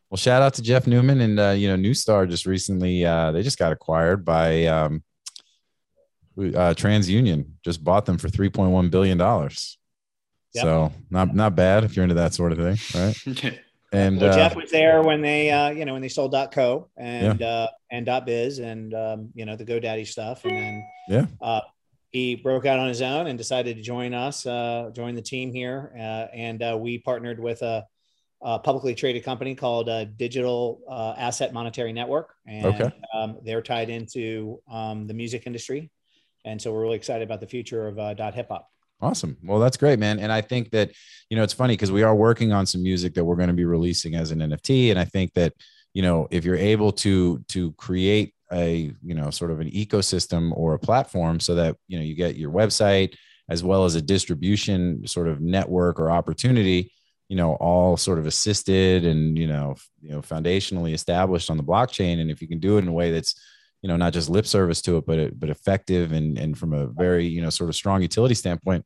Well, 0.09 0.17
shout 0.17 0.41
out 0.41 0.55
to 0.55 0.63
Jeff 0.63 0.87
Newman 0.87 1.21
and 1.21 1.39
uh, 1.39 1.49
you 1.51 1.67
know 1.67 1.77
Neustar 1.77 2.27
just 2.27 2.47
recently 2.47 3.05
uh, 3.05 3.31
they 3.31 3.43
just 3.43 3.59
got 3.59 3.71
acquired 3.71 4.25
by 4.25 4.65
um, 4.65 5.03
uh, 6.35 6.73
TransUnion. 6.73 7.45
Just 7.63 7.83
bought 7.83 8.07
them 8.07 8.17
for 8.17 8.29
three 8.29 8.49
point 8.49 8.71
one 8.71 8.89
billion 8.89 9.19
dollars. 9.19 9.77
Yep. 10.55 10.63
So 10.63 10.93
not 11.11 11.35
not 11.35 11.55
bad 11.55 11.83
if 11.83 11.95
you're 11.95 12.03
into 12.03 12.15
that 12.15 12.33
sort 12.33 12.51
of 12.51 12.57
thing, 12.57 12.77
right? 12.99 13.59
And 13.91 14.19
well, 14.19 14.35
Jeff 14.35 14.53
uh, 14.53 14.59
was 14.59 14.71
there 14.71 15.01
when 15.03 15.21
they, 15.21 15.51
uh, 15.51 15.69
you 15.69 15.85
know, 15.85 15.93
when 15.93 16.01
they 16.01 16.09
sold 16.09 16.35
.co 16.51 16.89
and 16.97 17.39
yeah. 17.39 17.47
uh, 17.47 17.67
and 17.91 18.25
.biz 18.25 18.59
and 18.59 18.93
um, 18.93 19.29
you 19.33 19.45
know 19.45 19.55
the 19.55 19.65
GoDaddy 19.65 20.07
stuff, 20.07 20.43
and 20.43 20.57
then 20.57 20.87
yeah, 21.07 21.25
uh, 21.41 21.61
he 22.11 22.35
broke 22.35 22.65
out 22.65 22.79
on 22.79 22.87
his 22.87 23.01
own 23.01 23.27
and 23.27 23.37
decided 23.37 23.77
to 23.77 23.83
join 23.83 24.13
us, 24.13 24.45
uh, 24.45 24.89
join 24.93 25.15
the 25.15 25.21
team 25.21 25.51
here, 25.51 25.93
uh, 25.97 26.27
and 26.33 26.63
uh, 26.63 26.77
we 26.79 26.97
partnered 26.97 27.39
with 27.39 27.61
a, 27.61 27.85
a, 28.41 28.59
publicly 28.59 28.95
traded 28.95 29.23
company 29.23 29.53
called 29.53 29.89
uh, 29.89 30.05
Digital 30.05 30.81
uh, 30.89 31.13
Asset 31.17 31.53
Monetary 31.53 31.93
Network, 31.93 32.33
and 32.47 32.65
okay. 32.65 32.91
um, 33.13 33.37
they're 33.43 33.61
tied 33.61 33.89
into 33.89 34.61
um, 34.71 35.07
the 35.07 35.13
music 35.13 35.43
industry, 35.45 35.91
and 36.43 36.61
so 36.61 36.73
we're 36.73 36.81
really 36.81 36.95
excited 36.95 37.23
about 37.23 37.39
the 37.39 37.47
future 37.47 37.87
of 37.87 37.99
uh, 37.99 38.13
dot 38.13 38.33
hip 38.33 38.47
hop. 38.49 38.69
Awesome. 39.01 39.37
Well, 39.43 39.59
that's 39.59 39.77
great, 39.77 39.99
man. 39.99 40.19
And 40.19 40.31
I 40.31 40.41
think 40.41 40.71
that, 40.71 40.91
you 41.29 41.37
know, 41.37 41.43
it's 41.43 41.53
funny 41.53 41.73
because 41.73 41.91
we 41.91 42.03
are 42.03 42.15
working 42.15 42.53
on 42.53 42.65
some 42.65 42.81
music 42.81 43.13
that 43.15 43.25
we're 43.25 43.35
going 43.35 43.49
to 43.49 43.53
be 43.53 43.65
releasing 43.65 44.15
as 44.15 44.31
an 44.31 44.39
NFT. 44.39 44.89
And 44.89 44.99
I 44.99 45.05
think 45.05 45.33
that, 45.33 45.53
you 45.93 46.01
know, 46.01 46.27
if 46.31 46.45
you're 46.45 46.55
able 46.55 46.91
to 46.93 47.39
to 47.49 47.73
create 47.73 48.33
a, 48.51 48.91
you 49.03 49.15
know, 49.15 49.29
sort 49.31 49.51
of 49.51 49.59
an 49.59 49.69
ecosystem 49.69 50.51
or 50.55 50.73
a 50.73 50.79
platform 50.79 51.39
so 51.39 51.55
that, 51.55 51.75
you 51.87 51.97
know, 51.97 52.03
you 52.05 52.15
get 52.15 52.35
your 52.37 52.51
website 52.51 53.15
as 53.49 53.63
well 53.63 53.85
as 53.85 53.95
a 53.95 54.01
distribution 54.01 55.05
sort 55.05 55.27
of 55.27 55.41
network 55.41 55.99
or 55.99 56.09
opportunity, 56.09 56.91
you 57.27 57.35
know, 57.35 57.53
all 57.55 57.97
sort 57.97 58.17
of 58.17 58.25
assisted 58.25 59.05
and, 59.05 59.37
you 59.37 59.47
know, 59.47 59.75
you 60.01 60.11
know, 60.11 60.21
foundationally 60.21 60.93
established 60.93 61.49
on 61.49 61.57
the 61.57 61.63
blockchain. 61.63 62.19
And 62.21 62.31
if 62.31 62.41
you 62.41 62.47
can 62.47 62.59
do 62.59 62.77
it 62.77 62.81
in 62.83 62.87
a 62.87 62.93
way 62.93 63.11
that's 63.11 63.35
you 63.85 63.87
know 63.87 63.97
not 63.97 64.13
just 64.13 64.31
lip 64.31 64.47
service 64.47 64.81
to 64.81 64.97
it 64.97 65.05
but 65.05 65.39
but 65.39 65.51
effective 65.51 66.11
and 66.11 66.39
and 66.39 66.57
from 66.57 66.73
a 66.73 66.87
very 66.87 67.27
you 67.27 67.39
know 67.39 67.51
sort 67.51 67.69
of 67.69 67.75
strong 67.75 68.01
utility 68.01 68.33
standpoint 68.33 68.83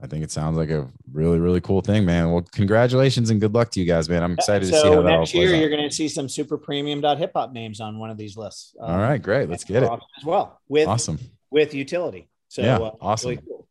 i 0.00 0.06
think 0.06 0.22
it 0.22 0.30
sounds 0.30 0.56
like 0.56 0.70
a 0.70 0.88
really 1.12 1.40
really 1.40 1.60
cool 1.60 1.80
thing 1.80 2.04
man 2.04 2.30
well 2.30 2.46
congratulations 2.52 3.30
and 3.30 3.40
good 3.40 3.52
luck 3.52 3.68
to 3.68 3.80
you 3.80 3.84
guys 3.84 4.08
man 4.08 4.22
i'm 4.22 4.34
excited 4.34 4.66
so 4.68 4.70
to 4.70 4.80
see 4.80 4.88
how 4.90 5.02
that 5.02 5.18
next 5.18 5.34
year 5.34 5.52
you're 5.56 5.68
going 5.68 5.82
to 5.82 5.92
see 5.92 6.06
some 6.06 6.28
super 6.28 6.56
premium 6.56 7.00
dot 7.00 7.18
hip 7.18 7.32
hop 7.34 7.50
names 7.52 7.80
on 7.80 7.98
one 7.98 8.10
of 8.10 8.16
these 8.16 8.36
lists 8.36 8.76
all 8.80 8.98
right 8.98 9.20
great 9.20 9.48
let's 9.48 9.64
get 9.64 9.82
it 9.82 9.90
as 10.16 10.24
well 10.24 10.60
with 10.68 10.86
awesome 10.86 11.18
with 11.50 11.74
utility 11.74 12.28
so 12.46 12.62
Yeah, 12.62 12.76
uh, 12.76 12.92
awesome. 13.00 13.30
really 13.30 13.42
cool. 13.46 13.66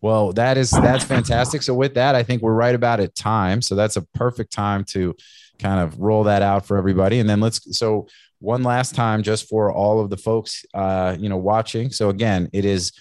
Well, 0.00 0.32
that 0.32 0.58
is 0.58 0.70
that's 0.70 1.04
fantastic. 1.04 1.62
So 1.62 1.74
with 1.74 1.94
that, 1.94 2.14
I 2.14 2.22
think 2.24 2.42
we're 2.42 2.52
right 2.54 2.74
about 2.74 2.98
at 3.00 3.14
time. 3.14 3.62
So 3.62 3.74
that's 3.76 3.96
a 3.96 4.02
perfect 4.02 4.52
time 4.52 4.84
to 4.90 5.14
kind 5.60 5.80
of 5.80 5.98
roll 6.00 6.24
that 6.24 6.42
out 6.42 6.66
for 6.66 6.76
everybody. 6.76 7.20
And 7.20 7.30
then 7.30 7.40
let's 7.40 7.78
so 7.78 8.08
one 8.42 8.62
last 8.62 8.94
time 8.94 9.22
just 9.22 9.48
for 9.48 9.72
all 9.72 10.00
of 10.00 10.10
the 10.10 10.16
folks 10.16 10.66
uh, 10.74 11.16
you 11.18 11.28
know 11.28 11.36
watching. 11.36 11.90
So 11.90 12.08
again, 12.08 12.50
it 12.52 12.64
is 12.64 12.92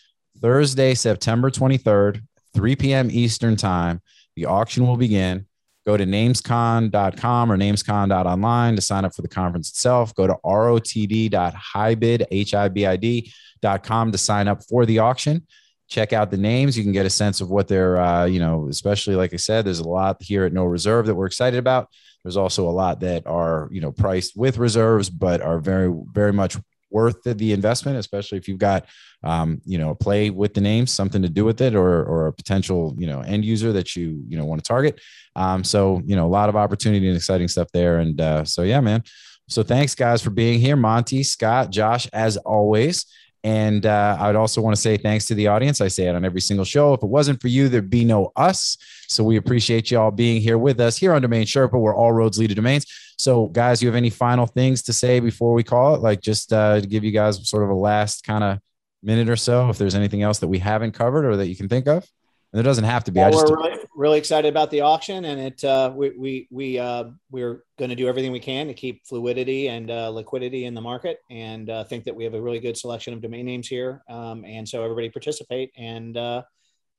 Thursday, 0.41 0.93
September 0.93 1.49
23rd, 1.49 2.21
3 2.53 2.75
p.m. 2.75 3.09
Eastern 3.11 3.55
time. 3.55 4.01
The 4.35 4.45
auction 4.45 4.87
will 4.87 4.97
begin. 4.97 5.45
Go 5.85 5.97
to 5.97 6.05
namescon.com 6.05 7.51
or 7.51 7.57
namescon.online 7.57 8.75
to 8.75 8.81
sign 8.81 9.03
up 9.03 9.15
for 9.15 9.23
the 9.23 9.27
conference 9.27 9.69
itself. 9.69 10.13
Go 10.13 10.27
to 10.27 10.35
rotd.hibid, 10.45 12.25
H-I-B-I-D.com 12.29 14.11
to 14.11 14.17
sign 14.17 14.47
up 14.47 14.63
for 14.63 14.85
the 14.85 14.99
auction 14.99 15.47
check 15.91 16.13
out 16.13 16.31
the 16.31 16.37
names. 16.37 16.77
You 16.77 16.83
can 16.83 16.93
get 16.93 17.05
a 17.05 17.09
sense 17.09 17.41
of 17.41 17.49
what 17.49 17.67
they're, 17.67 17.97
uh, 17.99 18.25
you 18.25 18.39
know, 18.39 18.67
especially 18.69 19.15
like 19.15 19.33
I 19.33 19.37
said, 19.37 19.65
there's 19.65 19.79
a 19.79 19.87
lot 19.87 20.23
here 20.23 20.45
at 20.45 20.53
No 20.53 20.63
Reserve 20.63 21.05
that 21.05 21.15
we're 21.15 21.25
excited 21.27 21.59
about. 21.59 21.89
There's 22.23 22.37
also 22.37 22.69
a 22.69 22.71
lot 22.71 23.01
that 23.01 23.27
are, 23.27 23.67
you 23.71 23.81
know, 23.81 23.91
priced 23.91 24.37
with 24.37 24.57
reserves, 24.57 25.09
but 25.09 25.41
are 25.41 25.59
very, 25.59 25.93
very 26.13 26.31
much 26.31 26.55
worth 26.89 27.21
the, 27.23 27.51
investment, 27.51 27.97
especially 27.97 28.37
if 28.37 28.47
you've 28.47 28.57
got, 28.57 28.85
um, 29.23 29.61
you 29.65 29.77
know, 29.77 29.89
a 29.89 29.95
play 29.95 30.29
with 30.29 30.53
the 30.53 30.61
names, 30.61 30.91
something 30.91 31.21
to 31.21 31.29
do 31.29 31.43
with 31.43 31.61
it, 31.61 31.75
or 31.75 32.03
or 32.03 32.27
a 32.27 32.33
potential, 32.33 32.95
you 32.97 33.07
know, 33.07 33.21
end 33.21 33.43
user 33.43 33.73
that 33.73 33.95
you, 33.95 34.23
you 34.27 34.37
know, 34.37 34.45
want 34.45 34.63
to 34.63 34.67
target. 34.67 34.99
Um, 35.35 35.63
so, 35.63 36.01
you 36.05 36.15
know, 36.15 36.25
a 36.25 36.33
lot 36.39 36.49
of 36.49 36.55
opportunity 36.55 37.07
and 37.07 37.17
exciting 37.17 37.47
stuff 37.47 37.69
there. 37.73 37.99
And 37.99 38.19
uh, 38.19 38.45
so, 38.45 38.61
yeah, 38.63 38.79
man. 38.81 39.03
So 39.47 39.63
thanks 39.63 39.95
guys 39.95 40.21
for 40.21 40.29
being 40.29 40.59
here, 40.59 40.77
Monte, 40.77 41.23
Scott, 41.23 41.71
Josh, 41.71 42.07
as 42.13 42.37
always. 42.37 43.05
And 43.43 43.85
uh, 43.85 44.17
I 44.19 44.27
would 44.27 44.35
also 44.35 44.61
want 44.61 44.75
to 44.75 44.81
say 44.81 44.97
thanks 44.97 45.25
to 45.25 45.35
the 45.35 45.47
audience. 45.47 45.81
I 45.81 45.87
say 45.87 46.07
it 46.07 46.15
on 46.15 46.23
every 46.23 46.41
single 46.41 46.65
show. 46.65 46.93
If 46.93 47.01
it 47.01 47.07
wasn't 47.07 47.41
for 47.41 47.47
you, 47.47 47.69
there'd 47.69 47.89
be 47.89 48.05
no 48.05 48.31
us. 48.35 48.77
So 49.07 49.23
we 49.23 49.37
appreciate 49.37 49.89
you 49.89 49.99
all 49.99 50.11
being 50.11 50.41
here 50.41 50.57
with 50.57 50.79
us 50.79 50.95
here 50.95 51.13
on 51.13 51.21
Domain 51.21 51.45
Sherpa, 51.45 51.79
where 51.79 51.95
all 51.95 52.11
roads 52.11 52.37
lead 52.37 52.49
to 52.49 52.55
domains. 52.55 52.85
So, 53.17 53.47
guys, 53.47 53.81
you 53.81 53.87
have 53.87 53.95
any 53.95 54.09
final 54.09 54.45
things 54.45 54.83
to 54.83 54.93
say 54.93 55.19
before 55.19 55.53
we 55.53 55.63
call 55.63 55.95
it? 55.95 56.01
Like 56.01 56.21
just 56.21 56.53
uh, 56.53 56.81
to 56.81 56.87
give 56.87 57.03
you 57.03 57.11
guys 57.11 57.49
sort 57.49 57.63
of 57.63 57.69
a 57.69 57.75
last 57.75 58.23
kind 58.23 58.43
of 58.43 58.59
minute 59.03 59.29
or 59.29 59.35
so, 59.35 59.69
if 59.69 59.77
there's 59.77 59.95
anything 59.95 60.21
else 60.21 60.39
that 60.39 60.47
we 60.47 60.59
haven't 60.59 60.93
covered 60.93 61.25
or 61.25 61.37
that 61.37 61.47
you 61.47 61.55
can 61.55 61.67
think 61.67 61.87
of. 61.87 62.07
And 62.52 62.58
there 62.58 62.64
doesn't 62.64 62.84
have 62.84 63.06
to 63.06 63.12
be. 63.12 63.20
Well, 63.20 63.30
I 63.30 63.32
just 63.32 63.49
we're 63.49 63.56
really, 63.56 63.80
really 63.95 64.18
excited 64.18 64.49
about 64.49 64.72
the 64.72 64.82
auction, 64.82 65.24
and 65.24 65.39
it 65.39 65.64
uh, 65.64 65.93
we 65.95 66.10
we 66.18 66.47
we 66.52 66.80
uh, 66.80 67.06
we're 67.30 67.64
going 67.80 67.89
to 67.89 67.95
do 67.95 68.10
everything 68.10 68.34
we 68.34 68.41
can 68.41 68.68
to 68.68 68.74
keep 68.74 69.06
fluidity 69.08 69.70
and 69.70 69.89
uh, 69.89 70.10
liquidity 70.10 70.66
in 70.66 70.74
the 70.74 70.82
market, 70.82 71.20
and 71.30 71.70
uh, 71.70 71.86
think 71.86 72.04
that 72.04 72.16
we 72.16 72.26
have 72.26 72.34
a 72.34 72.41
really 72.41 72.60
good 72.60 72.78
selection 72.78 73.14
of 73.14 73.22
domain 73.22 73.45
names 73.45 73.70
here. 73.70 74.02
Um, 74.10 74.43
and 74.43 74.68
so 74.68 74.84
everybody 74.84 75.10
participate, 75.10 75.72
and 75.78 76.18
uh, 76.18 76.43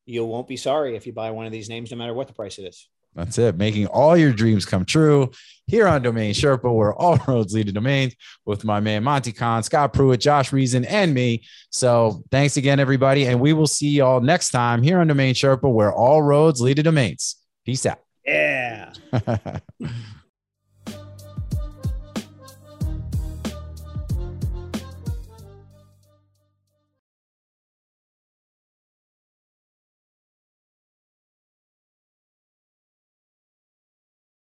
you 0.06 0.24
won't 0.24 0.48
be 0.48 0.56
sorry 0.56 0.96
if 0.96 1.06
you 1.06 1.12
buy 1.12 1.30
one 1.30 1.44
of 1.44 1.52
these 1.52 1.68
names, 1.68 1.90
no 1.90 1.98
matter 1.98 2.14
what 2.14 2.28
the 2.28 2.34
price 2.34 2.58
it 2.58 2.62
is. 2.62 2.88
That's 3.14 3.38
it. 3.38 3.56
Making 3.56 3.86
all 3.86 4.16
your 4.16 4.32
dreams 4.32 4.64
come 4.64 4.84
true 4.84 5.30
here 5.66 5.86
on 5.86 6.02
Domain 6.02 6.34
Sherpa, 6.34 6.74
where 6.74 6.94
all 6.94 7.16
roads 7.28 7.54
lead 7.54 7.66
to 7.66 7.72
domains 7.72 8.14
with 8.44 8.64
my 8.64 8.80
man 8.80 9.04
Monte 9.04 9.32
Cahn, 9.32 9.62
Scott 9.62 9.92
Pruitt, 9.92 10.20
Josh 10.20 10.52
Reason, 10.52 10.84
and 10.84 11.14
me. 11.14 11.44
So 11.70 12.22
thanks 12.30 12.56
again, 12.56 12.80
everybody. 12.80 13.26
And 13.26 13.40
we 13.40 13.52
will 13.52 13.66
see 13.66 13.90
y'all 13.90 14.20
next 14.20 14.50
time 14.50 14.82
here 14.82 15.00
on 15.00 15.06
Domain 15.06 15.34
Sherpa, 15.34 15.72
where 15.72 15.92
all 15.92 16.22
roads 16.22 16.60
lead 16.60 16.76
to 16.76 16.82
domains. 16.82 17.36
Peace 17.64 17.86
out. 17.86 18.00
Yeah. 18.24 18.92